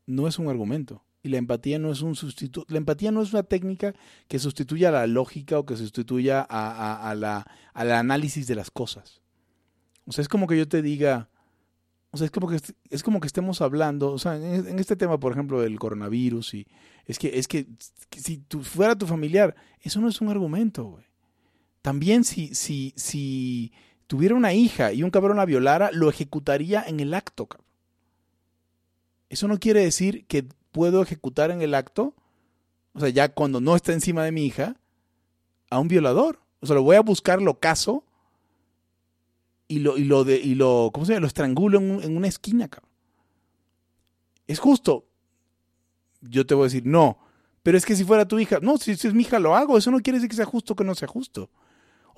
no 0.06 0.26
es 0.28 0.38
un 0.38 0.48
argumento 0.48 1.04
y 1.22 1.28
la 1.28 1.36
empatía 1.36 1.78
no 1.78 1.92
es 1.92 2.00
un 2.00 2.14
sustituto. 2.14 2.64
La 2.72 2.78
empatía 2.78 3.10
no 3.10 3.20
es 3.20 3.34
una 3.34 3.42
técnica 3.42 3.94
que 4.28 4.38
sustituya 4.38 4.88
a 4.88 4.92
la 4.92 5.06
lógica 5.06 5.58
o 5.58 5.66
que 5.66 5.76
sustituya 5.76 6.40
a, 6.40 7.14
la, 7.14 7.46
al 7.74 7.92
análisis 7.92 8.46
de 8.46 8.54
las 8.54 8.70
cosas. 8.70 9.20
O 10.06 10.12
sea, 10.12 10.22
es 10.22 10.28
como 10.30 10.46
que 10.46 10.56
yo 10.56 10.66
te 10.66 10.80
diga, 10.80 11.28
o 12.12 12.16
sea, 12.16 12.24
es 12.24 12.30
como 12.30 12.48
que 12.48 12.58
es 12.88 13.02
como 13.02 13.20
que 13.20 13.26
estemos 13.26 13.60
hablando, 13.60 14.10
o 14.10 14.18
sea, 14.18 14.36
en, 14.36 14.78
este 14.78 14.96
tema, 14.96 15.20
por 15.20 15.32
ejemplo, 15.32 15.60
del 15.60 15.78
coronavirus 15.78 16.54
y 16.54 16.66
es 17.04 17.18
que 17.18 17.38
es 17.38 17.46
que, 17.46 17.66
si 18.16 18.38
tú, 18.38 18.62
fuera 18.62 18.96
tu 18.96 19.06
familiar, 19.06 19.54
eso 19.82 20.00
no 20.00 20.08
es 20.08 20.18
un 20.22 20.30
argumento, 20.30 20.84
güey. 20.84 21.07
También 21.82 22.24
si, 22.24 22.54
si, 22.54 22.92
si 22.96 23.72
tuviera 24.06 24.34
una 24.34 24.52
hija 24.52 24.92
y 24.92 25.02
un 25.02 25.10
cabrón 25.10 25.36
la 25.36 25.44
violara, 25.44 25.90
lo 25.92 26.08
ejecutaría 26.08 26.82
en 26.86 27.00
el 27.00 27.14
acto. 27.14 27.48
Eso 29.28 29.48
no 29.48 29.58
quiere 29.58 29.82
decir 29.82 30.26
que 30.26 30.46
puedo 30.72 31.02
ejecutar 31.02 31.50
en 31.50 31.62
el 31.62 31.74
acto 31.74 32.14
o 32.98 33.00
sea, 33.00 33.10
ya 33.10 33.28
cuando 33.28 33.60
no 33.60 33.76
está 33.76 33.92
encima 33.92 34.24
de 34.24 34.32
mi 34.32 34.44
hija, 34.44 34.74
a 35.70 35.78
un 35.78 35.86
violador. 35.86 36.40
O 36.60 36.66
sea, 36.66 36.74
lo 36.74 36.82
voy 36.82 36.96
a 36.96 37.00
buscar, 37.00 37.40
lo 37.40 37.60
caso 37.60 38.04
y 39.68 39.78
lo, 39.78 39.96
y 39.96 40.02
lo, 40.02 40.24
de, 40.24 40.36
y 40.36 40.56
lo, 40.56 40.90
¿cómo 40.92 41.06
se 41.06 41.12
llama? 41.12 41.20
Lo 41.20 41.26
estrangulo 41.28 41.78
en, 41.78 42.16
una 42.16 42.26
esquina. 42.26 42.68
Es 44.48 44.58
justo. 44.58 45.06
Yo 46.20 46.44
te 46.44 46.54
voy 46.54 46.62
a 46.62 46.64
decir, 46.64 46.86
no. 46.86 47.18
Pero 47.62 47.78
es 47.78 47.86
que 47.86 47.94
si 47.94 48.02
fuera 48.02 48.26
tu 48.26 48.40
hija, 48.40 48.58
no, 48.60 48.78
si, 48.78 48.96
si 48.96 49.06
es 49.06 49.14
mi 49.14 49.22
hija 49.22 49.38
lo 49.38 49.54
hago. 49.54 49.78
Eso 49.78 49.92
no 49.92 50.00
quiere 50.00 50.18
decir 50.18 50.30
que 50.30 50.36
sea 50.36 50.44
justo 50.44 50.72
o 50.72 50.76
que 50.76 50.82
no 50.82 50.96
sea 50.96 51.06
justo. 51.06 51.50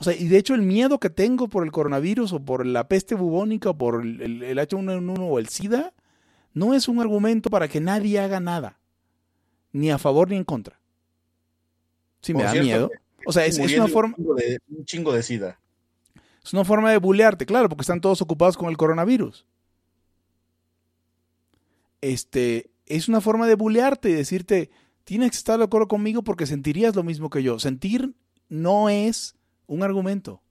O 0.00 0.04
sea, 0.04 0.16
y 0.16 0.28
de 0.28 0.38
hecho 0.38 0.54
el 0.54 0.62
miedo 0.62 0.98
que 0.98 1.10
tengo 1.10 1.48
por 1.48 1.62
el 1.62 1.72
coronavirus 1.72 2.32
o 2.32 2.40
por 2.40 2.64
la 2.64 2.88
peste 2.88 3.14
bubónica 3.14 3.70
o 3.70 3.76
por 3.76 4.00
el, 4.00 4.42
el 4.42 4.58
H1N1 4.58 5.18
o 5.20 5.38
el 5.38 5.48
SIDA 5.48 5.92
no 6.54 6.74
es 6.74 6.88
un 6.88 7.00
argumento 7.00 7.50
para 7.50 7.68
que 7.68 7.80
nadie 7.80 8.18
haga 8.18 8.40
nada, 8.40 8.78
ni 9.72 9.90
a 9.90 9.98
favor 9.98 10.30
ni 10.30 10.36
en 10.36 10.44
contra. 10.44 10.80
Sí, 12.22 12.34
me 12.34 12.42
da 12.42 12.54
miedo. 12.54 12.90
O 13.26 13.32
sea, 13.32 13.44
es, 13.44 13.58
una 13.58 13.88
forma. 13.88 14.14
Un 14.16 14.84
chingo, 14.84 15.12
de, 15.12 15.22
SIDA. 15.22 15.60
Es 16.42 16.52
una 16.54 16.64
forma 16.64 16.90
de 16.90 16.96
bulearte, 16.96 17.44
claro, 17.44 17.68
porque 17.68 17.82
están 17.82 18.00
todos 18.00 18.22
ocupados 18.22 18.56
con 18.56 18.70
el 18.70 18.76
coronavirus. 18.76 19.46
Este, 22.00 22.70
es 22.86 23.08
una 23.08 23.20
forma 23.20 23.46
de 23.46 23.54
bulearte 23.54 24.08
y 24.08 24.14
decirte, 24.14 24.70
tienes 25.04 25.32
que 25.32 25.36
estar 25.36 25.58
de 25.58 25.64
acuerdo 25.64 25.88
conmigo 25.88 26.22
porque 26.22 26.46
sentirías 26.46 26.96
lo 26.96 27.02
mismo 27.02 27.28
que 27.28 27.42
yo. 27.42 27.58
Sentir 27.58 28.14
no 28.48 28.88
es 28.88 29.36
un 29.70 29.84
argumento. 29.84 30.42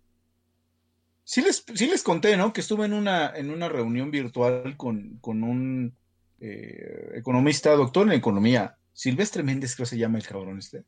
Sí 1.26 1.42
les, 1.42 1.64
sí 1.76 1.88
les 1.88 2.04
conté, 2.04 2.38
¿no? 2.38 2.54
Que 2.54 2.62
estuve 2.62 2.86
en 2.86 2.94
una, 2.94 3.32
en 3.36 3.52
una 3.52 3.68
reunión 3.68 4.10
virtual 4.12 4.78
con, 4.78 5.18
con 5.20 5.44
un 5.44 5.94
eh, 6.40 7.12
economista, 7.16 7.72
doctor 7.76 8.08
en 8.08 8.14
economía, 8.14 8.78
Silvestre 8.94 9.44
Méndez, 9.44 9.76
creo 9.76 9.86
que 9.86 9.90
se 9.92 9.98
llama 9.98 10.18
el 10.18 10.26
cabrón 10.26 10.58
este, 10.58 10.84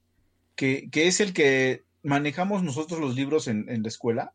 que, 0.56 0.90
que 0.90 1.08
es 1.08 1.20
el 1.20 1.34
que 1.34 1.84
manejamos 2.04 2.64
nosotros 2.64 3.02
los 3.02 3.16
libros 3.16 3.48
en, 3.48 3.70
en, 3.70 3.84
la 3.84 3.90
escuela, 3.90 4.34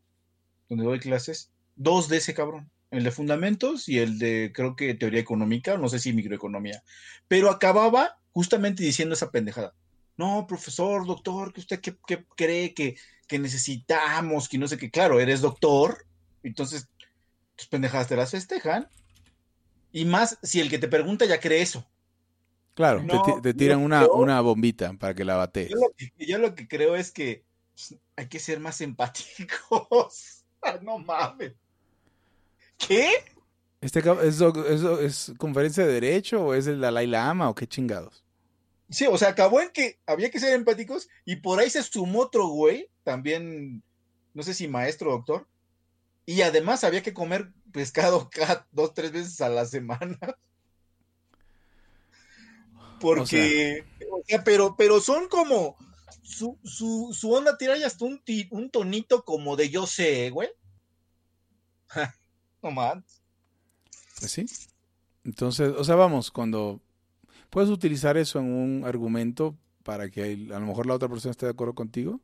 donde 0.69 0.85
doy 0.85 1.01
clases, 1.01 1.51
dos 1.75 2.09
de 2.09 2.19
ese 2.19 2.35
cabrón, 2.35 2.71
el 2.91 3.03
de 3.03 3.11
fundamentos 3.11 3.89
y 3.89 3.99
el 3.99 4.19
de, 4.19 4.53
creo 4.55 4.77
que 4.77 4.95
teoría 4.95 5.21
económica, 5.21 5.79
no 5.79 5.89
sé 5.89 5.99
si 5.99 6.13
microeconomía, 6.13 6.83
pero 7.29 7.51
acababa 7.51 8.19
justamente 8.33 8.83
diciendo 8.83 9.15
esa 9.15 9.31
pendejada. 9.31 9.75
No, 10.19 10.47
profesor, 10.47 11.07
doctor, 11.07 11.53
que 11.53 11.61
usted 11.61 11.81
qué 11.81 12.25
cree 12.37 12.73
que 12.73 12.97
que 13.27 13.39
necesitamos, 13.39 14.49
que 14.49 14.59
no 14.59 14.68
sé 14.68 14.79
qué, 14.79 14.91
claro, 14.91 15.20
eres 15.20 15.41
doctor, 15.41 16.07
entonces 16.43 16.89
tus 17.57 17.68
pendejadas 17.68 18.09
te 18.09 18.16
las 18.16 18.31
festejan. 18.31 18.89
Y 19.93 20.05
más 20.05 20.39
si 20.43 20.61
el 20.61 20.68
que 20.68 20.79
te 20.79 20.89
pregunta 20.89 21.24
ya 21.24 21.41
cree 21.41 21.62
eso. 21.62 21.87
Claro, 22.74 23.03
te, 23.43 23.55
tiran 23.55 23.79
una, 23.79 24.07
una, 24.07 24.41
bombita 24.43 24.93
para 24.93 25.14
que 25.14 25.24
la 25.24 25.37
batees. 25.37 25.70
Yo 26.18 26.37
lo 26.39 26.55
que, 26.55 26.68
creo 26.68 26.95
es 26.95 27.11
que 27.11 27.43
pues, 27.72 27.99
hay 28.16 28.29
que 28.29 28.39
ser 28.39 28.61
más 28.61 28.83
empáticos. 28.83 30.45
no 30.83 30.99
mames. 30.99 31.55
¿Qué? 32.77 33.09
Este, 33.81 34.01
¿es, 34.01 34.41
es, 34.43 34.83
es, 34.83 35.33
conferencia 35.39 35.87
de 35.87 35.93
derecho 35.95 36.45
o 36.45 36.55
es 36.55 36.66
el 36.66 36.81
Dalai 36.81 37.07
Lama 37.07 37.49
o 37.49 37.55
qué 37.55 37.66
chingados? 37.66 38.26
Sí, 38.89 39.07
o 39.07 39.18
sea, 39.18 39.30
acabó 39.30 39.61
en 39.61 39.70
que 39.70 39.99
había 40.07 40.30
que 40.30 40.39
ser 40.39 40.53
empáticos 40.55 41.09
y 41.24 41.37
por 41.37 41.59
ahí 41.59 41.68
se 41.70 41.82
sumó 41.82 42.20
otro 42.20 42.47
güey, 42.47 42.89
también, 43.03 43.82
no 44.32 44.43
sé 44.43 44.55
si 44.55 44.68
maestro 44.68 45.11
o 45.11 45.16
doctor, 45.16 45.47
y 46.24 46.43
además 46.43 46.84
había 46.84 47.03
que 47.03 47.14
comer 47.14 47.51
pescado 47.72 48.30
cada 48.32 48.66
dos, 48.72 48.95
tres 48.95 49.12
veces 49.12 49.41
a 49.41 49.49
la 49.49 49.64
semana. 49.64 50.18
Porque, 53.01 53.84
o 54.11 54.22
sea, 54.26 54.43
pero, 54.43 54.74
pero 54.76 55.01
son 55.01 55.28
como, 55.28 55.76
su, 56.22 56.59
su, 56.64 57.12
su 57.12 57.30
onda 57.30 57.59
tira 57.59 57.76
ya 57.76 57.87
hasta 57.87 58.05
un, 58.05 58.22
un 58.51 58.70
tonito 58.70 59.24
como 59.24 59.55
de 59.57 59.68
yo 59.68 59.87
sé, 59.87 60.30
güey. 60.30 60.49
no 62.62 62.70
más. 62.70 63.22
Pues 64.18 64.32
sí. 64.32 64.47
Entonces, 65.24 65.74
o 65.76 65.84
sea, 65.84 65.95
vamos, 65.95 66.30
cuando 66.30 66.80
puedes 67.57 67.71
utilizar 67.71 68.19
eso 68.19 68.39
en 68.39 68.53
un 68.53 68.85
argumento 68.85 69.57
para 69.83 70.11
que 70.11 70.47
a 70.53 70.59
lo 70.59 70.67
mejor 70.67 70.85
la 70.85 70.93
otra 70.93 71.09
persona 71.09 71.31
esté 71.31 71.47
de 71.47 71.53
acuerdo 71.53 71.75
contigo 71.75 72.21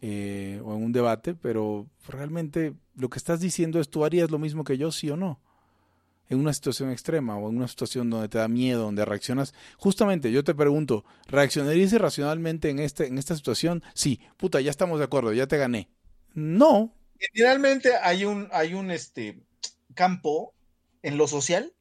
eh, 0.00 0.58
o 0.64 0.74
en 0.74 0.84
un 0.84 0.90
debate, 0.90 1.34
pero 1.34 1.86
realmente 2.08 2.72
lo 2.94 3.10
que 3.10 3.18
estás 3.18 3.40
diciendo 3.40 3.78
es 3.78 3.90
tú 3.90 4.06
harías 4.06 4.30
lo 4.30 4.38
mismo 4.38 4.64
que 4.64 4.78
yo, 4.78 4.90
sí 4.90 5.10
o 5.10 5.18
no. 5.18 5.38
En 6.30 6.38
una 6.38 6.54
situación 6.54 6.90
extrema 6.90 7.36
o 7.36 7.50
en 7.50 7.58
una 7.58 7.68
situación 7.68 8.08
donde 8.08 8.30
te 8.30 8.38
da 8.38 8.48
miedo, 8.48 8.84
donde 8.84 9.04
reaccionas. 9.04 9.52
Justamente, 9.76 10.32
yo 10.32 10.42
te 10.42 10.54
pregunto, 10.54 11.04
¿reaccionarías 11.26 11.92
irracionalmente 11.92 12.70
en, 12.70 12.78
este, 12.78 13.08
en 13.08 13.18
esta 13.18 13.36
situación? 13.36 13.82
Sí, 13.92 14.22
puta, 14.38 14.62
ya 14.62 14.70
estamos 14.70 14.98
de 14.98 15.04
acuerdo, 15.04 15.34
ya 15.34 15.46
te 15.46 15.58
gané. 15.58 15.90
No. 16.32 16.94
Generalmente 17.34 17.94
hay 18.02 18.24
un, 18.24 18.48
hay 18.50 18.72
un 18.72 18.90
este, 18.90 19.42
campo 19.94 20.54
en 21.02 21.18
lo 21.18 21.28
social 21.28 21.75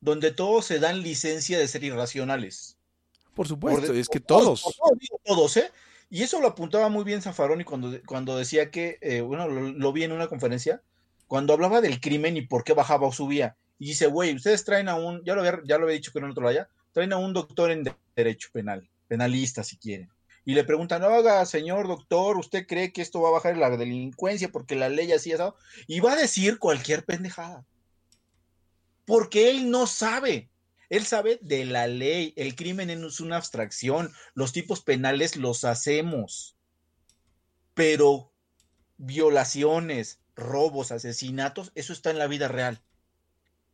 donde 0.00 0.30
todos 0.30 0.64
se 0.66 0.78
dan 0.78 1.02
licencia 1.02 1.58
de 1.58 1.68
ser 1.68 1.84
irracionales. 1.84 2.76
Por 3.34 3.46
supuesto, 3.46 3.92
es 3.92 4.08
que 4.08 4.20
todos. 4.20 4.64
Todos, 5.24 5.56
¿eh? 5.56 5.70
Y 6.10 6.22
eso 6.22 6.40
lo 6.40 6.48
apuntaba 6.48 6.88
muy 6.88 7.04
bien 7.04 7.20
Zaffaroni 7.20 7.64
cuando, 7.64 8.00
cuando 8.06 8.36
decía 8.36 8.70
que, 8.70 8.98
eh, 9.00 9.20
bueno, 9.20 9.46
lo, 9.46 9.92
vi 9.92 10.04
en 10.04 10.12
una 10.12 10.26
conferencia, 10.26 10.82
cuando 11.26 11.52
hablaba 11.52 11.80
del 11.80 12.00
crimen 12.00 12.36
y 12.36 12.42
por 12.42 12.64
qué 12.64 12.72
bajaba 12.72 13.06
o 13.06 13.12
subía. 13.12 13.56
Y 13.78 13.88
dice, 13.88 14.06
güey, 14.06 14.34
ustedes 14.34 14.64
traen 14.64 14.88
a 14.88 14.94
un, 14.94 15.22
ya 15.24 15.34
lo 15.34 15.42
había, 15.42 15.60
ya 15.64 15.76
lo 15.76 15.84
había 15.84 15.96
dicho 15.96 16.12
que 16.12 16.20
no 16.20 16.30
otro 16.30 16.48
allá, 16.48 16.68
traen 16.92 17.12
a 17.12 17.18
un 17.18 17.34
doctor 17.34 17.70
en 17.70 17.84
derecho 18.16 18.48
penal, 18.52 18.88
penalista 19.06 19.62
si 19.62 19.76
quieren. 19.76 20.08
Y 20.44 20.54
le 20.54 20.64
preguntan, 20.64 21.04
haga, 21.04 21.44
señor 21.44 21.86
doctor, 21.86 22.38
¿usted 22.38 22.66
cree 22.66 22.90
que 22.90 23.02
esto 23.02 23.20
va 23.20 23.28
a 23.28 23.32
bajar 23.32 23.58
la 23.58 23.76
delincuencia 23.76 24.48
porque 24.48 24.76
la 24.76 24.88
ley 24.88 25.12
así 25.12 25.30
es? 25.30 25.40
Y 25.86 26.00
va 26.00 26.14
a 26.14 26.16
decir 26.16 26.58
cualquier 26.58 27.04
pendejada 27.04 27.66
porque 29.08 29.48
él 29.48 29.70
no 29.70 29.86
sabe. 29.86 30.50
Él 30.90 31.06
sabe 31.06 31.38
de 31.40 31.64
la 31.64 31.86
ley. 31.86 32.34
El 32.36 32.54
crimen 32.54 32.90
es 32.90 33.20
una 33.20 33.36
abstracción. 33.36 34.12
Los 34.34 34.52
tipos 34.52 34.82
penales 34.82 35.36
los 35.36 35.64
hacemos. 35.64 36.58
Pero 37.72 38.30
violaciones, 38.98 40.20
robos, 40.36 40.92
asesinatos, 40.92 41.72
eso 41.74 41.94
está 41.94 42.10
en 42.10 42.18
la 42.18 42.26
vida 42.26 42.48
real. 42.48 42.82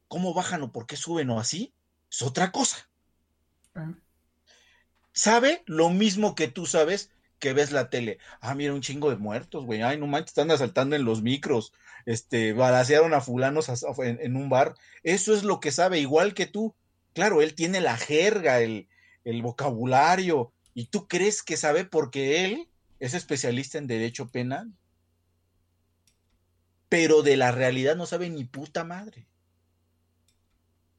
¿Cómo 0.06 0.34
bajan 0.34 0.62
o 0.62 0.70
por 0.70 0.86
qué 0.86 0.96
suben 0.96 1.30
o 1.30 1.40
así? 1.40 1.74
Es 2.08 2.22
otra 2.22 2.52
cosa. 2.52 2.88
Ah. 3.74 3.92
Sabe 5.10 5.64
lo 5.66 5.90
mismo 5.90 6.36
que 6.36 6.46
tú 6.46 6.64
sabes 6.64 7.10
que 7.40 7.54
ves 7.54 7.72
la 7.72 7.90
tele. 7.90 8.18
Ah, 8.40 8.54
mira, 8.54 8.72
un 8.72 8.82
chingo 8.82 9.10
de 9.10 9.16
muertos, 9.16 9.64
güey. 9.64 9.82
Ay, 9.82 9.98
no 9.98 10.06
manches, 10.06 10.30
están 10.30 10.52
asaltando 10.52 10.94
en 10.94 11.04
los 11.04 11.22
micros. 11.22 11.72
Este, 12.06 12.52
balacearon 12.52 13.14
a 13.14 13.20
fulanos 13.20 13.70
en, 13.98 14.36
un 14.36 14.48
bar. 14.48 14.74
Eso 15.02 15.34
es 15.34 15.42
lo 15.42 15.60
que 15.60 15.72
sabe, 15.72 16.00
igual 16.00 16.34
que 16.34 16.46
tú. 16.46 16.74
Claro, 17.14 17.42
él 17.42 17.54
tiene 17.54 17.80
la 17.80 17.96
jerga, 17.96 18.60
el, 18.60 18.88
el 19.24 19.42
vocabulario, 19.42 20.52
y 20.74 20.86
tú 20.86 21.08
crees 21.08 21.42
que 21.42 21.56
sabe 21.56 21.84
porque 21.84 22.44
él 22.44 22.68
es 22.98 23.14
especialista 23.14 23.78
en 23.78 23.86
derecho 23.86 24.28
penal. 24.28 24.72
Pero 26.88 27.22
de 27.22 27.36
la 27.36 27.52
realidad 27.52 27.96
no 27.96 28.06
sabe 28.06 28.28
ni 28.30 28.44
puta 28.44 28.84
madre. 28.84 29.26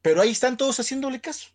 Pero 0.02 0.20
ahí 0.20 0.30
están 0.30 0.56
todos 0.56 0.78
haciéndole 0.80 1.20
caso. 1.20 1.48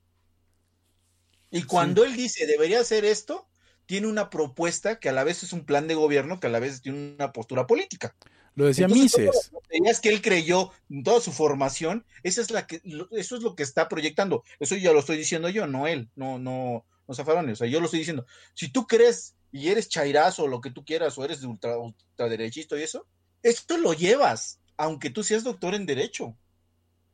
Y 1.52 1.64
cuando 1.64 2.06
él 2.06 2.16
dice, 2.16 2.47
debería 2.47 2.80
hacer 2.80 3.04
esto, 3.04 3.49
tiene 3.86 4.08
una 4.08 4.30
propuesta 4.30 4.99
que 4.99 5.10
a 5.10 5.12
la 5.12 5.26
vez 5.26 5.43
es 5.43 5.52
un 5.52 5.66
plan 5.66 5.88
de 5.88 5.95
gobierno, 5.95 6.39
que 6.39 6.47
a 6.47 6.49
la 6.49 6.60
vez 6.60 6.82
tiene 6.82 7.14
una 7.16 7.34
postura 7.34 7.68
política. 7.68 8.16
Lo 8.56 8.66
decía 8.66 8.88
Mises. 8.88 9.52
Es 9.70 9.99
que 9.99 10.10
él 10.10 10.22
creyó 10.22 10.72
en 10.89 11.04
toda 11.04 11.22
su 11.22 11.32
formación, 11.32 12.06
esa 12.24 12.41
es 12.41 12.52
la 12.52 12.68
que, 12.68 12.82
eso 13.12 13.36
es 13.38 13.43
lo 13.43 13.56
que 13.56 13.64
está 13.64 13.88
proyectando. 13.88 14.43
Eso 14.60 14.76
ya 14.76 14.91
lo 14.91 14.99
estoy 14.99 15.18
diciendo 15.18 15.49
yo, 15.49 15.68
no 15.68 15.88
él, 15.88 16.10
no, 16.16 16.38
no, 16.38 16.86
no 17.08 17.14
Zafaroni. 17.14 17.54
O 17.54 17.56
sea, 17.56 17.68
yo 17.68 17.80
lo 17.80 17.86
estoy 17.86 17.99
diciendo. 17.99 18.26
Si 18.54 18.72
tú 18.72 18.86
crees 18.88 19.36
y 19.52 19.70
eres 19.70 19.89
chairazo 19.89 20.43
o 20.43 20.47
lo 20.47 20.62
que 20.62 20.72
tú 20.72 20.84
quieras, 20.84 21.18
o 21.18 21.26
eres 21.26 21.41
de 21.41 21.47
ultra, 21.47 21.78
ultraderechista 21.78 22.78
y 22.78 22.84
eso, 22.84 23.08
esto 23.43 23.78
lo 23.78 23.93
llevas, 23.93 24.60
aunque 24.78 25.10
tú 25.10 25.24
seas 25.24 25.43
doctor 25.43 25.74
en 25.74 25.86
derecho. 25.86 26.36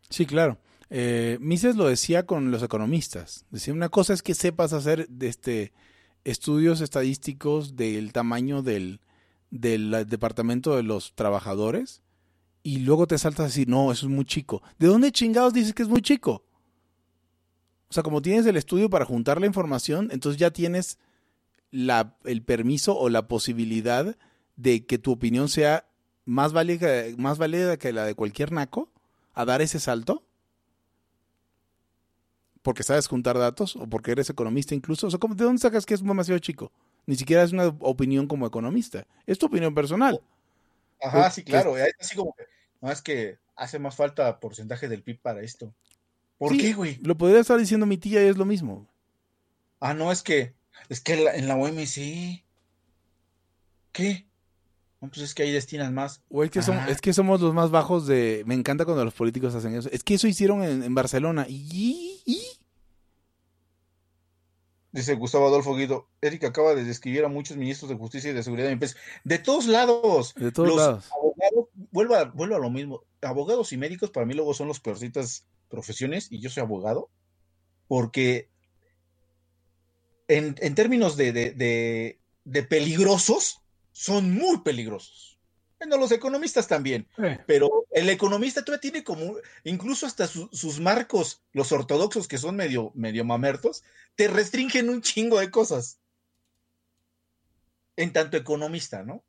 Sí, 0.10 0.26
claro. 0.26 0.58
Eh, 0.90 1.38
Mises 1.42 1.76
lo 1.76 1.88
decía 1.88 2.26
con 2.26 2.50
los 2.52 2.64
economistas. 2.64 3.46
Decía, 3.50 3.74
una 3.74 3.90
cosa 3.90 4.14
es 4.14 4.22
que 4.22 4.34
sepas 4.34 4.74
hacer 4.74 5.08
este 5.20 5.74
estudios 6.24 6.82
estadísticos 6.82 7.78
del 7.78 8.12
tamaño 8.12 8.62
del, 8.62 9.00
del 9.50 10.06
departamento 10.08 10.76
de 10.76 10.84
los 10.84 11.14
trabajadores 11.16 12.02
y 12.64 12.80
luego 12.80 13.08
te 13.08 13.18
saltas 13.18 13.39
a 13.39 13.48
decir, 13.48 13.70
no, 13.70 13.91
eso 13.91 14.08
es 14.08 14.12
muy 14.12 14.26
chico. 14.26 14.62
¿De 14.78 14.88
dónde 14.88 15.12
chingados 15.12 15.54
dices 15.54 15.74
que 15.74 15.84
es 15.84 15.89
muy 15.89 16.02
chico? 16.02 16.43
O 17.89 17.93
sea, 17.93 18.04
como 18.04 18.22
tienes 18.22 18.45
el 18.45 18.58
estudio 18.58 18.89
para 18.89 19.06
juntar 19.06 19.39
la 19.39 19.48
información, 19.48 20.10
entonces 20.12 20.38
ya 20.38 20.52
tienes 20.52 21.00
la, 21.72 22.18
el 22.26 22.43
permiso 22.43 22.98
o 22.98 23.08
la 23.10 23.28
posibilidad 23.30 24.18
de 24.58 24.86
que 24.86 24.98
tu 24.98 25.14
opinión 25.14 25.48
sea 25.48 25.88
más 26.26 26.52
válida, 26.52 26.88
más 27.18 27.38
válida 27.38 27.78
que 27.78 27.93
la 27.93 28.04
de 28.04 28.16
cualquier 28.16 28.52
naco 28.52 28.91
a 29.34 29.45
dar 29.45 29.62
ese 29.62 29.80
salto. 29.80 30.24
porque 32.64 32.84
sabes 32.84 33.08
juntar 33.08 33.38
datos 33.38 33.78
o 33.78 33.88
porque 33.88 34.12
eres 34.12 34.30
economista 34.30 34.76
incluso. 34.76 35.08
O 35.08 35.10
sea, 35.10 35.20
¿de 35.22 35.43
dónde 35.45 35.62
sacas 35.62 35.86
que 35.86 35.93
es 35.93 36.04
demasiado 36.04 36.39
chico? 36.39 36.74
Ni 37.08 37.16
siquiera 37.16 37.41
es 37.41 37.53
una 37.53 37.68
opinión 37.80 38.28
como 38.28 38.45
economista. 38.45 39.08
Es 39.26 39.39
tu 39.39 39.47
opinión 39.47 39.74
personal. 39.74 40.22
Ajá, 41.01 41.32
sí, 41.32 41.43
claro. 41.43 41.76
así 41.99 42.16
como 42.16 42.36
que, 42.36 42.43
no 42.82 42.91
es 42.91 43.01
que 43.01 43.38
hace 43.55 43.80
más 43.80 43.95
falta 43.95 44.39
porcentaje 44.39 44.88
del 44.88 45.01
PIB 45.01 45.20
para 45.20 45.41
esto. 45.41 45.74
¿Por 46.38 46.55
qué, 46.55 46.74
güey? 46.74 46.99
Lo 47.01 47.18
podría 47.18 47.39
estar 47.39 47.58
diciendo 47.58 47.86
mi 47.86 47.97
tía 47.97 48.24
y 48.24 48.28
es 48.28 48.38
lo 48.38 48.45
mismo. 48.45 48.88
Ah, 49.80 49.93
no, 49.93 50.12
es 50.12 50.22
que, 50.22 50.53
es 50.89 51.01
que 51.01 51.14
en 51.14 51.47
la, 51.47 51.55
OMC. 51.55 52.43
¿Qué? 53.91 54.28
No, 55.01 55.10
pues 55.10 55.20
es 55.22 55.34
que 55.34 55.43
ahí 55.43 55.51
destinan 55.51 55.93
más. 55.93 56.22
O 56.30 56.43
es 56.43 56.51
que, 56.51 56.62
somos, 56.62 56.84
ah. 56.86 56.91
es 56.91 57.01
que 57.01 57.14
somos 57.14 57.41
los 57.41 57.53
más 57.53 57.72
bajos 57.72 58.05
de. 58.05 58.43
Me 58.45 58.53
encanta 58.53 58.86
cuando 58.86 59.05
los 59.05 59.14
políticos 59.14 59.55
hacen 59.55 59.76
eso. 59.76 59.89
Es 59.91 60.03
que 60.03 60.16
eso 60.16 60.28
hicieron 60.28 60.64
en, 60.64 60.93
Barcelona. 60.93 61.45
¿Y? 61.49 62.16
Dice 64.92 65.16
Gustavo 65.16 65.48
Adolfo 65.48 65.76
Guido. 65.76 66.08
Erika 66.22 66.48
acaba 66.48 66.74
de 66.74 66.84
describir 66.84 67.26
a 67.26 67.30
muchos 67.30 67.58
ministros 67.58 67.90
de 67.90 67.98
justicia 67.98 68.32
y 68.32 68.34
de 68.34 68.44
seguridad 68.44 68.72
en 68.72 68.80
De 69.24 69.40
todos 69.40 69.68
lados. 69.68 70.34
De 70.36 70.52
todos 70.52 70.76
lados. 70.76 71.12
Abogados, 71.12 71.66
vuelvo 71.92 72.16
a, 72.16 72.26
vuelvo 72.26 72.56
a 72.56 72.60
lo 72.60 72.70
mismo. 72.70 73.04
Abogados 73.22 73.74
y 73.74 73.78
médicos 73.78 74.12
para 74.12 74.26
mí 74.26 74.34
luego 74.34 74.54
son 74.54 74.68
los 74.68 74.80
peorcitas 74.80 75.46
profesiones 75.70 76.32
y 76.32 76.40
yo 76.40 76.50
soy 76.50 76.62
abogado, 76.62 77.10
porque 77.88 78.50
en, 80.28 80.76
términos 80.76 81.16
de, 81.18 82.20
peligrosos, 82.70 83.62
son 83.92 84.32
muy 84.32 84.62
peligrosos. 84.62 85.37
Bueno, 85.80 85.97
los 85.97 86.11
economistas 86.11 86.67
también, 86.67 87.07
pero 87.45 87.86
el 87.91 88.09
economista 88.09 88.65
todavía 88.65 88.82
tiene 88.82 89.03
como, 89.03 89.36
incluso 89.63 90.07
hasta 90.07 90.25
sus 90.28 90.80
marcos, 90.80 91.43
los 91.53 91.71
ortodoxos 91.71 92.28
que 92.28 92.39
son 92.39 92.55
medio, 92.55 92.91
medio 92.95 93.23
mamertos, 93.23 93.84
te 94.15 94.28
restringen 94.28 94.89
un 94.89 95.01
chingo 95.01 95.39
de 95.39 95.51
cosas. 95.51 95.99
En 97.95 98.11
tanto 98.11 98.38
economista, 98.38 99.03
¿no? 99.03 99.23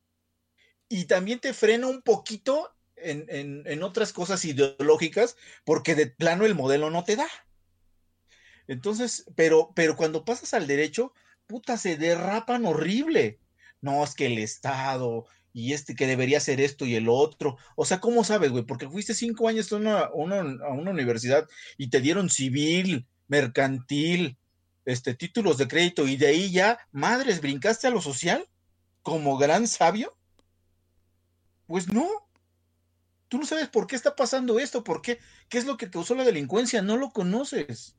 Y 0.88 1.04
también 1.04 1.38
te 1.38 1.52
frena 1.52 1.86
un 1.86 2.00
poquito 2.00 2.74
en, 2.96 3.82
otras 3.82 4.12
cosas 4.14 4.44
ideológicas 4.44 5.36
porque 5.64 5.94
de 5.94 6.06
plano 6.06 6.46
el 6.46 6.54
modelo 6.54 6.90
no 6.90 7.04
te 7.04 7.16
da. 7.16 7.28
Entonces, 8.66 9.26
pero, 9.34 9.72
pero 9.74 9.96
cuando 9.96 10.24
pasas 10.24 10.54
al 10.54 10.66
derecho, 10.66 11.12
puta, 11.46 11.76
se 11.76 11.96
derrapan 11.96 12.64
horrible. 12.64 13.38
No, 13.80 14.02
es 14.02 14.14
que 14.14 14.26
el 14.26 14.38
Estado 14.38 15.26
y 15.58 15.72
este 15.72 15.96
que 15.96 16.06
debería 16.06 16.38
ser 16.38 16.60
esto 16.60 16.86
y 16.86 16.94
el 16.94 17.08
otro. 17.08 17.56
O 17.74 17.84
sea, 17.84 17.98
¿cómo 18.00 18.22
sabes, 18.22 18.52
güey? 18.52 18.64
Porque 18.64 18.88
fuiste 18.88 19.12
cinco 19.12 19.48
años 19.48 19.72
a 19.72 19.76
una, 19.76 20.02
a 20.02 20.12
una 20.12 20.90
universidad 20.90 21.48
y 21.76 21.90
te 21.90 22.00
dieron 22.00 22.30
civil, 22.30 23.08
mercantil, 23.26 24.38
este, 24.84 25.14
títulos 25.14 25.58
de 25.58 25.66
crédito 25.66 26.06
y 26.06 26.16
de 26.16 26.28
ahí 26.28 26.52
ya, 26.52 26.78
madres, 26.92 27.40
brincaste 27.40 27.88
a 27.88 27.90
lo 27.90 28.00
social 28.00 28.48
como 29.02 29.36
gran 29.36 29.66
sabio. 29.66 30.16
Pues 31.66 31.92
no, 31.92 32.08
Tú 33.28 33.38
no 33.38 33.44
sabes 33.44 33.68
por 33.68 33.86
qué 33.86 33.96
está 33.96 34.16
pasando 34.16 34.58
esto, 34.58 34.82
por 34.84 35.02
qué, 35.02 35.18
qué 35.48 35.58
es 35.58 35.66
lo 35.66 35.76
que 35.76 35.90
causó 35.90 36.14
la 36.14 36.24
delincuencia, 36.24 36.82
no 36.82 36.96
lo 36.96 37.10
conoces. 37.10 37.96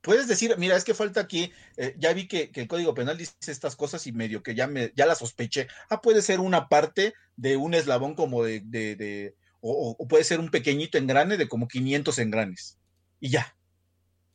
Puedes 0.00 0.28
decir, 0.28 0.54
mira, 0.58 0.76
es 0.76 0.84
que 0.84 0.94
falta 0.94 1.20
aquí, 1.20 1.52
eh, 1.76 1.94
ya 1.98 2.12
vi 2.12 2.28
que, 2.28 2.50
el 2.54 2.68
Código 2.68 2.94
Penal 2.94 3.18
dice 3.18 3.34
estas 3.46 3.74
cosas 3.76 4.06
y 4.06 4.12
medio 4.12 4.42
que 4.42 4.54
ya, 4.54 4.66
me, 4.66 4.92
ya 4.94 5.06
la 5.06 5.14
sospeché. 5.14 5.68
Ah, 5.90 6.00
puede 6.00 6.22
ser 6.22 6.40
una 6.40 6.68
parte 6.68 7.14
de 7.36 7.56
un 7.56 7.74
eslabón 7.74 8.14
como 8.14 8.44
de, 8.44 8.60
de, 8.60 9.34
o, 9.60 9.96
puede 10.08 10.24
ser 10.24 10.40
un 10.40 10.50
pequeñito 10.50 10.98
engrane 10.98 11.36
de 11.36 11.48
como 11.48 11.66
500 11.66 12.18
engranes. 12.20 12.78
Y 13.20 13.30
ya. 13.30 13.56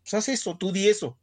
Pues 0.03 0.13
haz 0.15 0.29
eso, 0.29 0.57
tú 0.57 0.71
di 0.71 0.89
eso. 0.89 1.17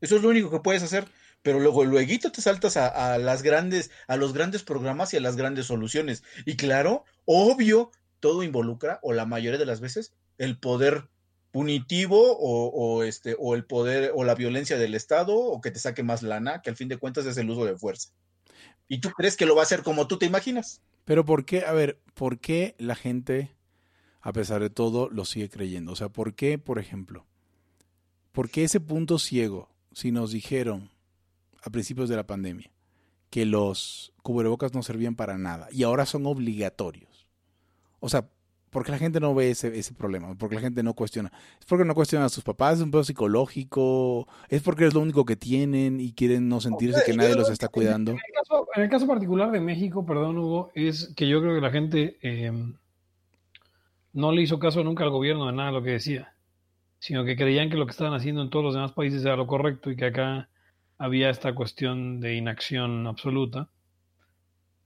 Eso 0.00 0.16
es 0.16 0.22
lo 0.22 0.28
único 0.28 0.50
que 0.50 0.60
puedes 0.60 0.82
hacer 0.82 1.06
pero 1.42 1.58
luego 1.60 1.84
luego 1.84 2.30
te 2.32 2.42
saltas 2.42 2.76
a, 2.76 3.18
las 3.18 3.42
grandes, 3.42 3.90
a 4.06 4.16
los 4.16 4.32
grandes 4.32 4.62
programas 4.62 5.14
y 5.14 5.16
a 5.16 5.20
las 5.20 5.36
grandes 5.36 5.66
soluciones. 5.66 6.22
Y 6.44 6.56
claro, 6.56 7.04
obvio, 7.24 7.90
todo 8.20 8.42
involucra, 8.42 8.98
o 9.02 9.12
la 9.12 9.26
mayoría 9.26 9.58
de 9.58 9.66
las 9.66 9.80
veces, 9.80 10.12
el 10.38 10.58
poder 10.58 11.08
punitivo 11.50 12.36
o, 12.38 13.02
este, 13.02 13.36
o 13.38 13.54
el 13.54 13.64
poder 13.64 14.12
o 14.14 14.24
la 14.24 14.34
violencia 14.34 14.78
del 14.78 14.94
Estado 14.94 15.36
o 15.36 15.60
que 15.60 15.70
te 15.70 15.78
saque 15.78 16.02
más 16.02 16.22
lana, 16.22 16.62
que 16.62 16.70
al 16.70 16.76
fin 16.76 16.88
de 16.88 16.98
cuentas 16.98 17.26
es 17.26 17.36
el 17.36 17.50
uso 17.50 17.64
de 17.64 17.76
fuerza. 17.76 18.10
¿Y 18.88 19.00
tú 19.00 19.10
crees 19.10 19.36
que 19.36 19.46
lo 19.46 19.54
va 19.54 19.62
a 19.62 19.64
hacer 19.64 19.82
como 19.82 20.06
tú 20.06 20.18
te 20.18 20.26
imaginas? 20.26 20.80
Pero 21.04 21.24
¿por 21.24 21.44
qué, 21.44 21.64
a 21.64 21.72
ver, 21.72 22.00
por 22.14 22.38
qué 22.38 22.74
la 22.78 22.94
gente, 22.94 23.54
a 24.20 24.32
pesar 24.32 24.60
de 24.60 24.70
todo, 24.70 25.08
lo 25.10 25.24
sigue 25.24 25.48
creyendo? 25.48 25.92
O 25.92 25.96
sea, 25.96 26.08
¿por 26.08 26.34
qué, 26.34 26.58
por 26.58 26.78
ejemplo, 26.78 27.26
por 28.32 28.50
qué 28.50 28.64
ese 28.64 28.80
punto 28.80 29.18
ciego, 29.18 29.68
si 29.92 30.12
nos 30.12 30.32
dijeron 30.32 30.90
a 31.62 31.70
principios 31.70 32.08
de 32.08 32.16
la 32.16 32.26
pandemia, 32.26 32.70
que 33.30 33.46
los 33.46 34.12
cubrebocas 34.22 34.74
no 34.74 34.82
servían 34.82 35.14
para 35.14 35.38
nada 35.38 35.68
y 35.70 35.84
ahora 35.84 36.04
son 36.04 36.26
obligatorios. 36.26 37.28
O 38.00 38.08
sea, 38.08 38.28
porque 38.70 38.92
la 38.92 38.98
gente 38.98 39.20
no 39.20 39.34
ve 39.34 39.50
ese, 39.50 39.76
ese 39.78 39.94
problema, 39.94 40.34
porque 40.36 40.54
la 40.54 40.60
gente 40.60 40.82
no 40.82 40.94
cuestiona. 40.94 41.32
Es 41.58 41.66
porque 41.66 41.84
no 41.84 41.94
cuestiona 41.94 42.24
a 42.26 42.28
sus 42.28 42.44
papás, 42.44 42.78
es 42.78 42.84
un 42.84 42.90
pedo 42.90 43.04
psicológico, 43.04 44.28
es 44.48 44.62
porque 44.62 44.86
es 44.86 44.94
lo 44.94 45.00
único 45.00 45.24
que 45.24 45.36
tienen 45.36 46.00
y 46.00 46.12
quieren 46.12 46.48
no 46.48 46.60
sentirse 46.60 47.02
que 47.04 47.16
nadie 47.16 47.34
los 47.34 47.50
está 47.50 47.68
cuidando. 47.68 48.12
En 48.12 48.82
el, 48.82 48.88
caso, 48.88 49.06
particular 49.06 49.50
de 49.50 49.60
México, 49.60 50.06
perdón 50.06 50.38
Hugo, 50.38 50.70
es 50.74 51.12
que 51.16 51.28
yo 51.28 51.40
creo 51.40 51.54
que 51.54 51.60
la 51.60 51.70
gente 51.70 52.16
em, 52.22 52.74
no 54.12 54.32
le 54.32 54.42
hizo 54.42 54.58
caso 54.58 54.84
nunca 54.84 55.04
al 55.04 55.10
gobierno 55.10 55.46
de 55.46 55.52
nada 55.52 55.70
de 55.70 55.74
lo 55.74 55.82
que 55.82 55.90
decía, 55.90 56.34
sino 57.00 57.24
que 57.24 57.36
creían 57.36 57.70
que 57.70 57.76
lo 57.76 57.86
que 57.86 57.92
estaban 57.92 58.14
haciendo 58.14 58.42
en 58.42 58.50
todos 58.50 58.64
los 58.64 58.74
demás 58.74 58.92
países 58.92 59.24
era 59.24 59.36
lo 59.36 59.46
correcto 59.48 59.90
y 59.90 59.96
que 59.96 60.06
acá 60.06 60.48
había 60.96 61.30
esta 61.30 61.54
cuestión 61.54 62.20
de 62.20 62.36
inacción 62.36 63.06
absoluta. 63.06 63.68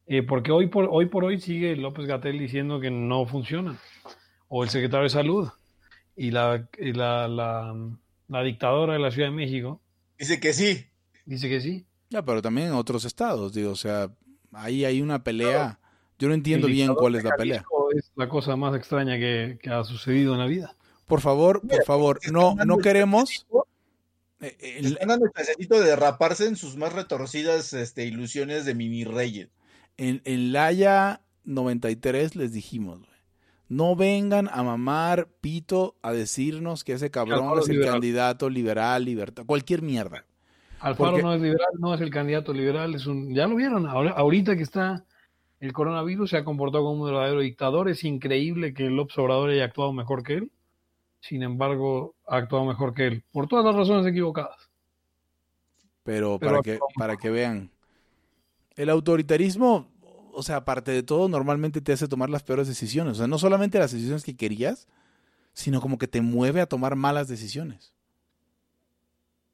Eh, 0.07 0.22
porque 0.22 0.52
hoy 0.52 0.66
por, 0.66 0.88
hoy 0.90 1.07
por 1.07 1.24
hoy 1.24 1.40
sigue 1.40 1.76
López 1.76 2.07
Gatel 2.07 2.38
diciendo 2.38 2.80
que 2.80 2.90
no 2.90 3.26
funciona. 3.26 3.78
O 4.48 4.62
el 4.62 4.70
secretario 4.70 5.05
de 5.05 5.11
Salud 5.11 5.48
y 6.16 6.30
la, 6.30 6.68
la, 6.78 8.42
dictadora 8.42 8.92
de 8.92 8.98
la 8.98 9.11
Ciudad 9.11 9.28
de 9.28 9.34
México. 9.34 9.80
Dice 10.18 10.38
que 10.38 10.52
sí. 10.52 10.86
Dice 11.24 11.48
que 11.48 11.61
sí. 11.61 11.86
Ya, 12.11 12.22
pero 12.22 12.42
también 12.42 12.68
en 12.68 12.74
otros 12.74 13.05
estados, 13.05 13.55
digo, 13.55 13.72
o 13.72 13.76
sea, 13.76 14.11
ahí 14.52 14.84
hay 14.84 15.00
una 15.00 15.24
pelea. 15.24 15.80
Yo 16.18 16.28
no 16.28 16.34
entiendo 16.34 16.68
bien 16.68 16.94
cuál 16.94 17.16
es 17.16 17.24
la 17.24 17.34
pelea. 17.36 17.64
Es 17.96 18.12
la 18.14 18.28
cosa 18.28 18.57
más 18.57 18.76
extraña 18.76 19.16
que, 19.18 19.59
que, 19.61 19.70
ha 19.70 19.82
sucedido 19.84 20.34
en 20.34 20.38
la 20.38 20.46
vida. 20.46 20.76
Por 21.07 21.20
favor, 21.20 21.66
por 21.66 21.84
favor, 21.84 22.20
no, 22.30 22.55
no 22.55 22.78
queremos, 22.78 23.46
eh, 24.40 24.57
el, 24.78 24.86
Están 24.86 25.09
dando 25.09 25.26
el 25.26 25.68
de 25.68 25.80
derraparse 25.80 26.46
en 26.46 26.57
sus 26.57 26.76
más 26.76 26.92
retorcidas 26.92 27.72
este, 27.72 28.05
ilusiones 28.05 28.64
de 28.64 28.74
mini 28.74 29.05
reyes. 29.05 29.48
En, 29.97 30.22
en 30.24 30.53
Laia 30.53 31.20
93 31.45 32.36
les 32.36 32.53
dijimos, 32.53 33.01
no 33.68 33.97
vengan 33.97 34.49
a 34.53 34.62
mamar 34.62 35.28
pito 35.40 35.97
a 36.03 36.12
decirnos 36.12 36.84
que 36.84 36.92
ese 36.95 37.11
cabrón 37.11 37.59
es 37.59 37.68
el 37.68 37.84
candidato 37.84 38.51
liberal, 38.51 39.05
libertad, 39.05 39.45
cualquier 39.47 39.82
mierda. 39.82 40.24
Alfaro 40.80 41.18
no 41.18 41.34
es 41.34 41.40
liberal, 41.40 41.68
no 41.78 41.95
es 41.95 42.01
el 42.01 42.11
candidato 42.11 42.53
liberal, 42.53 42.95
es 42.95 43.07
un, 43.07 43.34
ya 43.34 43.47
lo 43.47 43.57
vieron, 43.57 43.86
ahorita 43.86 44.57
que 44.57 44.62
está 44.62 45.05
el 45.61 45.72
coronavirus 45.72 46.30
se 46.30 46.36
ha 46.36 46.45
comportado 46.45 46.84
como 46.84 47.05
un 47.05 47.11
verdadero 47.11 47.40
dictador, 47.40 47.88
es 47.88 48.05
increíble 48.05 48.74
que 48.74 48.90
López 48.90 49.16
Obrador 49.16 49.51
haya 49.51 49.64
actuado 49.64 49.92
mejor 49.92 50.22
que 50.22 50.34
él 50.34 50.51
sin 51.24 51.42
embargo, 51.42 52.14
ha 52.26 52.36
actuado 52.36 52.66
mejor 52.66 52.92
que 52.92 53.07
él, 53.07 53.24
por 53.32 53.49
todas 53.49 53.64
las 53.64 53.74
razones 53.74 54.07
equivocadas. 54.07 54.70
Pero, 56.03 56.38
para, 56.38 56.61
que, 56.61 56.78
para 56.99 57.16
que 57.16 57.30
vean, 57.30 57.70
el 58.77 58.91
autoritarismo, 58.91 59.91
o 60.33 60.43
sea, 60.43 60.57
aparte 60.57 60.91
de 60.91 61.03
todo, 61.03 61.29
normalmente 61.29 61.81
te 61.81 61.93
hace 61.93 62.09
tomar 62.09 62.31
las 62.31 62.43
peores 62.43 62.68
decisiones. 62.68 63.14
O 63.14 63.16
sea, 63.16 63.27
no 63.27 63.39
solamente 63.39 63.79
las 63.79 63.93
decisiones 63.93 64.25
que 64.25 64.37
querías, 64.37 64.89
sino 65.53 65.81
como 65.81 65.99
que 65.99 66.09
te 66.09 66.20
mueve 66.20 66.61
a 66.61 66.66
tomar 66.66 66.97
malas 66.97 67.29
decisiones. 67.29 67.95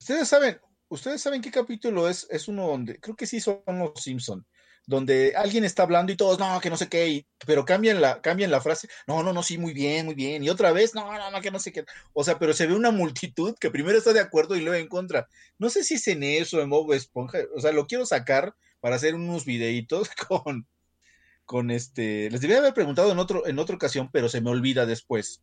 Ustedes 0.01 0.29
saben, 0.29 0.59
ustedes 0.89 1.21
saben 1.21 1.43
qué 1.43 1.51
capítulo 1.51 2.09
es, 2.09 2.27
es 2.31 2.49
uno 2.49 2.67
donde, 2.67 2.99
creo 2.99 3.15
que 3.15 3.27
sí 3.27 3.39
son 3.39 3.61
los 3.67 4.03
Simpson, 4.03 4.47
donde 4.87 5.35
alguien 5.37 5.65
está 5.65 5.83
hablando 5.83 6.11
y 6.11 6.17
todos, 6.17 6.39
no, 6.39 6.59
que 6.61 6.71
no 6.71 6.79
sé 6.79 6.89
qué, 6.89 7.27
pero 7.47 7.67
cambian 7.67 8.01
la, 8.01 8.23
cambian 8.23 8.51
la 8.51 8.63
frase, 8.63 8.89
no, 9.07 9.23
no, 9.23 9.35
no, 9.35 9.43
sí, 9.43 9.59
muy 9.59 9.75
bien, 9.75 10.07
muy 10.07 10.15
bien, 10.15 10.43
y 10.43 10.49
otra 10.49 10.73
vez, 10.73 10.95
no, 10.95 11.13
no, 11.13 11.31
no, 11.31 11.41
que 11.43 11.51
no 11.51 11.59
sé 11.59 11.71
qué, 11.71 11.85
o 12.15 12.25
sea, 12.25 12.39
pero 12.39 12.55
se 12.55 12.67
ve 12.67 12.75
una 12.75 12.91
multitud 12.91 13.55
que 13.61 13.71
primero 13.71 13.99
está 13.99 14.15
de 14.15 14.21
acuerdo 14.21 14.57
y 14.57 14.63
luego 14.63 14.81
en 14.81 14.89
contra. 14.89 15.29
No 15.59 15.69
sé 15.69 15.85
si 15.85 15.95
es 15.95 16.09
en 16.09 16.23
eso, 16.23 16.63
en 16.63 16.71
Bob 16.71 16.95
Esponja, 16.95 17.41
o 17.55 17.61
sea, 17.61 17.73
lo 17.73 17.87
quiero 17.87 18.07
sacar 18.07 18.55
para 18.81 18.97
hacer 18.97 19.15
unos 19.15 19.45
videitos 19.45 20.11
con, 20.29 20.67
con 21.45 21.71
este, 21.71 22.31
les 22.31 22.41
debería 22.41 22.61
haber 22.61 22.75
preguntado 22.75 23.13
en, 23.13 23.19
otro, 23.19 23.47
en 23.47 23.59
otra 23.59 23.77
ocasión, 23.77 24.11
pero 24.13 24.29
se 24.29 24.41
me 24.41 24.51
olvida 24.51 24.87
después. 24.87 25.43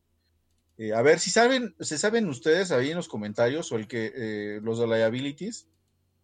Eh, 0.77 0.93
a 0.93 1.01
ver 1.01 1.19
si 1.19 1.31
saben, 1.31 1.75
se 1.79 1.97
saben 1.97 2.27
ustedes 2.29 2.71
ahí 2.71 2.91
en 2.91 2.97
los 2.97 3.07
comentarios 3.07 3.71
o 3.71 3.77
el 3.77 3.88
que, 3.88 4.11
eh, 4.15 4.59
los 4.61 4.79
de 4.79 4.88
liabilities, 4.88 5.67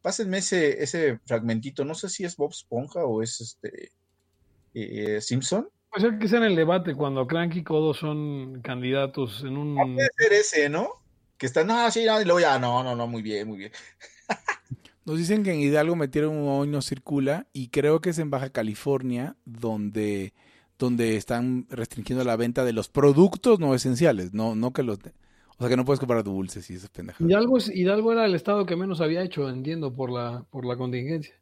pásenme 0.01 0.39
ese, 0.39 0.83
ese 0.83 1.19
fragmentito, 1.25 1.85
no 1.85 1.95
sé 1.95 2.09
si 2.09 2.23
es 2.23 2.35
Bob 2.35 2.51
Esponja 2.51 3.03
o 3.05 3.23
es 3.23 3.41
este 3.41 3.91
eh, 4.73 5.21
Simpson. 5.21 5.69
Puede 5.89 6.09
ser 6.09 6.19
que 6.19 6.27
sea 6.27 6.39
en 6.39 6.45
el 6.45 6.55
debate 6.55 6.95
cuando 6.95 7.27
Crank 7.27 7.55
y 7.55 7.63
Codo 7.63 7.93
son 7.93 8.61
candidatos 8.61 9.43
en 9.43 9.57
un... 9.57 9.75
puede 9.75 10.09
ser 10.17 10.33
ese, 10.33 10.69
¿no? 10.69 11.03
que 11.43 11.47
están, 11.47 11.67
no, 11.67 11.91
sí, 11.91 12.05
no, 12.05 12.21
y 12.21 12.23
luego 12.23 12.39
ya, 12.39 12.57
no, 12.57 12.83
no, 12.83 12.95
no, 12.95 13.05
muy 13.05 13.21
bien, 13.21 13.47
muy 13.49 13.57
bien. 13.57 13.71
Nos 15.05 15.17
dicen 15.17 15.43
que 15.43 15.53
en 15.53 15.59
Hidalgo 15.59 15.95
metieron 15.95 16.35
un 16.35 16.47
hoy 16.47 16.67
no 16.67 16.81
circula 16.81 17.47
y 17.51 17.67
creo 17.67 17.99
que 17.99 18.11
es 18.11 18.19
en 18.19 18.29
Baja 18.29 18.51
California 18.51 19.35
donde, 19.43 20.33
donde 20.79 21.17
están 21.17 21.67
restringiendo 21.69 22.23
la 22.23 22.37
venta 22.37 22.63
de 22.63 22.71
los 22.71 22.87
productos 22.87 23.59
no 23.59 23.75
esenciales, 23.75 24.33
no, 24.33 24.55
no 24.55 24.71
que 24.71 24.83
los... 24.83 24.99
O 25.55 25.59
sea 25.59 25.69
que 25.69 25.77
no 25.77 25.85
puedes 25.85 25.99
comprar 25.99 26.23
dulces 26.23 26.69
y 26.69 26.75
esas 26.75 26.89
pendejadas. 26.89 27.29
Hidalgo, 27.29 27.57
es, 27.57 27.69
Hidalgo 27.69 28.11
era 28.11 28.25
el 28.25 28.33
estado 28.33 28.65
que 28.65 28.75
menos 28.75 29.01
había 29.01 29.21
hecho, 29.21 29.47
entiendo, 29.49 29.93
por 29.93 30.11
la, 30.11 30.45
por 30.49 30.65
la 30.65 30.75
contingencia. 30.75 31.35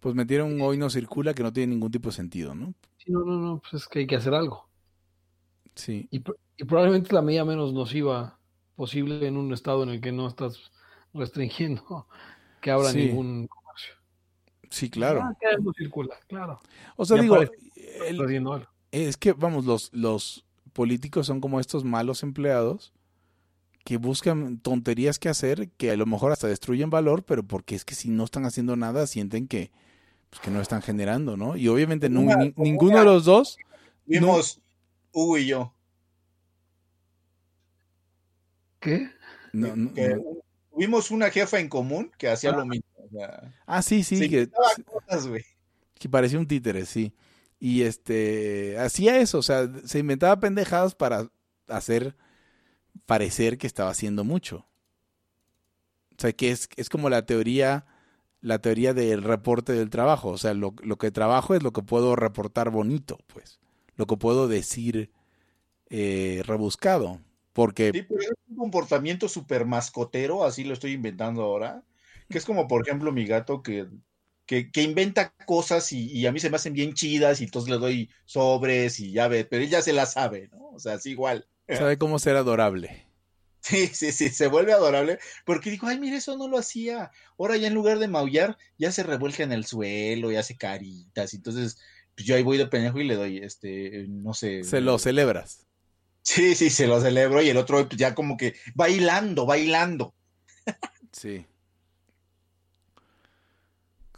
Pues 0.00 0.14
metieron 0.14 0.52
un 0.52 0.60
hoy 0.60 0.78
no 0.78 0.88
circula 0.90 1.34
que 1.34 1.42
no 1.42 1.52
tiene 1.52 1.74
ningún 1.74 1.90
tipo 1.90 2.10
de 2.10 2.14
sentido, 2.14 2.54
¿no? 2.54 2.72
Sí, 2.98 3.10
no, 3.10 3.24
no, 3.24 3.36
no, 3.36 3.60
pues 3.60 3.82
es 3.82 3.88
que 3.88 4.00
hay 4.00 4.06
que 4.06 4.14
hacer 4.14 4.32
algo. 4.32 4.68
Sí. 5.74 6.06
Y, 6.10 6.22
y 6.56 6.64
probablemente 6.64 7.12
la 7.12 7.20
medida 7.20 7.44
menos 7.44 7.72
nociva 7.72 8.38
posible 8.76 9.26
en 9.26 9.36
un 9.36 9.52
estado 9.52 9.82
en 9.82 9.88
el 9.88 10.00
que 10.00 10.12
no 10.12 10.28
estás 10.28 10.70
restringiendo 11.12 12.06
que 12.60 12.70
abra 12.70 12.92
ningún 12.92 13.46
comercio. 13.46 13.94
Sí, 14.70 14.90
claro. 14.90 15.22
Ah, 15.22 15.34
circula, 15.76 16.16
claro. 16.26 16.60
O 16.96 17.04
sea, 17.04 17.20
digo, 17.20 17.38
es 18.90 19.16
que, 19.16 19.32
vamos, 19.32 19.64
los, 19.64 19.90
los 19.92 20.44
políticos 20.72 21.26
son 21.26 21.40
como 21.40 21.60
estos 21.60 21.84
malos 21.84 22.22
empleados 22.22 22.92
que 23.84 23.96
buscan 23.96 24.58
tonterías 24.58 25.18
que 25.18 25.30
hacer, 25.30 25.70
que 25.70 25.90
a 25.90 25.96
lo 25.96 26.04
mejor 26.04 26.30
hasta 26.30 26.46
destruyen 26.46 26.90
valor, 26.90 27.24
pero 27.24 27.42
porque 27.42 27.74
es 27.74 27.86
que 27.86 27.94
si 27.94 28.10
no 28.10 28.24
están 28.24 28.44
haciendo 28.44 28.76
nada, 28.76 29.06
sienten 29.06 29.48
que, 29.48 29.70
pues, 30.28 30.42
que 30.42 30.50
no 30.50 30.60
están 30.60 30.82
generando, 30.82 31.38
¿no? 31.38 31.56
Y 31.56 31.68
obviamente 31.68 32.10
ninguno 32.10 32.98
de 32.98 33.04
los 33.04 33.24
dos... 33.24 33.56
Vimos 34.04 34.60
Hugo 35.12 35.38
y 35.38 35.46
yo. 35.46 35.72
¿Qué? 38.80 39.10
No, 39.52 39.74
no, 39.74 39.90
tuvimos 40.78 41.10
una 41.10 41.28
jefa 41.30 41.58
en 41.58 41.68
común 41.68 42.12
que 42.16 42.28
hacía 42.28 42.52
lo 42.52 42.64
mismo. 42.64 42.86
ah, 43.66 43.82
sí, 43.82 44.04
sí. 44.04 44.28
que, 44.28 44.48
que 45.98 46.08
parecía 46.08 46.38
un 46.38 46.46
títere, 46.46 46.86
sí. 46.86 47.12
Y 47.58 47.82
este, 47.82 48.78
hacía 48.78 49.18
eso, 49.18 49.38
o 49.38 49.42
sea, 49.42 49.68
se 49.84 49.98
inventaba 49.98 50.38
pendejadas 50.38 50.94
para 50.94 51.28
hacer 51.66 52.14
parecer 53.06 53.58
que 53.58 53.66
estaba 53.66 53.90
haciendo 53.90 54.22
mucho. 54.22 54.66
O 56.12 56.20
sea, 56.20 56.32
que 56.32 56.52
es, 56.52 56.68
es 56.76 56.88
como 56.88 57.10
la 57.10 57.26
teoría, 57.26 57.86
la 58.40 58.60
teoría 58.60 58.94
del 58.94 59.24
reporte 59.24 59.72
del 59.72 59.90
trabajo. 59.90 60.28
O 60.28 60.38
sea, 60.38 60.54
lo, 60.54 60.74
lo 60.80 60.96
que 60.96 61.10
trabajo 61.10 61.56
es 61.56 61.64
lo 61.64 61.72
que 61.72 61.82
puedo 61.82 62.14
reportar 62.14 62.70
bonito, 62.70 63.18
pues. 63.26 63.58
Lo 63.96 64.06
que 64.06 64.16
puedo 64.16 64.46
decir 64.46 65.10
eh, 65.90 66.42
rebuscado. 66.46 67.20
Porque... 67.58 67.90
Sí, 67.92 68.02
pero 68.02 68.20
es 68.20 68.30
un 68.46 68.56
comportamiento 68.56 69.28
súper 69.28 69.66
mascotero, 69.66 70.44
así 70.44 70.62
lo 70.62 70.74
estoy 70.74 70.92
inventando 70.92 71.42
ahora, 71.42 71.82
que 72.30 72.38
es 72.38 72.44
como, 72.44 72.68
por 72.68 72.86
ejemplo, 72.86 73.10
mi 73.10 73.26
gato 73.26 73.64
que, 73.64 73.88
que, 74.46 74.70
inventa 74.80 75.34
cosas 75.44 75.92
y, 75.92 76.24
a 76.24 76.30
mí 76.30 76.38
se 76.38 76.50
me 76.50 76.56
hacen 76.56 76.72
bien 76.72 76.94
chidas 76.94 77.40
y 77.40 77.44
entonces 77.44 77.68
le 77.68 77.78
doy 77.78 78.10
sobres 78.26 79.00
y 79.00 79.10
ya 79.10 79.26
ve, 79.26 79.44
pero 79.44 79.64
ella 79.64 79.82
se 79.82 79.92
la 79.92 80.06
sabe, 80.06 80.50
¿no? 80.52 80.68
O 80.68 80.78
sea, 80.78 80.94
es 80.94 81.06
igual. 81.06 81.48
Sabe 81.68 81.98
cómo 81.98 82.20
ser 82.20 82.36
adorable. 82.36 83.06
Sí, 83.60 83.88
sí, 83.88 84.12
sí, 84.12 84.30
se 84.30 84.46
vuelve 84.46 84.72
adorable 84.72 85.18
porque 85.44 85.70
digo, 85.70 85.88
ay, 85.88 85.98
mire, 85.98 86.18
eso 86.18 86.38
no 86.38 86.46
lo 86.46 86.58
hacía. 86.58 87.10
Ahora 87.36 87.56
ya 87.56 87.66
en 87.66 87.74
lugar 87.74 87.98
de 87.98 88.08
maullar, 88.08 88.56
ya 88.78 88.92
se 88.92 89.02
revuelca 89.02 89.42
en 89.42 89.52
el 89.52 89.66
suelo 89.66 90.30
y 90.30 90.36
hace 90.36 90.56
caritas. 90.56 91.34
Entonces, 91.34 91.76
pues 92.14 92.24
yo 92.24 92.36
ahí 92.36 92.44
voy 92.44 92.56
de 92.56 92.68
pendejo 92.68 93.00
y 93.00 93.04
le 93.04 93.16
doy, 93.16 93.38
este, 93.38 94.06
no 94.08 94.32
sé. 94.32 94.62
Se 94.62 94.80
lo 94.80 94.98
celebras. 94.98 95.67
Sí, 96.28 96.54
sí, 96.54 96.68
se 96.68 96.86
lo 96.86 97.00
celebro 97.00 97.40
y 97.40 97.48
el 97.48 97.56
otro 97.56 97.88
pues, 97.88 97.98
ya 97.98 98.14
como 98.14 98.36
que 98.36 98.54
bailando, 98.74 99.46
bailando. 99.46 100.14
Sí. 101.10 101.46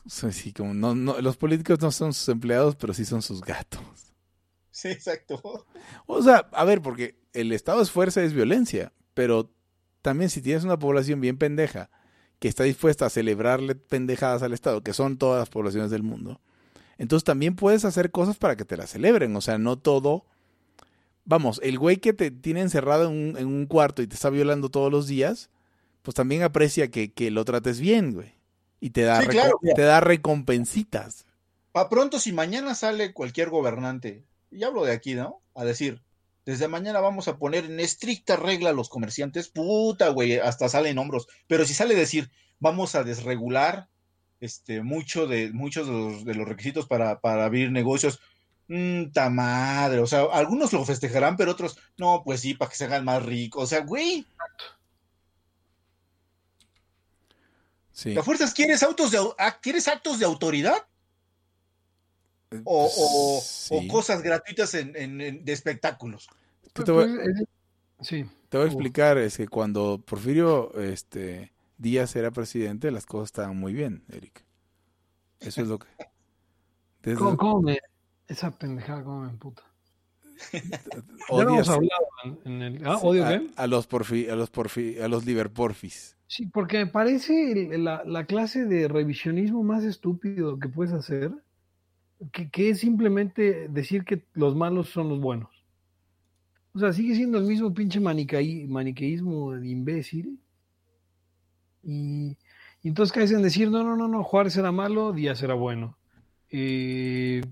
Sí, 0.08 0.52
como 0.52 0.74
no, 0.74 0.96
no, 0.96 1.20
los 1.20 1.36
políticos 1.36 1.80
no 1.80 1.92
son 1.92 2.12
sus 2.12 2.28
empleados, 2.28 2.74
pero 2.74 2.92
sí 2.94 3.04
son 3.04 3.22
sus 3.22 3.40
gatos. 3.40 3.80
Sí, 4.72 4.88
exacto. 4.88 5.66
O 6.06 6.20
sea, 6.20 6.48
a 6.52 6.64
ver, 6.64 6.82
porque 6.82 7.16
el 7.32 7.52
Estado 7.52 7.80
es 7.80 7.92
fuerza, 7.92 8.24
es 8.24 8.32
violencia, 8.32 8.92
pero 9.14 9.54
también 10.02 10.30
si 10.30 10.42
tienes 10.42 10.64
una 10.64 10.80
población 10.80 11.20
bien 11.20 11.38
pendeja 11.38 11.90
que 12.40 12.48
está 12.48 12.64
dispuesta 12.64 13.06
a 13.06 13.10
celebrarle 13.10 13.76
pendejadas 13.76 14.42
al 14.42 14.52
Estado, 14.52 14.82
que 14.82 14.94
son 14.94 15.16
todas 15.16 15.38
las 15.38 15.48
poblaciones 15.48 15.92
del 15.92 16.02
mundo, 16.02 16.40
entonces 16.98 17.22
también 17.22 17.54
puedes 17.54 17.84
hacer 17.84 18.10
cosas 18.10 18.36
para 18.36 18.56
que 18.56 18.64
te 18.64 18.76
la 18.76 18.88
celebren. 18.88 19.36
O 19.36 19.40
sea, 19.40 19.58
no 19.58 19.78
todo 19.78 20.26
vamos, 21.24 21.60
el 21.62 21.78
güey 21.78 21.98
que 21.98 22.12
te 22.12 22.30
tiene 22.30 22.60
encerrado 22.60 23.08
en 23.08 23.46
un, 23.46 23.66
cuarto 23.66 24.02
y 24.02 24.06
te 24.06 24.14
está 24.14 24.30
violando 24.30 24.68
todos 24.68 24.90
los 24.90 25.06
días, 25.06 25.50
pues 26.02 26.14
también 26.14 26.42
aprecia 26.42 26.90
que, 26.90 27.30
lo 27.30 27.44
trates 27.44 27.80
bien, 27.80 28.12
güey. 28.12 28.34
Y 28.80 28.90
te 28.90 29.02
da, 29.02 29.20
te 29.20 29.82
da 29.82 30.00
recompensitas. 30.00 31.26
Pa' 31.72 31.88
pronto, 31.88 32.18
si 32.18 32.32
mañana 32.32 32.74
sale 32.74 33.12
cualquier 33.12 33.50
gobernante, 33.50 34.24
y 34.50 34.64
hablo 34.64 34.84
de 34.84 34.92
aquí, 34.92 35.14
¿no? 35.14 35.40
A 35.54 35.64
decir, 35.64 36.02
desde 36.46 36.68
mañana 36.68 37.00
vamos 37.00 37.28
a 37.28 37.36
poner 37.36 37.66
en 37.66 37.78
estricta 37.78 38.36
regla 38.36 38.70
a 38.70 38.72
los 38.72 38.88
comerciantes, 38.88 39.48
puta, 39.48 40.08
güey, 40.08 40.38
hasta 40.38 40.68
salen 40.68 40.98
hombros. 40.98 41.28
Pero 41.46 41.64
si 41.64 41.74
sale 41.74 41.94
decir, 41.94 42.30
vamos 42.58 42.94
a 42.94 43.04
desregular 43.04 43.88
este, 44.40 44.82
mucho 44.82 45.26
de, 45.26 45.52
muchos 45.52 45.86
de 45.86 45.92
los, 45.92 46.24
de 46.24 46.34
los 46.34 46.48
requisitos 46.48 46.86
para, 46.86 47.20
para 47.20 47.44
abrir 47.44 47.70
negocios, 47.70 48.20
ta 49.12 49.28
madre, 49.30 49.98
o 49.98 50.06
sea, 50.06 50.26
algunos 50.32 50.72
lo 50.72 50.84
festejarán, 50.84 51.36
pero 51.36 51.50
otros, 51.50 51.76
no, 51.98 52.22
pues 52.24 52.40
sí, 52.40 52.54
para 52.54 52.70
que 52.70 52.76
se 52.76 52.84
hagan 52.84 53.04
más 53.04 53.24
ricos, 53.24 53.64
o 53.64 53.66
sea, 53.66 53.80
güey. 53.80 54.24
Sí. 57.90 58.14
¿La 58.14 58.22
fuerzas 58.22 58.54
quieres 58.54 58.82
autos 58.82 59.10
de 59.10 59.18
quieres 59.60 59.88
actos 59.88 60.20
de 60.20 60.24
autoridad? 60.24 60.76
Eh, 62.52 62.62
o, 62.64 63.42
cosas 63.88 64.22
gratuitas 64.22 64.74
en, 64.74 65.44
de 65.44 65.52
espectáculos. 65.52 66.28
Te 66.72 66.90
voy, 66.92 67.08
sí. 68.00 68.24
te 68.48 68.56
voy 68.56 68.66
a 68.66 68.70
explicar, 68.70 69.18
es 69.18 69.36
que 69.36 69.48
cuando 69.48 70.00
Porfirio 70.04 70.72
este, 70.80 71.52
Díaz 71.76 72.14
era 72.14 72.30
presidente, 72.30 72.92
las 72.92 73.04
cosas 73.04 73.26
estaban 73.26 73.56
muy 73.56 73.72
bien, 73.72 74.04
Eric. 74.10 74.44
Eso 75.40 75.62
es 75.62 75.68
lo 75.68 75.78
que... 75.80 75.88
¿Cómo, 77.16 77.36
cómo 77.36 77.62
me, 77.62 77.80
esa 78.30 78.50
pendejada 78.52 79.02
como 79.02 79.22
me 79.22 79.30
emputa. 79.30 79.62
hablado 81.28 81.82
en, 82.44 82.62
el... 82.62 82.86
¿Ah, 82.86 82.96
¿Odio 82.98 83.26
a, 83.26 83.40
a, 83.56 83.66
los 83.66 83.86
porfi, 83.86 84.28
a 84.28 84.36
los 84.36 84.48
porfi, 84.48 84.98
a 84.98 85.08
los 85.08 85.26
Liverporfis. 85.26 86.16
Sí, 86.26 86.46
porque 86.46 86.78
me 86.78 86.86
parece 86.86 87.76
la, 87.76 88.04
la, 88.06 88.24
clase 88.24 88.64
de 88.64 88.88
revisionismo 88.88 89.62
más 89.64 89.84
estúpido 89.84 90.58
que 90.58 90.68
puedes 90.68 90.94
hacer, 90.94 91.32
que, 92.32 92.48
que, 92.48 92.70
es 92.70 92.78
simplemente 92.78 93.68
decir 93.68 94.04
que 94.04 94.24
los 94.34 94.54
malos 94.54 94.88
son 94.88 95.08
los 95.08 95.20
buenos. 95.20 95.50
O 96.72 96.78
sea, 96.78 96.92
sigue 96.92 97.16
siendo 97.16 97.38
el 97.38 97.44
mismo 97.44 97.74
pinche 97.74 97.98
maniqueísmo 97.98 99.52
de 99.52 99.68
imbécil. 99.68 100.38
Y, 101.82 102.36
y 102.82 102.88
entonces 102.88 103.12
caes 103.12 103.32
en 103.32 103.42
decir, 103.42 103.70
no, 103.70 103.82
no, 103.82 103.96
no, 103.96 104.06
no, 104.06 104.22
Juárez 104.22 104.56
era 104.56 104.70
malo, 104.70 105.12
Díaz 105.12 105.42
era 105.42 105.54
bueno. 105.54 105.98
Eh, 106.50 107.42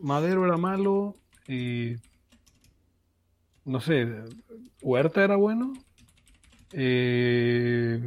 Madero 0.00 0.44
era 0.44 0.56
malo, 0.56 1.16
no 3.64 3.80
sé, 3.80 4.06
Huerta 4.82 5.24
era 5.24 5.36
bueno, 5.36 5.72
eh, 6.72 8.00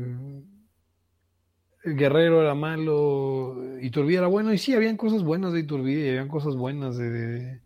Guerrero 1.86 2.42
era 2.42 2.56
malo, 2.56 3.58
Iturbide 3.82 4.18
era 4.18 4.28
bueno, 4.28 4.54
y 4.54 4.58
sí, 4.58 4.74
habían 4.74 4.98
cosas 4.98 5.24
buenas 5.24 5.54
de 5.54 5.60
Iturbide, 5.62 6.10
habían 6.12 6.30
cosas 6.30 6.56
buenas 6.56 6.98
de, 6.98 7.60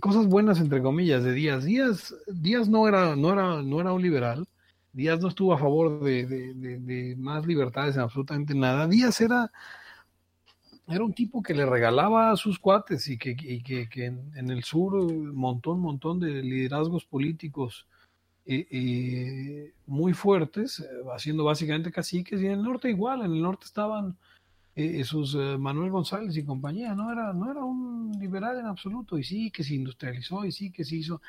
cosas 0.00 0.26
buenas 0.26 0.60
entre 0.60 0.82
comillas 0.82 1.22
de 1.22 1.32
Díaz. 1.32 1.64
Díaz, 1.64 2.14
Díaz 2.26 2.68
no 2.68 2.88
era, 2.88 3.14
no 3.16 3.32
era, 3.32 3.62
no 3.62 3.80
era 3.80 3.92
un 3.92 4.02
liberal, 4.02 4.46
Díaz 4.92 5.20
no 5.20 5.28
estuvo 5.28 5.52
a 5.52 5.58
favor 5.58 6.02
de, 6.02 6.26
de 6.26 7.16
más 7.16 7.46
libertades 7.46 7.96
en 7.96 8.02
absolutamente 8.02 8.54
nada. 8.54 8.86
Díaz 8.88 9.20
era 9.20 9.50
era 10.86 11.04
un 11.04 11.14
tipo 11.14 11.42
que 11.42 11.54
le 11.54 11.64
regalaba 11.64 12.36
sus 12.36 12.58
cuates 12.58 13.08
y 13.08 13.16
que, 13.16 13.34
que, 13.36 14.04
en, 14.04 14.50
el 14.50 14.64
sur 14.64 15.12
montón, 15.12 15.80
montón 15.80 16.20
de 16.20 16.42
liderazgos 16.42 17.04
políticos 17.04 17.86
eh, 18.46 18.66
eh, 18.70 19.72
muy 19.86 20.12
fuertes, 20.12 20.80
eh, 20.80 20.84
haciendo 21.14 21.44
básicamente 21.44 21.90
caciques, 21.90 22.42
y 22.42 22.46
en 22.46 22.52
el 22.52 22.62
norte 22.62 22.90
igual, 22.90 23.20
en 23.20 23.32
el 23.32 23.42
norte 23.42 23.64
estaban 23.64 24.16
sus 25.04 25.36
Manuel 25.36 25.92
González 25.92 26.36
y 26.36 26.44
compañía, 26.44 26.96
no 26.96 27.12
era, 27.12 27.32
no 27.32 27.48
era 27.48 27.62
un 27.62 28.10
liberal 28.18 28.58
en 28.58 28.66
absoluto, 28.66 29.16
y 29.16 29.22
sí 29.22 29.52
que 29.52 29.62
se 29.62 29.72
industrializó, 29.72 30.44
y 30.44 30.50
sí 30.50 30.72
que 30.72 30.84
se 30.84 30.96
hizo. 30.96 31.22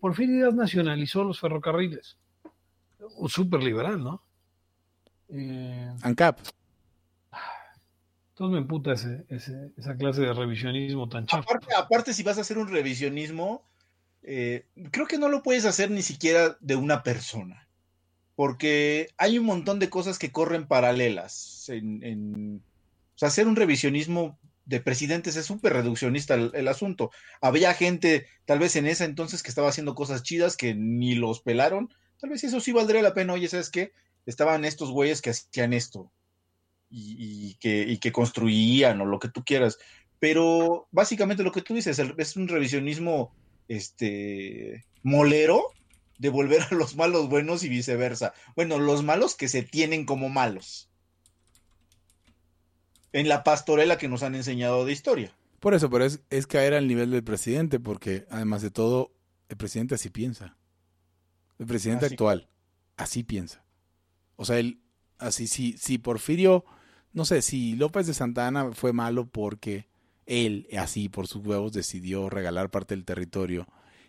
por 0.00 0.14
fin 0.14 0.32
Díaz 0.32 0.54
nacionalizó 0.54 1.24
los 1.24 1.38
ferrocarriles, 1.38 2.16
un 3.18 3.28
súper 3.28 3.62
liberal, 3.62 4.02
¿no? 4.02 4.22
ANCAP. 6.00 6.38
Entonces 8.34 8.52
me 8.52 8.58
emputa 8.58 8.92
ese, 8.92 9.24
esa 9.28 9.96
clase 9.96 10.22
de 10.22 10.32
revisionismo 10.32 11.08
tan 11.08 11.24
chato. 11.24 11.46
Aparte, 11.76 12.12
si 12.12 12.24
vas 12.24 12.36
a 12.36 12.40
hacer 12.40 12.58
un 12.58 12.66
revisionismo, 12.66 13.62
eh, 14.24 14.66
creo 14.90 15.06
que 15.06 15.18
no 15.18 15.28
lo 15.28 15.44
puedes 15.44 15.64
hacer 15.66 15.92
ni 15.92 16.02
siquiera 16.02 16.56
de 16.60 16.74
una 16.74 17.04
persona. 17.04 17.68
porque 18.34 19.10
hay 19.16 19.38
un 19.38 19.46
montón 19.46 19.78
de 19.78 19.88
cosas 19.88 20.18
que 20.18 20.32
corren 20.32 20.66
paralelas. 20.66 21.68
En, 21.68 22.60
o 23.14 23.18
sea, 23.18 23.28
hacer 23.28 23.46
un 23.46 23.54
revisionismo 23.54 24.36
de 24.64 24.80
presidentes 24.80 25.36
es 25.36 25.46
súper 25.46 25.72
reduccionista 25.72 26.34
el, 26.34 26.66
asunto. 26.66 27.12
Había 27.40 27.72
gente, 27.72 28.26
tal 28.46 28.58
vez 28.58 28.74
en 28.74 28.88
ese 28.88 29.04
entonces, 29.04 29.44
que 29.44 29.50
estaba 29.50 29.68
haciendo 29.68 29.94
cosas 29.94 30.24
chidas 30.24 30.56
que 30.56 30.74
ni 30.74 31.14
los 31.14 31.40
pelaron. 31.40 31.94
Tal 32.18 32.30
vez 32.30 32.42
eso 32.42 32.58
sí 32.58 32.72
valdría 32.72 33.02
la 33.02 33.14
pena. 33.14 33.34
Oye, 33.34 33.46
¿sabes 33.46 33.70
qué? 33.70 33.92
Estaban 34.26 34.64
estos 34.64 34.90
güeyes 34.90 35.22
que 35.22 35.30
hacían 35.30 35.72
esto 35.72 36.10
y, 36.96 37.54
que, 37.54 37.82
y 37.82 37.98
que 37.98 38.12
construían 38.12 39.00
o 39.00 39.06
lo 39.06 39.18
que 39.18 39.28
tú 39.28 39.44
quieras. 39.44 39.78
Pero 40.20 40.86
básicamente 40.92 41.42
lo 41.42 41.52
que 41.52 41.62
tú 41.62 41.74
dices 41.74 41.98
es 41.98 42.36
un 42.36 42.48
revisionismo 42.48 43.34
este, 43.68 44.84
molero 45.02 45.72
de 46.18 46.28
volver 46.28 46.62
a 46.62 46.74
los 46.74 46.96
malos 46.96 47.28
buenos 47.28 47.64
y 47.64 47.68
viceversa. 47.68 48.32
Bueno, 48.54 48.78
los 48.78 49.02
malos 49.02 49.34
que 49.34 49.48
se 49.48 49.62
tienen 49.62 50.06
como 50.06 50.28
malos. 50.28 50.88
En 53.12 53.28
la 53.28 53.44
pastorela 53.44 53.98
que 53.98 54.08
nos 54.08 54.22
han 54.22 54.34
enseñado 54.34 54.84
de 54.84 54.92
historia. 54.92 55.36
Por 55.60 55.74
eso, 55.74 55.88
pero 55.90 56.04
es, 56.04 56.20
es 56.30 56.46
caer 56.46 56.74
al 56.74 56.86
nivel 56.86 57.10
del 57.10 57.24
presidente, 57.24 57.80
porque 57.80 58.26
además 58.30 58.62
de 58.62 58.70
todo, 58.70 59.12
el 59.48 59.56
presidente 59.56 59.94
así 59.94 60.10
piensa. 60.10 60.56
El 61.58 61.66
presidente 61.66 62.06
actual 62.06 62.48
así 62.96 63.22
piensa. 63.22 63.64
O 64.36 64.44
sea, 64.44 64.58
él, 64.58 64.80
así, 65.18 65.46
si, 65.46 65.76
si 65.78 65.98
Porfirio, 65.98 66.64
no 67.14 67.24
sé, 67.24 67.40
si 67.40 67.74
López 67.76 68.06
de 68.06 68.14
Santa 68.14 68.46
Ana 68.46 68.72
fue 68.72 68.92
malo 68.92 69.26
porque 69.26 69.86
él, 70.26 70.68
así 70.78 71.08
por 71.08 71.26
sus 71.26 71.44
huevos, 71.46 71.72
decidió 71.72 72.28
regalar 72.28 72.70
parte 72.70 72.94
del 72.94 73.04
territorio 73.06 73.66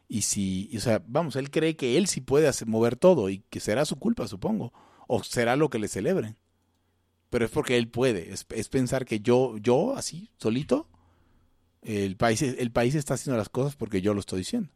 y 0.07 0.21
si, 0.21 0.71
o 0.75 0.79
sea, 0.79 1.03
vamos, 1.07 1.35
él 1.35 1.49
cree 1.49 1.75
que 1.75 1.97
él 1.97 2.07
sí 2.07 2.21
puede 2.21 2.51
mover 2.65 2.95
todo 2.95 3.29
y 3.29 3.39
que 3.49 3.59
será 3.59 3.85
su 3.85 3.97
culpa, 3.97 4.27
supongo, 4.27 4.71
o 5.07 5.23
será 5.23 5.55
lo 5.55 5.69
que 5.69 5.79
le 5.79 5.87
celebren. 5.87 6.37
Pero 7.29 7.45
es 7.45 7.51
porque 7.51 7.77
él 7.77 7.89
puede, 7.89 8.31
es, 8.31 8.69
pensar 8.69 9.05
que 9.05 9.19
yo, 9.19 9.57
yo, 9.57 9.95
así, 9.95 10.29
solito, 10.37 10.87
el 11.81 12.17
país, 12.17 12.41
el 12.41 12.71
país 12.71 12.95
está 12.95 13.15
haciendo 13.15 13.37
las 13.37 13.49
cosas 13.49 13.75
porque 13.75 14.01
yo 14.01 14.13
lo 14.13 14.19
estoy 14.19 14.39
diciendo. 14.39 14.69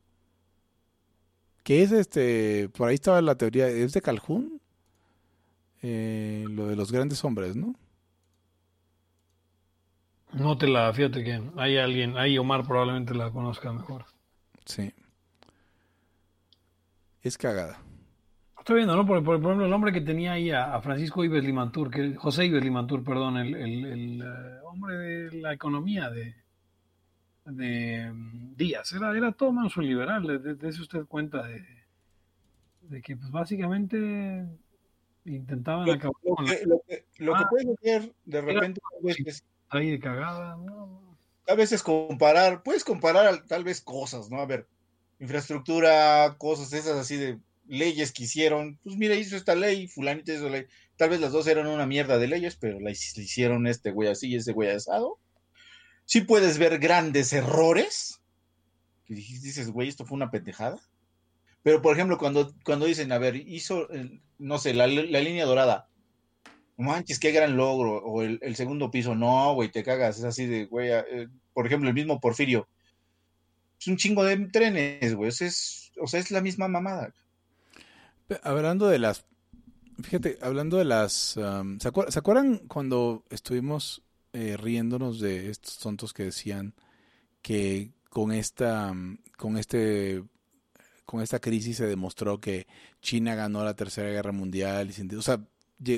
Que 1.63 1.83
es 1.83 1.91
este, 1.91 2.69
por 2.69 2.89
ahí 2.89 2.95
estaba 2.95 3.21
la 3.21 3.35
teoría, 3.35 3.67
es 3.67 3.93
de 3.93 4.01
Calhoun, 4.01 4.59
eh, 5.81 6.45
lo 6.49 6.67
de 6.67 6.75
los 6.75 6.91
grandes 6.91 7.23
hombres, 7.23 7.55
¿no? 7.55 7.75
No 10.33 10.57
te 10.57 10.67
la, 10.67 10.93
fíjate 10.93 11.23
que 11.23 11.41
hay 11.57 11.77
alguien, 11.77 12.17
ahí 12.17 12.37
Omar 12.37 12.65
probablemente 12.65 13.13
la 13.13 13.31
conozca 13.31 13.71
mejor. 13.73 14.05
Sí 14.65 14.93
es 17.21 17.37
cagada. 17.37 17.79
Estoy 18.57 18.77
viendo, 18.77 18.95
¿no? 18.95 19.05
Por, 19.05 19.17
ejemplo, 19.17 19.65
el 19.65 19.73
hombre 19.73 19.91
que 19.91 20.01
tenía 20.01 20.33
ahí 20.33 20.51
a, 20.51 20.79
Francisco 20.81 21.23
Ives 21.23 21.43
Limantur, 21.43 21.89
que, 21.89 22.15
José 22.15 22.45
Ives 22.45 22.63
Limantur, 22.63 23.03
perdón, 23.03 23.37
el, 23.37 23.55
el, 23.55 24.21
eh, 24.21 24.59
hombre 24.63 24.97
de 24.97 25.41
la 25.41 25.53
economía 25.53 26.09
de, 26.09 26.35
de 27.45 28.11
mm, 28.11 28.55
Díaz, 28.55 28.91
era, 28.93 29.15
era 29.17 29.31
todo 29.31 29.51
menos 29.51 29.75
un 29.77 29.87
liberal, 29.87 30.43
de, 30.43 30.67
usted 30.67 31.05
cuenta 31.05 31.47
de, 31.47 31.65
de 32.81 33.01
que 33.01 33.15
pues 33.15 33.31
básicamente 33.31 34.45
intentaban 35.25 35.87
lo, 35.87 35.93
acabar 35.93 36.15
lo 36.23 36.35
que, 36.35 36.65
lo 36.65 36.81
que, 36.87 37.05
lo 37.17 37.33
que 37.33 37.39
ah. 37.39 37.49
hacer 37.81 38.13
de 38.25 38.41
repente 38.41 38.81
ahí 39.69 39.91
de 39.91 39.99
cagada, 39.99 40.57
A 41.47 41.55
veces 41.55 41.83
comparar, 41.83 42.63
puedes 42.63 42.83
comparar 42.83 43.45
tal 43.47 43.63
vez 43.63 43.81
cosas, 43.81 44.29
¿no? 44.29 44.39
A 44.39 44.45
ver, 44.45 44.67
infraestructura, 45.19 46.35
cosas 46.37 46.73
esas 46.73 46.97
así 46.97 47.17
de 47.17 47.39
leyes 47.67 48.11
que 48.11 48.23
hicieron. 48.23 48.77
Pues 48.83 48.97
mira, 48.97 49.15
hizo 49.15 49.35
esta 49.35 49.55
ley, 49.55 49.87
fulanita 49.87 50.33
hizo 50.33 50.49
ley. 50.49 50.65
Tal 50.97 51.09
vez 51.09 51.21
las 51.21 51.31
dos 51.31 51.47
eran 51.47 51.67
una 51.67 51.85
mierda 51.85 52.17
de 52.17 52.27
leyes, 52.27 52.55
pero 52.55 52.79
la 52.79 52.91
hicieron 52.91 53.67
este 53.67 53.91
güey 53.91 54.09
así 54.09 54.29
y 54.29 54.35
ese 54.35 54.51
güey 54.51 54.69
asado. 54.69 55.19
Sí 56.05 56.21
puedes 56.21 56.57
ver 56.57 56.79
grandes 56.79 57.31
errores. 57.33 58.21
Que 59.05 59.13
dices, 59.13 59.69
güey, 59.71 59.87
esto 59.87 60.05
fue 60.05 60.15
una 60.15 60.31
pendejada. 60.31 60.79
Pero, 61.63 61.81
por 61.81 61.93
ejemplo, 61.93 62.17
cuando, 62.17 62.53
cuando 62.63 62.85
dicen, 62.85 63.11
a 63.11 63.17
ver, 63.17 63.35
hizo, 63.35 63.87
no 64.37 64.57
sé, 64.57 64.73
la, 64.73 64.87
línea 64.87 65.45
dorada. 65.45 65.88
Manches, 66.79 67.19
qué 67.19 67.31
gran 67.31 67.55
logro. 67.57 67.97
O 67.97 68.21
el, 68.21 68.55
segundo 68.55 68.89
piso, 68.89 69.13
no, 69.13 69.53
güey, 69.53 69.69
te 69.69 69.83
cagas. 69.83 70.17
Es 70.17 70.23
así 70.23 70.45
de, 70.45 70.65
güey, 70.65 70.89
eh, 70.91 71.27
por 71.53 71.67
ejemplo, 71.67 71.89
el 71.89 71.95
mismo 71.95 72.19
Porfirio 72.19 72.67
es 73.79 73.87
un 73.87 73.97
chingo 73.97 74.23
de 74.23 74.37
trenes, 74.47 75.15
güey. 75.15 75.29
Es, 75.29 75.91
o 75.99 76.07
sea, 76.07 76.19
es 76.19 76.31
la 76.31 76.41
misma 76.41 76.67
mamada. 76.67 77.13
Hablando 78.43 78.87
de 78.87 78.99
las. 78.99 79.25
Fíjate, 80.03 80.37
hablando 80.41 80.77
de 80.77 80.85
las. 80.85 81.37
¿se, 81.79 81.87
acuerdan 81.87 82.57
cuando 82.67 83.23
estuvimos 83.29 84.01
eh, 84.33 84.57
riéndonos 84.57 85.19
de 85.19 85.49
estos 85.49 85.79
tontos 85.79 86.13
que 86.13 86.23
decían 86.23 86.73
que 87.41 87.91
con 88.09 88.31
esta. 88.31 88.93
Con 89.37 89.57
este. 89.57 90.23
Con 91.05 91.21
esta 91.21 91.39
crisis 91.39 91.77
se 91.77 91.87
demostró 91.87 92.39
que 92.39 92.67
China 93.01 93.33
ganó 93.33 93.63
la 93.63 93.73
tercera 93.73 94.09
guerra 94.09 94.31
mundial 94.31 94.91
y 94.91 95.15
o 95.15 95.23
sea, 95.23 95.39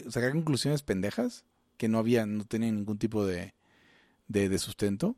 sacar 0.09 0.32
conclusiones 0.32 0.84
pendejas 0.84 1.45
que 1.77 1.88
no 1.88 1.97
había, 1.97 2.25
no 2.25 2.45
tenían 2.45 2.75
ningún 2.75 2.97
tipo 2.97 3.25
de, 3.25 3.53
de 4.27 4.57
sustento 4.59 5.17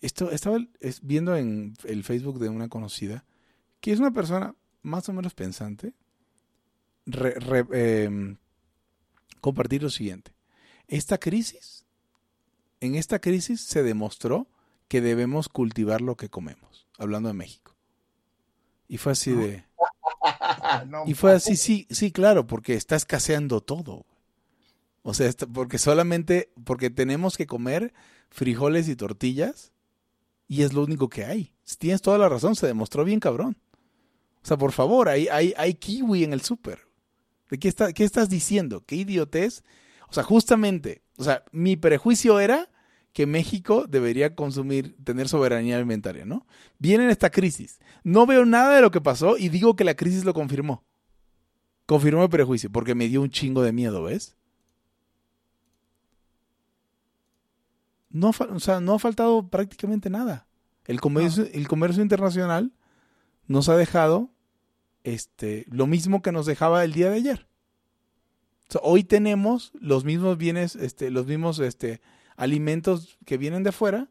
esto, 0.00 0.30
estaba 0.30 0.58
viendo 1.02 1.36
en 1.36 1.74
el 1.84 2.04
Facebook 2.04 2.38
de 2.38 2.48
una 2.48 2.68
conocida 2.68 3.24
que 3.80 3.92
es 3.92 4.00
una 4.00 4.12
persona 4.12 4.54
más 4.82 5.08
o 5.08 5.12
menos 5.12 5.34
pensante. 5.34 5.92
Em, 7.04 8.36
compartir 9.40 9.82
lo 9.82 9.90
siguiente. 9.90 10.32
Esta 10.86 11.18
crisis, 11.18 11.84
en 12.80 12.94
esta 12.94 13.20
crisis 13.20 13.60
se 13.60 13.82
demostró 13.82 14.48
que 14.86 15.00
debemos 15.00 15.48
cultivar 15.48 16.00
lo 16.00 16.16
que 16.16 16.28
comemos, 16.28 16.86
hablando 16.96 17.28
de 17.28 17.34
México. 17.34 17.76
Y 18.86 18.98
fue 18.98 19.12
así 19.12 19.32
de... 19.32 19.64
y 21.06 21.14
fue 21.14 21.32
así, 21.32 21.56
sí, 21.56 21.86
sí, 21.90 22.12
claro, 22.12 22.46
porque 22.46 22.74
está 22.74 22.96
escaseando 22.96 23.60
todo. 23.60 24.06
O 25.02 25.14
sea, 25.14 25.30
porque 25.52 25.78
solamente, 25.78 26.52
porque 26.64 26.90
tenemos 26.90 27.36
que 27.36 27.46
comer 27.46 27.92
frijoles 28.30 28.88
y 28.88 28.96
tortillas 28.96 29.72
y 30.48 30.62
es 30.62 30.72
lo 30.72 30.82
único 30.84 31.08
que 31.08 31.24
hay. 31.24 31.52
Tienes 31.78 32.02
toda 32.02 32.18
la 32.18 32.28
razón, 32.28 32.54
se 32.56 32.66
demostró 32.66 33.04
bien 33.04 33.20
cabrón. 33.20 33.56
O 34.42 34.46
sea, 34.46 34.56
por 34.56 34.72
favor, 34.72 35.08
hay, 35.08 35.28
hay, 35.28 35.54
hay 35.56 35.74
kiwi 35.74 36.24
en 36.24 36.32
el 36.32 36.42
súper. 36.42 36.86
¿De 37.50 37.58
qué, 37.58 37.68
está, 37.68 37.92
qué 37.92 38.04
estás 38.04 38.28
diciendo? 38.28 38.84
¿Qué 38.84 38.96
idiotez? 38.96 39.62
O 40.08 40.12
sea, 40.12 40.22
justamente, 40.22 41.02
o 41.16 41.24
sea, 41.24 41.44
mi 41.52 41.76
prejuicio 41.76 42.40
era 42.40 42.68
que 43.12 43.26
México 43.26 43.86
debería 43.86 44.34
consumir, 44.34 44.96
tener 45.04 45.28
soberanía 45.28 45.76
alimentaria, 45.76 46.24
¿no? 46.24 46.46
Viene 46.78 47.10
esta 47.10 47.30
crisis. 47.30 47.78
No 48.04 48.26
veo 48.26 48.44
nada 48.44 48.76
de 48.76 48.82
lo 48.82 48.90
que 48.90 49.00
pasó 49.00 49.36
y 49.36 49.48
digo 49.48 49.76
que 49.76 49.84
la 49.84 49.94
crisis 49.94 50.24
lo 50.24 50.32
confirmó. 50.32 50.84
Confirmó 51.86 52.22
el 52.22 52.30
prejuicio, 52.30 52.70
porque 52.70 52.94
me 52.94 53.08
dio 53.08 53.20
un 53.20 53.30
chingo 53.30 53.62
de 53.62 53.72
miedo, 53.72 54.04
¿ves? 54.04 54.36
no, 58.12 58.30
o 58.30 58.60
sea, 58.60 58.80
no 58.80 58.94
ha 58.94 58.98
faltado 58.98 59.48
prácticamente 59.48 60.10
nada. 60.10 60.46
El 60.84 61.00
comercio, 61.00 61.46
el 61.52 61.66
comercio 61.66 62.02
internacional 62.02 62.72
nos 63.46 63.68
ha 63.68 63.76
dejado 63.76 64.30
este, 65.02 65.64
lo 65.68 65.86
mismo 65.86 66.22
que 66.22 66.32
nos 66.32 66.46
dejaba 66.46 66.84
el 66.84 66.92
día 66.92 67.10
de 67.10 67.16
ayer. 67.16 67.48
hoy 68.82 69.04
tenemos 69.04 69.72
los 69.74 70.04
mismos 70.04 70.38
bienes, 70.38 70.76
este, 70.76 71.10
los 71.10 71.26
mismos 71.26 71.58
este, 71.58 72.00
alimentos 72.42 73.18
que 73.24 73.38
vienen 73.38 73.62
de 73.62 73.68
afuera 73.68 74.08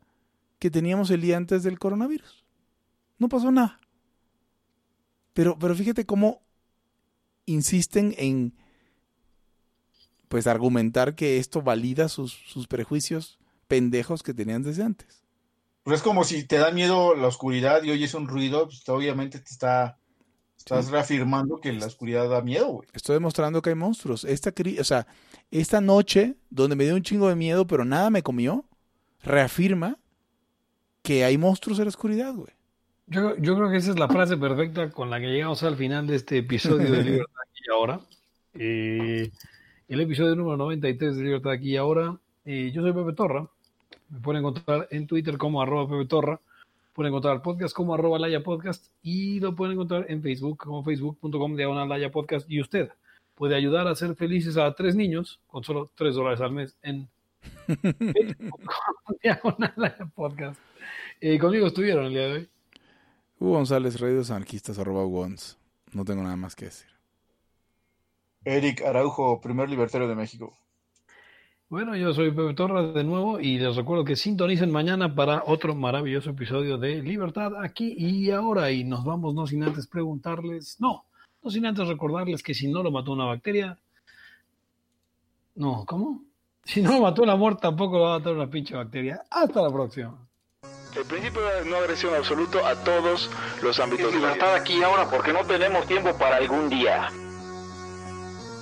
que 0.58 0.72
teníamos 0.72 1.12
el 1.12 1.22
día 1.22 1.36
antes 1.36 1.64
del 1.64 1.80
coronavirus. 1.80 2.46
No 3.18 3.28
pasó 3.28 3.52
nada. 3.52 3.80
Pero, 5.34 5.60
pero 5.60 5.76
fíjate 5.76 6.06
cómo 6.06 6.42
insisten 7.46 8.16
en 8.18 8.54
pues 10.30 10.48
argumentar 10.48 11.16
que 11.16 11.40
esto 11.40 11.62
valida 11.62 12.08
sus, 12.08 12.32
sus 12.32 12.68
prejuicios 12.68 13.38
pendejos 13.68 14.24
que 14.24 14.34
tenían 14.34 14.64
desde 14.64 14.84
antes. 14.84 15.24
Pues 15.84 15.98
es 15.98 16.04
como 16.04 16.24
si 16.24 16.46
te 16.48 16.58
da 16.58 16.72
miedo 16.72 17.16
la 17.16 17.28
oscuridad 17.28 17.84
y 17.84 17.92
oyes 17.92 18.14
un 18.14 18.30
ruido, 18.30 18.66
pues 18.68 18.88
obviamente 18.88 19.40
te 19.40 19.52
está 19.52 19.98
estás 20.62 20.92
reafirmando 20.92 21.60
que 21.60 21.74
la 21.74 21.88
oscuridad 21.88 22.30
da 22.30 22.42
miedo, 22.42 22.68
güey. 22.68 22.88
Estoy 22.94 23.16
demostrando 23.16 23.62
que 23.62 23.72
hay 23.72 23.76
monstruos. 23.76 24.24
Esta 24.24 24.54
o 24.80 24.84
sea, 24.84 25.08
esta 25.50 25.82
noche 25.82 26.36
donde 26.50 26.76
me 26.76 26.84
dio 26.84 26.96
un 26.96 27.02
chingo 27.02 27.28
de 27.28 27.36
miedo, 27.36 27.66
pero 27.66 27.84
nada 27.84 28.10
me 28.10 28.22
comió, 28.22 28.66
reafirma 29.24 29.98
que 31.02 31.26
hay 31.26 31.38
monstruos 31.38 31.80
en 31.80 31.86
la 31.86 31.90
oscuridad, 31.90 32.34
güey. 32.36 32.54
Yo, 33.08 33.36
yo 33.38 33.56
creo 33.56 33.72
que 33.72 33.78
esa 33.78 33.92
es 33.92 34.00
la 34.00 34.08
frase 34.08 34.38
perfecta 34.38 34.92
con 34.92 35.10
la 35.10 35.20
que 35.20 35.28
llegamos 35.28 35.64
al 35.64 35.76
final 35.76 36.06
de 36.08 36.16
este 36.16 36.38
episodio 36.38 36.92
de 36.92 37.04
Libertad 37.04 37.42
aquí 37.44 37.64
y 37.68 37.72
ahora. 37.72 38.00
Eh, 38.54 39.32
el 39.88 40.00
episodio 40.00 40.36
número 40.36 40.58
93 40.58 41.18
de 41.18 41.24
Libertad 41.24 41.54
aquí 41.54 41.72
y 41.72 41.78
ahora. 41.78 42.18
Eh, 42.46 42.72
yo 42.74 42.84
soy 42.84 42.94
Pepe 42.94 43.14
Torra. 43.14 43.50
Me 44.10 44.20
pueden 44.20 44.42
encontrar 44.42 44.88
en 44.92 45.08
Twitter 45.08 45.38
como 45.38 45.62
arroba 45.62 45.90
Pepe 45.90 46.06
Torra. 46.06 46.40
Pueden 46.94 47.12
encontrar 47.12 47.36
el 47.36 47.42
podcast 47.42 47.74
como 47.74 47.94
arroba 47.94 48.20
Laya 48.20 48.44
Podcast 48.44 48.88
y 49.02 49.40
lo 49.40 49.56
pueden 49.56 49.74
encontrar 49.74 50.06
en 50.10 50.22
Facebook 50.22 50.58
como 50.58 50.84
facebook.com 50.84 51.56
diagonal 51.56 51.88
Laya 51.88 52.12
Podcast. 52.12 52.50
Y 52.50 52.60
usted 52.60 52.90
puede 53.36 53.56
ayudar 53.56 53.88
a 53.88 53.96
ser 53.96 54.16
felices 54.16 54.58
a 54.58 54.74
tres 54.74 54.96
niños 54.96 55.40
con 55.48 55.64
solo 55.64 55.92
tres 55.96 56.16
dólares 56.16 56.42
al 56.42 56.52
mes 56.52 56.78
en 56.82 57.10
diagonal 59.24 59.74
podcast. 60.16 60.60
Eh, 61.20 61.40
conmigo 61.40 61.68
estuvieron 61.68 62.06
el 62.06 62.14
día 62.14 62.28
de 62.28 62.34
hoy. 62.34 62.50
Hugo 63.40 63.54
González, 63.54 64.00
Reyes 64.00 64.30
Anarquistas, 64.30 64.78
arroba 64.78 65.06
Wons. 65.06 65.58
No 65.94 66.06
tengo 66.06 66.22
nada 66.24 66.36
más 66.36 66.56
que 66.56 66.66
decir. 66.66 66.88
Eric 68.44 68.82
Araujo, 68.82 69.40
primer 69.40 69.70
libertario 69.70 70.08
de 70.08 70.16
México. 70.16 70.58
Bueno, 71.72 71.96
yo 71.96 72.14
soy 72.14 72.32
Pepe 72.32 72.54
Torres 72.54 72.94
de 72.94 73.02
nuevo 73.06 73.40
y 73.40 73.58
les 73.58 73.78
recuerdo 73.78 74.04
que 74.04 74.18
sintonicen 74.18 74.70
mañana 74.70 75.16
para 75.16 75.42
otro 75.46 75.74
maravilloso 75.74 76.32
episodio 76.32 76.78
de 76.78 77.02
Libertad 77.02 77.54
aquí 77.64 77.96
y 77.98 78.30
ahora. 78.30 78.72
Y 78.72 78.84
nos 78.84 79.06
vamos 79.06 79.34
no 79.34 79.48
sin 79.48 79.64
antes 79.64 79.88
preguntarles, 79.88 80.82
no, 80.82 81.06
no 81.42 81.50
sin 81.50 81.66
antes 81.66 81.88
recordarles 81.88 82.44
que 82.44 82.54
si 82.54 82.68
no 82.68 82.84
lo 82.84 82.92
mató 82.92 83.14
una 83.14 83.24
bacteria, 83.24 83.78
no, 85.56 85.86
¿cómo? 85.88 86.22
Si 86.66 86.82
no 86.82 86.92
lo 86.92 87.00
mató 87.04 87.24
el 87.24 87.30
amor, 87.30 87.56
tampoco 87.56 88.00
lo 88.00 88.04
va 88.04 88.16
a 88.16 88.20
matar 88.20 88.34
una 88.34 88.50
pinche 88.50 88.76
bacteria. 88.76 89.24
Hasta 89.30 89.62
la 89.62 89.72
próxima. 89.72 90.28
El 90.94 91.06
principio 91.06 91.42
de 91.42 91.70
no 91.70 91.78
agresión 91.78 92.14
absoluto 92.14 92.66
a 92.66 92.76
todos 92.84 93.32
los 93.64 93.80
ámbitos. 93.80 94.14
libertad 94.14 94.56
aquí 94.56 94.78
y 94.78 94.84
ahora 94.84 95.10
porque 95.10 95.32
no 95.32 95.46
tenemos 95.46 95.88
tiempo 95.88 96.18
para 96.18 96.36
algún 96.36 96.68
día. 96.68 97.08